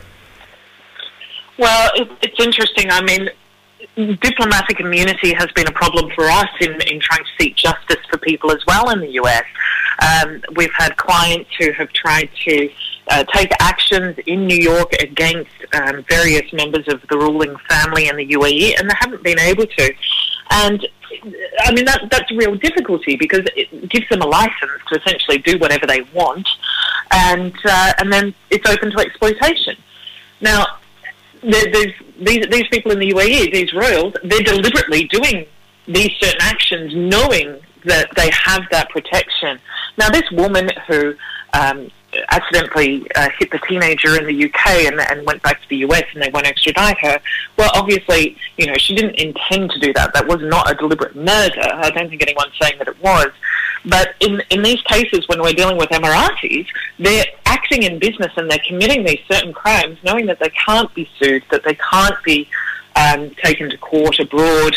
[1.57, 2.91] Well, it, it's interesting.
[2.91, 3.29] I mean,
[4.21, 8.17] diplomatic immunity has been a problem for us in, in trying to seek justice for
[8.19, 9.43] people as well in the US.
[10.01, 12.69] Um, we've had clients who have tried to
[13.09, 18.15] uh, take actions in New York against um, various members of the ruling family in
[18.15, 19.93] the UAE, and they haven't been able to.
[20.51, 20.87] And
[21.59, 25.37] I mean, that, that's a real difficulty because it gives them a license to essentially
[25.39, 26.47] do whatever they want,
[27.11, 29.75] and uh, and then it's open to exploitation.
[30.41, 30.65] Now,
[31.41, 35.45] there's these these people in the UAE, these royals, they're deliberately doing
[35.87, 39.59] these certain actions, knowing that they have that protection.
[39.97, 41.15] Now, this woman who
[41.53, 41.89] um,
[42.29, 46.03] accidentally uh, hit the teenager in the UK and, and went back to the US
[46.13, 47.19] and they won't extradite her.
[47.57, 50.13] Well, obviously, you know, she didn't intend to do that.
[50.13, 51.61] That was not a deliberate murder.
[51.61, 53.27] I don't think anyone's saying that it was.
[53.85, 56.67] But in, in these cases, when we're dealing with Emiratis,
[56.99, 61.09] they're acting in business and they're committing these certain crimes knowing that they can't be
[61.19, 62.49] sued, that they can't be
[62.95, 64.75] um, taken to court abroad,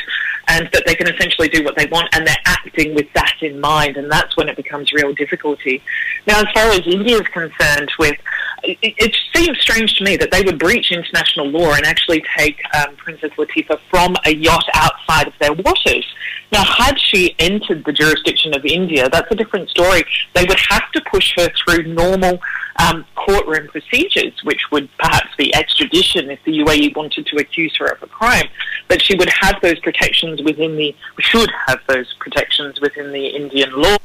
[0.49, 3.61] and that they can essentially do what they want, and they're acting with that in
[3.61, 5.83] mind, and that's when it becomes real difficulty.
[6.27, 8.17] Now, as far as India is concerned, with
[8.63, 12.61] it, it seems strange to me that they would breach international law and actually take
[12.75, 16.07] um, Princess Latifa from a yacht outside of their waters.
[16.53, 20.03] Now, had she entered the jurisdiction of India, that's a different story.
[20.35, 22.41] They would have to push her through normal
[22.81, 27.87] um, courtroom procedures, which would perhaps be extradition if the UAE wanted to accuse her
[27.87, 28.49] of a crime.
[28.89, 33.73] But she would have those protections within the, should have those protections within the Indian
[33.73, 33.97] law.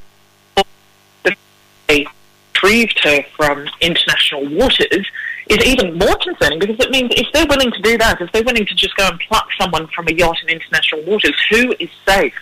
[1.87, 2.07] They
[2.55, 5.05] retrieved her from international waters
[5.49, 8.43] is even more concerning because it means if they're willing to do that, if they're
[8.43, 11.89] willing to just go and pluck someone from a yacht in international waters, who is
[12.07, 12.33] safe?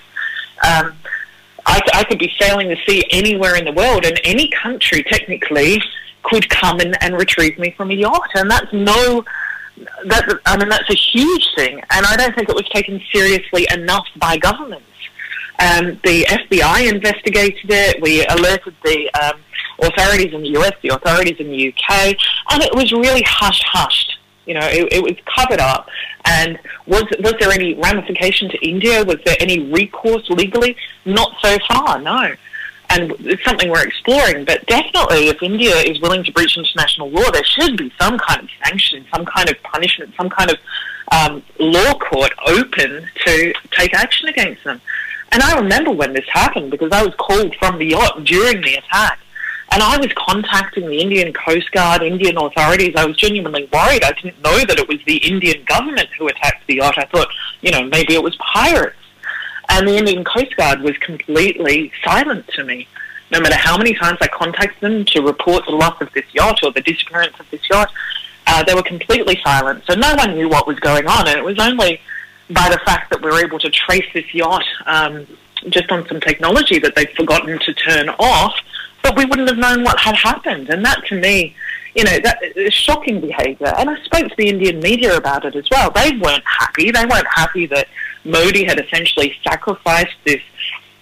[0.65, 0.93] Um,
[1.65, 5.81] I, I could be sailing the sea anywhere in the world, and any country technically
[6.23, 9.23] could come and, and retrieve me from a yacht, and that's no.
[10.05, 13.67] That I mean, that's a huge thing, and I don't think it was taken seriously
[13.73, 14.85] enough by governments.
[15.59, 18.01] Um, the FBI investigated it.
[18.01, 19.39] We alerted the um,
[19.81, 22.15] authorities in the US, the authorities in the UK,
[22.51, 24.17] and it was really hush hushed.
[24.45, 25.87] You know, it, it was covered up.
[26.25, 29.03] And was was there any ramification to India?
[29.03, 30.75] Was there any recourse legally?
[31.05, 32.35] Not so far, no.
[32.93, 34.45] And it's something we're exploring.
[34.45, 38.43] But definitely, if India is willing to breach international law, there should be some kind
[38.43, 40.59] of sanction, some kind of punishment, some kind of
[41.11, 44.79] um, law court open to take action against them.
[45.31, 48.75] And I remember when this happened because I was called from the yacht during the
[48.75, 49.19] attack.
[49.71, 52.93] And I was contacting the Indian Coast Guard, Indian authorities.
[52.95, 54.03] I was genuinely worried.
[54.03, 56.99] I didn't know that it was the Indian government who attacked the yacht.
[56.99, 57.27] I thought,
[57.61, 58.97] you know, maybe it was pirates.
[59.69, 62.87] And the Indian Coast Guard was completely silent to me.
[63.31, 66.59] No matter how many times I contacted them to report the loss of this yacht
[66.63, 67.91] or the disappearance of this yacht,
[68.45, 69.83] uh, they were completely silent.
[69.87, 71.27] So no one knew what was going on.
[71.27, 71.99] And it was only
[72.49, 75.25] by the fact that we were able to trace this yacht um,
[75.69, 78.53] just on some technology that they'd forgotten to turn off
[79.03, 80.69] but we wouldn't have known what had happened.
[80.69, 81.55] And that, to me,
[81.95, 83.71] you know, that is shocking behaviour.
[83.77, 85.91] And I spoke to the Indian media about it as well.
[85.91, 86.91] They weren't happy.
[86.91, 87.87] They weren't happy that
[88.25, 90.41] Modi had essentially sacrificed this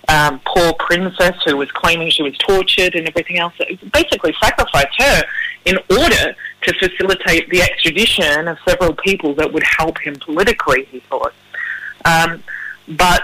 [0.10, 3.54] um, poor princess who was claiming she was tortured and everything else.
[3.94, 5.24] Basically, sacrificed her
[5.66, 10.86] in order to facilitate the extradition of several people that would help him politically.
[10.86, 11.34] He thought,
[12.04, 12.44] um,
[12.90, 13.24] but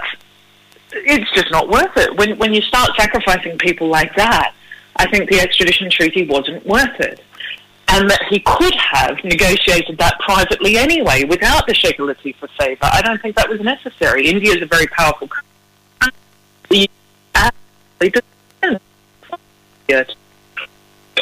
[0.92, 2.16] it's just not worth it.
[2.16, 4.54] When when you start sacrificing people like that,
[4.96, 7.24] I think the extradition treaty wasn't worth it.
[7.90, 12.78] And that he could have negotiated that privately anyway without the Sheikh Latifa favour.
[12.82, 14.28] I don't think that was necessary.
[14.28, 16.88] India is a very powerful country.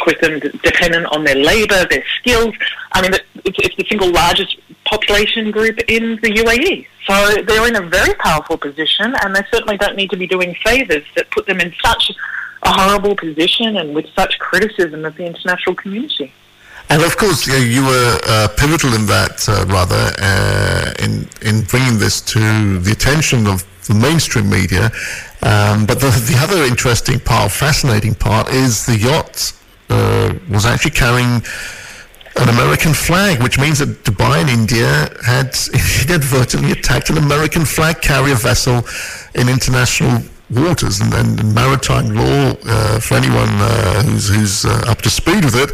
[0.06, 2.54] With them dependent on their labour, their skills.
[2.92, 6.86] I mean, it's, it's the single largest population group in the UAE.
[7.08, 10.56] So they're in a very powerful position, and they certainly don't need to be doing
[10.64, 12.12] favours that put them in such
[12.64, 16.34] a horrible position and with such criticism of the international community.
[16.90, 21.98] And of course, you were uh, pivotal in that, uh, Radha, uh, in in bringing
[21.98, 24.91] this to the attention of the mainstream media.
[25.41, 29.53] Um, but the, the other interesting part, fascinating part, is the yacht
[29.90, 31.44] uh, was actually carrying
[32.38, 35.56] an American flag, which means that Dubai and India had
[36.07, 38.86] inadvertently attacked an American flag carrier vessel
[39.36, 45.02] in international waters and, and maritime law uh, for anyone uh, who's, who's uh, up
[45.02, 45.72] to speed with it.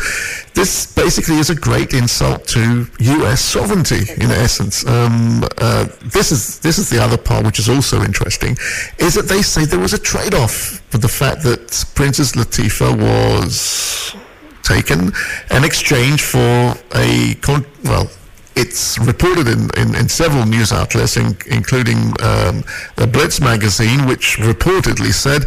[0.53, 3.41] This basically is a great insult to U.S.
[3.41, 4.85] sovereignty, in essence.
[4.85, 8.57] Um, uh, this is this is the other part, which is also interesting,
[8.98, 14.15] is that they say there was a trade-off for the fact that Princess Latifa was
[14.64, 15.11] taken
[15.49, 18.10] in exchange for a con- well
[18.55, 22.63] it's reported in, in, in, several news outlets, in, including um,
[22.95, 25.43] the Blitz magazine, which reportedly said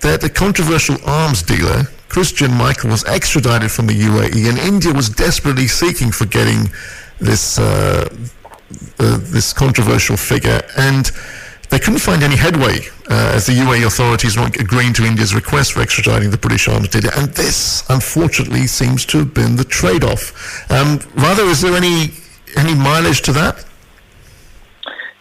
[0.00, 5.08] that a controversial arms dealer, Christian Michel, was extradited from the UAE, and India was
[5.08, 6.70] desperately seeking for getting
[7.20, 8.08] this uh,
[8.98, 11.10] uh, this controversial figure, and
[11.70, 12.80] they couldn't find any headway
[13.10, 16.88] uh, as the UAE authorities weren't agreeing to India's request for extraditing the British arms
[16.88, 20.70] dealer, and this, unfortunately, seems to have been the trade-off.
[20.70, 22.12] Um, Radha, is there any
[22.56, 23.64] any mileage to that?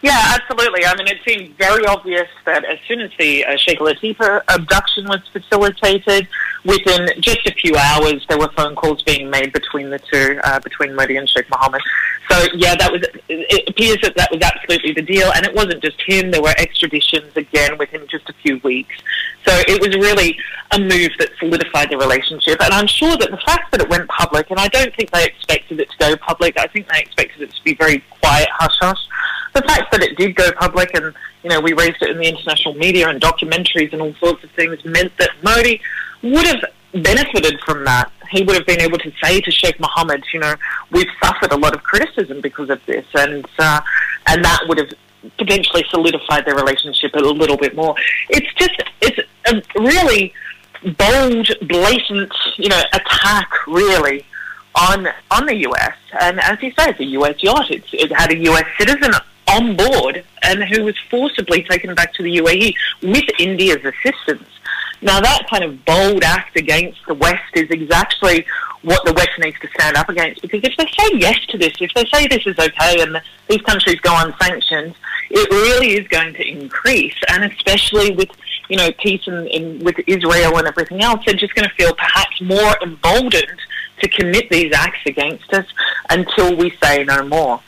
[0.01, 0.85] Yeah, absolutely.
[0.85, 5.05] I mean, it seemed very obvious that as soon as the uh, Sheikh Latifa abduction
[5.05, 6.27] was facilitated,
[6.68, 10.60] within just a few hours, there were phone calls being made between the two, uh,
[10.60, 11.81] between Modi and Sheikh Mohammed.
[12.30, 13.03] So yeah, that was.
[13.30, 16.30] It appears that that was absolutely the deal, and it wasn't just him.
[16.30, 18.95] There were extraditions again within just a few weeks.
[19.48, 20.38] So it was really
[20.72, 24.10] a move that solidified the relationship, and I'm sure that the fact that it went
[24.10, 26.60] public, and I don't think they expected it to go public.
[26.60, 28.99] I think they expected it to be very quiet, hush hush.
[29.53, 32.27] The fact that it did go public, and you know, we raised it in the
[32.27, 35.80] international media and documentaries and all sorts of things, meant that Modi
[36.31, 36.63] would have
[36.93, 38.11] benefited from that.
[38.31, 40.55] He would have been able to say to Sheikh Mohammed, you know,
[40.91, 43.81] we've suffered a lot of criticism because of this, and uh,
[44.27, 44.89] and that would have
[45.37, 47.95] potentially solidified their relationship a little bit more.
[48.29, 50.33] It's just it's a really
[50.97, 54.25] bold, blatant, you know, attack really
[54.75, 55.95] on on the US.
[56.19, 57.71] And as you say, it's a US yacht.
[57.71, 59.11] It's, it had a US citizen
[59.49, 64.47] on board and who was forcibly taken back to the UAE with India's assistance.
[65.02, 68.45] Now, that kind of bold act against the West is exactly
[68.82, 70.41] what the West needs to stand up against.
[70.41, 73.61] Because if they say yes to this, if they say this is okay and these
[73.61, 74.95] countries go unsanctioned,
[75.30, 77.15] it really is going to increase.
[77.30, 78.30] And especially with,
[78.69, 81.94] you know, peace and, and with Israel and everything else, they're just going to feel
[81.94, 83.60] perhaps more emboldened
[83.99, 85.65] to commit these acts against us
[86.10, 87.61] until we say no more.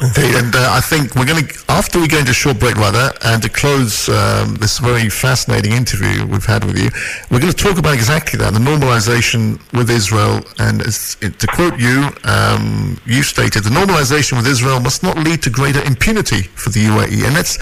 [0.00, 2.74] Indeed, and uh, I think we're going to, after we go into a short break
[2.76, 6.90] Radha, and to close um, this very fascinating interview we've had with you,
[7.30, 10.42] we're going to talk about exactly that, the normalization with Israel.
[10.58, 15.50] And to quote you, um, you stated, the normalization with Israel must not lead to
[15.50, 17.24] greater impunity for the UAE.
[17.24, 17.58] And let's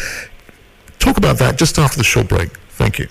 [0.99, 2.57] talk about that just after the short break.
[2.71, 3.09] Thank you.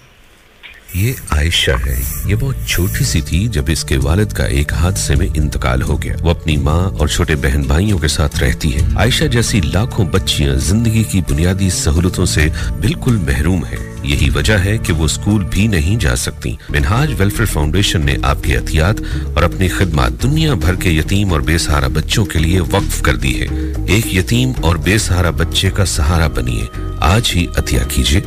[0.93, 5.15] یہ عائشہ ہے۔ یہ بہت چھوٹی سی تھی جب اس کے والد کا ایک حادثے
[5.15, 8.79] میں انتقال ہو گیا۔ وہ اپنی ماں اور چھوٹے بہن بھائیوں کے ساتھ رہتی ہے۔
[8.95, 12.47] عائشہ جیسی لاکھوں بچیاں زندگی کی بنیادی سہولتوں سے
[12.81, 17.45] بالکل محروم ہیں۔ یہی وجہ ہے کہ وہ اسکول بھی نہیں جا سکتی منہاج ویلفیئر
[17.45, 19.01] فاؤنڈیشن نے آپ کے احتیاط
[19.33, 23.15] اور اپنی خدمات دنیا بھر کے یتیم اور بے سہارا بچوں کے لیے وقف کر
[23.15, 23.47] دی ہے
[23.87, 26.65] ایک یتیم اور بے سہارا بچے کا سہارا بنیے۔
[26.99, 28.21] آج ہی عطیہ کیجیے۔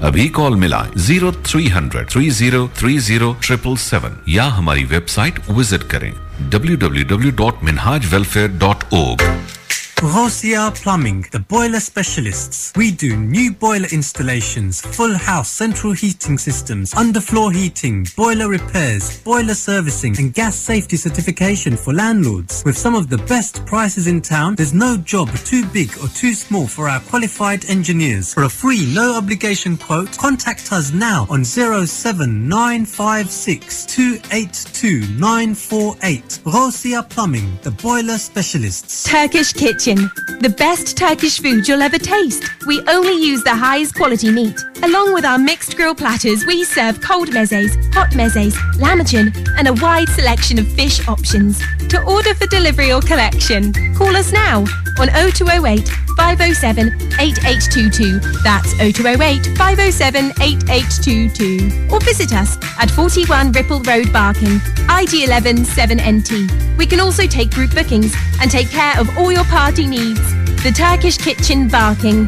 [0.00, 5.08] ابھی کال ملا zero three hundred three zero three zero triple seven یا ہماری ویب
[5.08, 6.10] سائٹ وزٹ کریں
[6.50, 9.04] W W W dot Minhaj welfare dot O
[10.00, 12.72] Rosia Plumbing, the boiler specialists.
[12.76, 19.54] We do new boiler installations, full house central heating systems, underfloor heating, boiler repairs, boiler
[19.54, 22.62] servicing, and gas safety certification for landlords.
[22.64, 26.32] With some of the best prices in town, there's no job too big or too
[26.32, 28.32] small for our qualified engineers.
[28.32, 36.22] For a free, no obligation quote, contact us now on 07956 282 948.
[36.44, 39.02] Rosia Plumbing, the boiler specialists.
[39.02, 39.87] Turkish Kitchen.
[39.88, 42.44] The best Turkish food you'll ever taste.
[42.66, 44.62] We only use the highest quality meat.
[44.82, 49.72] Along with our mixed grill platters, we serve cold mezes, hot mezes, lahmacun, and a
[49.72, 51.58] wide selection of fish options.
[51.88, 54.66] To order for delivery or collection, call us now
[55.00, 55.88] on 0208
[56.18, 56.88] 507
[57.18, 58.18] 8822.
[58.42, 61.88] That's 0208 507 8822.
[61.90, 64.58] Or visit us at 41 Ripple Road, Barking,
[64.90, 66.76] IG11 7NT.
[66.76, 69.44] We can also take group bookings and take care of all your
[69.78, 70.34] party needs.
[70.64, 72.26] The Turkish Kitchen, Barking.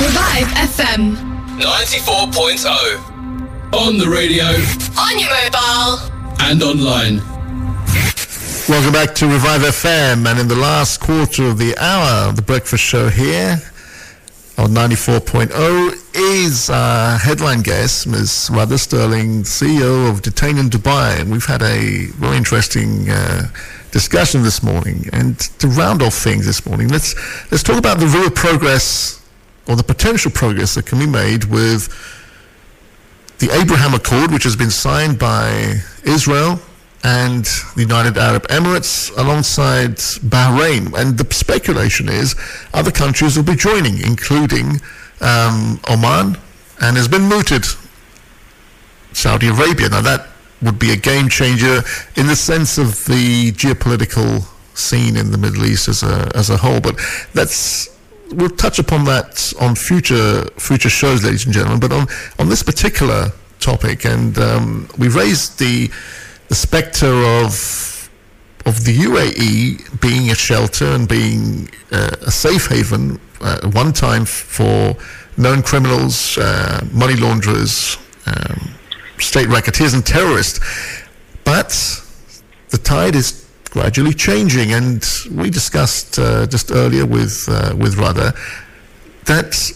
[0.00, 1.16] Revive FM.
[1.58, 3.74] 94.0.
[3.74, 4.46] On the radio
[4.98, 5.98] On your mobile.
[6.40, 7.20] and online.
[8.68, 12.42] Welcome back to Revive FM, and in the last quarter of the hour, of the
[12.42, 13.60] breakfast show here
[14.58, 18.50] on 94.0 is our headline guest, Ms.
[18.52, 23.48] Radha Stirling, CEO of Detained in Dubai, and we've had a very interesting uh,
[23.90, 25.08] discussion this morning.
[25.12, 27.14] And to round off things this morning, let's
[27.50, 29.26] let's talk about the real progress
[29.66, 31.88] or the potential progress that can be made with
[33.38, 35.74] the Abraham Accord, which has been signed by
[36.04, 36.60] Israel
[37.04, 37.44] and
[37.76, 40.92] the United Arab Emirates alongside Bahrain.
[40.98, 42.34] And the speculation is
[42.74, 44.80] other countries will be joining, including
[45.20, 46.36] um, Oman
[46.80, 47.64] and has been mooted
[49.12, 49.88] Saudi Arabia.
[49.88, 50.27] Now that
[50.62, 51.82] would be a game changer
[52.16, 54.44] in the sense of the geopolitical
[54.74, 56.80] scene in the Middle East as a as a whole.
[56.80, 56.98] But
[57.34, 57.88] that's
[58.32, 61.80] we'll touch upon that on future future shows, ladies and gentlemen.
[61.80, 62.06] But on
[62.38, 65.90] on this particular topic, and um, we raised the
[66.48, 68.10] the spectre of
[68.66, 74.24] of the UAE being a shelter and being uh, a safe haven uh, one time
[74.24, 74.96] for
[75.36, 78.74] known criminals, uh, money launderers, um,
[79.20, 80.60] state racketeers, and terrorists.
[81.44, 81.70] But
[82.70, 88.34] the tide is gradually changing, and we discussed uh, just earlier with uh, with Radha
[89.24, 89.72] that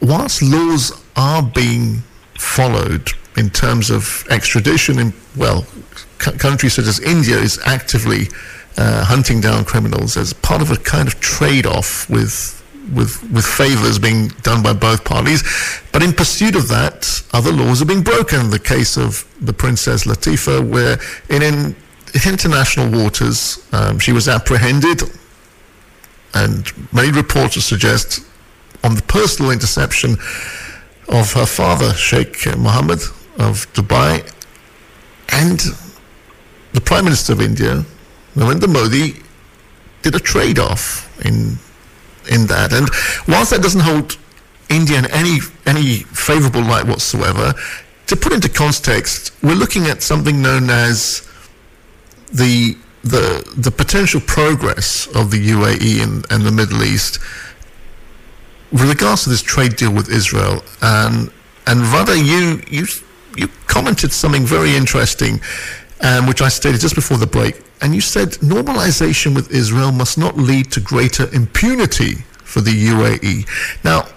[0.00, 2.02] whilst laws are being
[2.38, 5.66] followed in terms of extradition, in well,
[6.20, 8.28] c- countries such as India is actively
[8.76, 12.59] uh, hunting down criminals as part of a kind of trade-off with
[12.94, 15.42] with with favors being done by both parties.
[15.92, 18.50] But in pursuit of that, other laws are being broken.
[18.50, 20.98] The case of the Princess Latifa, where
[21.28, 21.76] in, in
[22.24, 25.02] international waters um, she was apprehended,
[26.34, 28.24] and many reports suggest
[28.82, 30.16] on the personal interception
[31.08, 33.00] of her father, Sheikh Mohammed
[33.38, 34.30] of Dubai,
[35.32, 35.60] and
[36.72, 37.84] the Prime Minister of India,
[38.34, 39.20] Narendra Modi,
[40.02, 41.58] did a trade-off in
[42.30, 42.72] in that.
[42.72, 42.88] And
[43.28, 44.16] whilst that doesn't hold
[44.68, 47.52] India in any any favourable light whatsoever,
[48.06, 51.28] to put into context, we're looking at something known as
[52.32, 57.18] the the the potential progress of the UAE and, and the Middle East
[58.72, 60.62] with regards to this trade deal with Israel.
[60.82, 61.30] And
[61.66, 62.86] and Radha, you you
[63.36, 65.40] you commented something very interesting,
[66.00, 67.62] um, which I stated just before the break.
[67.82, 73.46] And you said normalization with Israel must not lead to greater impunity for the UAE.
[73.84, 74.08] Now,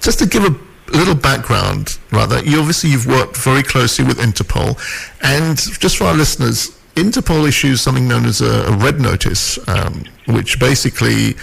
[0.00, 4.78] just to give a little background, Radha, you obviously you've worked very closely with Interpol,
[5.22, 10.04] and just for our listeners, Interpol issues something known as a, a red notice, um,
[10.26, 11.36] which basically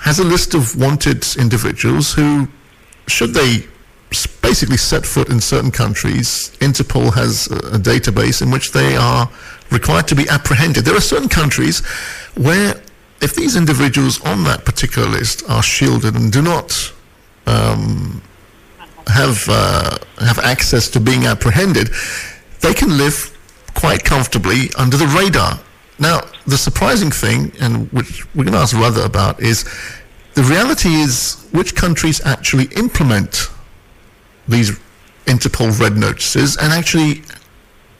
[0.00, 2.48] has a list of wanted individuals who,
[3.06, 3.66] should they
[4.42, 9.30] basically set foot in certain countries, Interpol has a, database in which they are
[9.70, 10.84] required to be apprehended.
[10.84, 11.84] There are certain countries
[12.36, 12.74] where
[13.20, 16.92] if these individuals on that particular list are shielded and do not
[17.46, 18.22] um,
[19.06, 21.88] have uh, have access to being apprehended,
[22.60, 23.30] they can live
[23.74, 25.58] quite comfortably under the radar.
[25.98, 29.64] Now, the surprising thing, and which we're going to ask Radha about, is
[30.34, 33.48] the reality is which countries actually implement
[34.48, 34.78] these
[35.26, 37.22] Interpol red notices and actually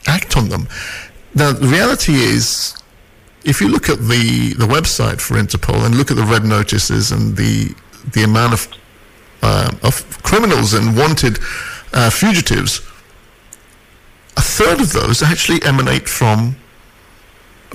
[0.06, 0.68] act on them.
[1.34, 2.76] Now, the reality is,
[3.44, 7.12] if you look at the, the website for Interpol and look at the red notices
[7.12, 7.74] and the
[8.12, 8.68] the amount of
[9.42, 11.38] uh, of criminals and wanted
[11.92, 12.80] uh, fugitives,
[14.36, 16.56] a third of those actually emanate from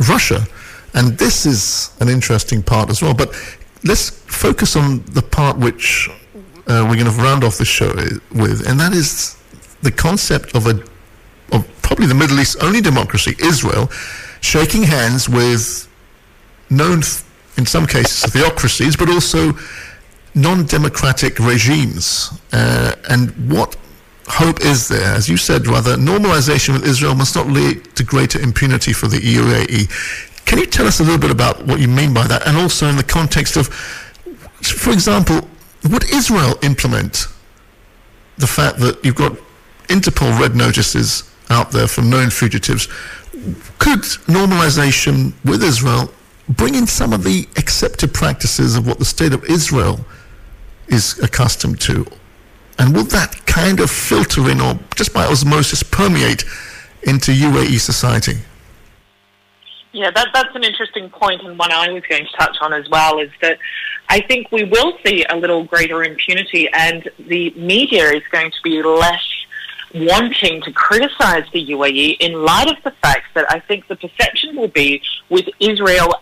[0.08, 0.46] Russia,
[0.94, 3.14] and this is an interesting part as well.
[3.14, 3.34] But
[3.84, 6.10] let's focus on the part which
[6.70, 7.94] uh, we're going to round off the show
[8.32, 9.36] with, and that is
[9.82, 10.84] the concept of a
[11.52, 13.88] of probably the Middle East's only democracy, Israel,
[14.42, 15.88] shaking hands with
[16.70, 17.02] known,
[17.58, 19.54] in some cases, theocracies, but also
[20.36, 22.40] non-democratic regimes.
[22.54, 23.76] Uh, and what
[24.28, 25.16] hope is there?
[25.16, 29.18] As you said, Radha, normalization with Israel must not lead to greater impunity for the
[29.18, 30.46] UAE.
[30.46, 32.88] Can you tell us a little bit about what you mean by that, and also
[32.88, 35.48] in the context of, for example,
[35.84, 37.28] would Israel implement
[38.38, 39.38] the fact that you've got
[39.88, 42.88] Interpol red notices out there for known fugitives?
[43.80, 46.12] Could normalization with Israel
[46.50, 50.00] bring in some of the accepted practices of what the state of Israel
[50.88, 52.06] is accustomed to?
[52.78, 56.44] And will that kind of filter in or just by osmosis permeate
[57.04, 58.38] into UAE society?
[60.00, 62.88] Yeah, that, that's an interesting point and one I was going to touch on as
[62.90, 63.60] well is that
[64.08, 68.58] I think we will see a little greater impunity and the media is going to
[68.64, 69.22] be less
[69.94, 74.56] wanting to criticize the UAE in light of the fact that I think the perception
[74.56, 76.14] will be with Israel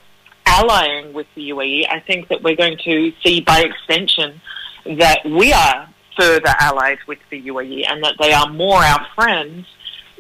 [0.48, 4.42] allying with the UAE, I think that we're going to see by extension
[4.86, 5.88] that we are
[6.20, 9.68] further allied with the UAE and that they are more our friends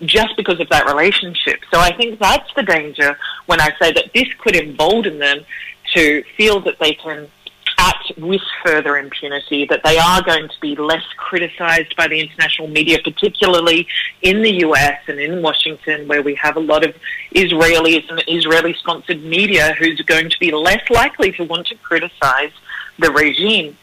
[0.06, 1.61] just because of that relationship.
[1.74, 5.45] So I think that's the danger when I say that this could embolden them
[5.94, 7.30] to feel that they can
[7.78, 12.68] act with further impunity, that they are going to be less criticized by the international
[12.68, 13.88] media, particularly
[14.22, 16.95] in the US and in Washington, where we have a lot of
[17.36, 22.52] Israelis and Israeli sponsored media who's going to be less likely to want to criticize
[22.99, 23.78] the regime.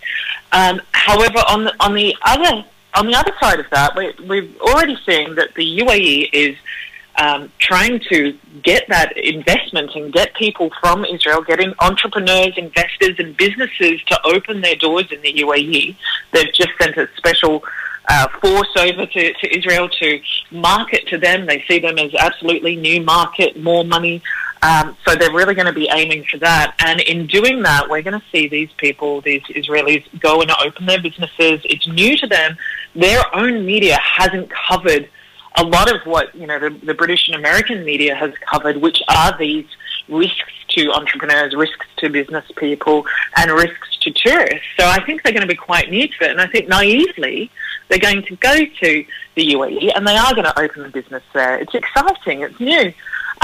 [0.53, 2.65] Um, however, on the, on the other
[2.95, 6.57] on the other side of that, we, we're already seeing that the UAE is
[7.16, 13.37] um, trying to get that investment and get people from Israel, getting entrepreneurs, investors, and
[13.37, 15.97] businesses to open their doors in the UAE.
[16.33, 17.62] They've just sent a special
[18.09, 21.47] uh, force over to, to Israel to market to them.
[21.47, 24.23] They see them as absolutely new market, more money.
[24.65, 26.74] Um, so they're really going to be aiming for that.
[26.78, 30.86] And in doing that, we're going to see these people, these Israelis, go and open
[30.86, 31.61] their businesses.
[31.65, 32.57] It's new to them.
[32.95, 35.11] Their own media hasn't covered
[35.57, 39.03] a lot of what you know the, the British and American media has covered, which
[39.09, 39.66] are these
[40.09, 44.66] risks to entrepreneurs, risks to business people, and risks to tourists.
[44.78, 47.51] So I think they're going to be quite new to it, and I think naively
[47.89, 49.05] they're going to go to
[49.35, 51.59] the UAE and they are going to open a business there.
[51.59, 52.93] It's exciting, it's new.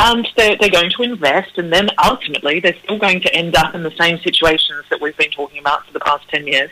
[0.02, 3.74] And they're, they're going to invest, and then ultimately they're still going to end up
[3.74, 6.70] in the same situations that we've been talking about for the past 10 years.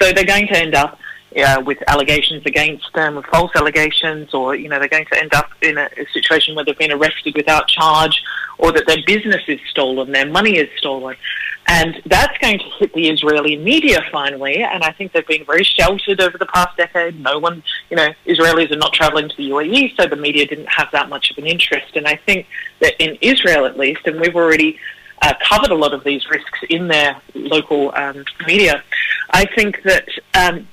[0.00, 0.98] So they're going to end up
[1.36, 5.34] uh, with allegations against them, with false allegations, or you know they're going to end
[5.34, 8.20] up in a, a, situation where they've been arrested without charge,
[8.58, 11.16] or that their business is stolen, their money is stolen,
[11.66, 14.62] and that's going to hit the Israeli media finally.
[14.62, 17.18] And I think they've been very sheltered over the past decade.
[17.20, 20.68] No one, you know, Israelis are not traveling to the UAE, so the media didn't
[20.68, 21.96] have that much of an interest.
[21.96, 22.46] And I think
[22.80, 24.78] that in Israel, at least, and we've already
[25.22, 28.82] uh, covered a lot of these risks in their local um, media.
[29.30, 30.68] I think that um,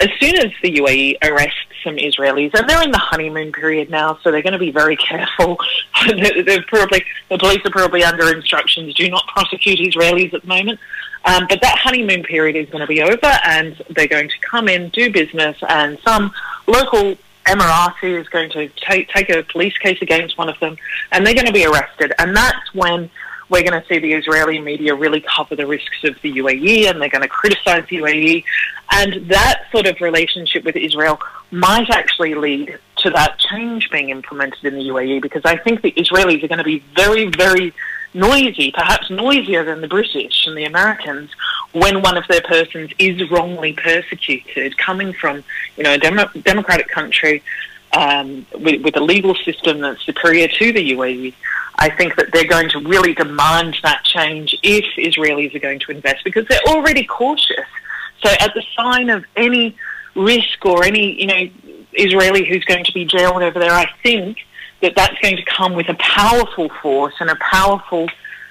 [0.00, 4.18] as soon as the UAE arrests some Israelis, and they're in the honeymoon period now,
[4.22, 5.58] so they're going to be very careful.
[6.06, 10.80] they're probably the police are probably under instructions: do not prosecute Israelis at the moment.
[11.26, 14.68] Um, but that honeymoon period is going to be over, and they're going to come
[14.68, 16.32] in, do business, and some
[16.66, 17.16] local
[17.46, 20.76] Emirati is going to take, take a police case against one of them,
[21.12, 22.12] and they're going to be arrested.
[22.18, 23.10] And that's when
[23.48, 27.00] we're going to see the Israeli media really cover the risks of the UAE and
[27.00, 28.44] they're going to criticize the UAE.
[28.92, 34.64] And that sort of relationship with Israel might actually lead to that change being implemented
[34.64, 37.72] in the UAE because I think the Israelis are going to be very, very
[38.14, 41.30] noisy, perhaps noisier than the British and the Americans,
[41.72, 45.42] when one of their persons is wrongly persecuted, coming from
[45.76, 47.42] you know a dem- democratic country
[47.92, 51.34] um, with, with, a legal system that's superior to the UAE.
[51.78, 55.90] I think that they're going to really demand that change if Israelis are going to
[55.90, 57.66] invest because they're already cautious.
[58.22, 59.76] So at the sign of any
[60.14, 61.48] risk or any, you know,
[61.92, 64.38] Israeli who's going to be jailed over there, I think
[64.82, 68.08] that that's going to come with a powerful force and a powerful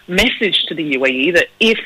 [0.08, 1.80] message to the UAE that if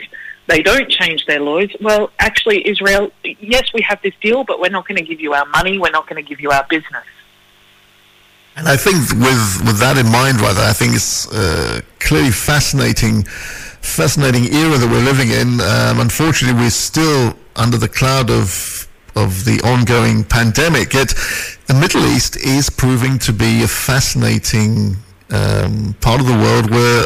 [0.47, 4.69] they don't change their laws, well, actually, Israel, yes, we have this deal, but we're
[4.69, 7.03] not going to give you our money, we're not going to give you our business.
[8.57, 13.23] And I think with with that in mind, Radha, I think it's uh, clearly fascinating,
[13.81, 15.61] fascinating era that we're living in.
[15.61, 20.95] Um, unfortunately, we're still under the cloud of of the ongoing pandemic.
[20.95, 21.13] Yet,
[21.67, 24.97] the Middle East is proving to be a fascinating
[25.29, 27.05] um, part of the world where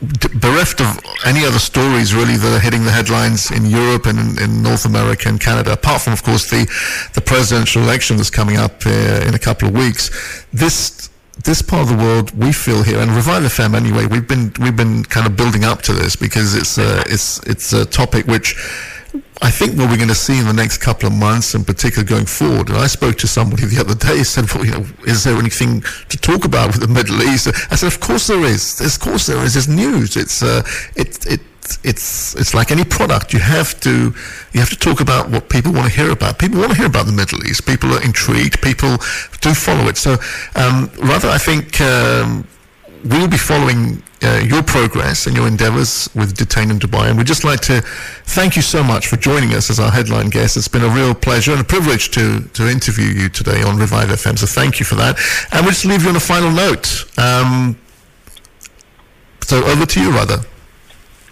[0.00, 4.42] bereft of any other stories really that are hitting the headlines in Europe and in,
[4.42, 6.66] in North America and Canada, apart from, of course, the,
[7.14, 8.90] the presidential election that's coming up uh,
[9.26, 10.10] in a couple of weeks,
[10.52, 11.10] this
[11.44, 14.76] this part of the world we feel here, and Revive FM anyway, we've been we've
[14.76, 18.56] been kind of building up to this because it's a, it's it's a topic which
[19.40, 22.04] I think what we're going to see in the next couple of months, in particular
[22.04, 25.24] going forward, and I spoke to somebody the other day, said, well, you know, is
[25.24, 27.48] there anything to talk about with the Middle East?
[27.70, 28.80] I said, of course there is.
[28.80, 29.54] Of course there is.
[29.54, 30.16] There's news.
[30.16, 30.62] It's, uh,
[30.96, 31.40] it, it,
[31.84, 33.34] it's it's like any product.
[33.34, 34.14] You have to
[34.52, 36.38] you have to talk about what people want to hear about.
[36.38, 37.66] People want to hear about the Middle East.
[37.66, 38.62] People are intrigued.
[38.62, 38.96] People
[39.42, 39.98] do follow it.
[39.98, 40.12] So
[40.54, 41.78] um, Radha, I think.
[41.80, 42.48] Um,
[43.04, 47.08] we'll be following uh, your progress and your endeavors with Detained in Dubai.
[47.08, 47.80] And we'd just like to
[48.24, 50.56] thank you so much for joining us as our headline guest.
[50.56, 54.08] It's been a real pleasure and a privilege to, to interview you today on Revive
[54.08, 54.38] FM.
[54.38, 55.18] So thank you for that.
[55.52, 57.04] And we'll just leave you on a final note.
[57.18, 57.78] Um,
[59.42, 60.44] so over to you, Radha.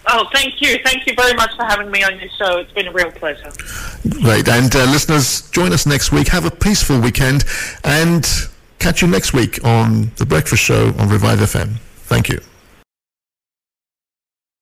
[0.09, 0.79] Oh, thank you.
[0.85, 2.59] Thank you very much for having me on your show.
[2.59, 3.51] It's been a real pleasure.
[4.23, 4.49] Great.
[4.49, 6.29] And uh, listeners, join us next week.
[6.29, 7.45] Have a peaceful weekend
[7.83, 8.25] and
[8.79, 11.79] catch you next week on The Breakfast Show on Revive FM.
[12.05, 12.41] Thank you.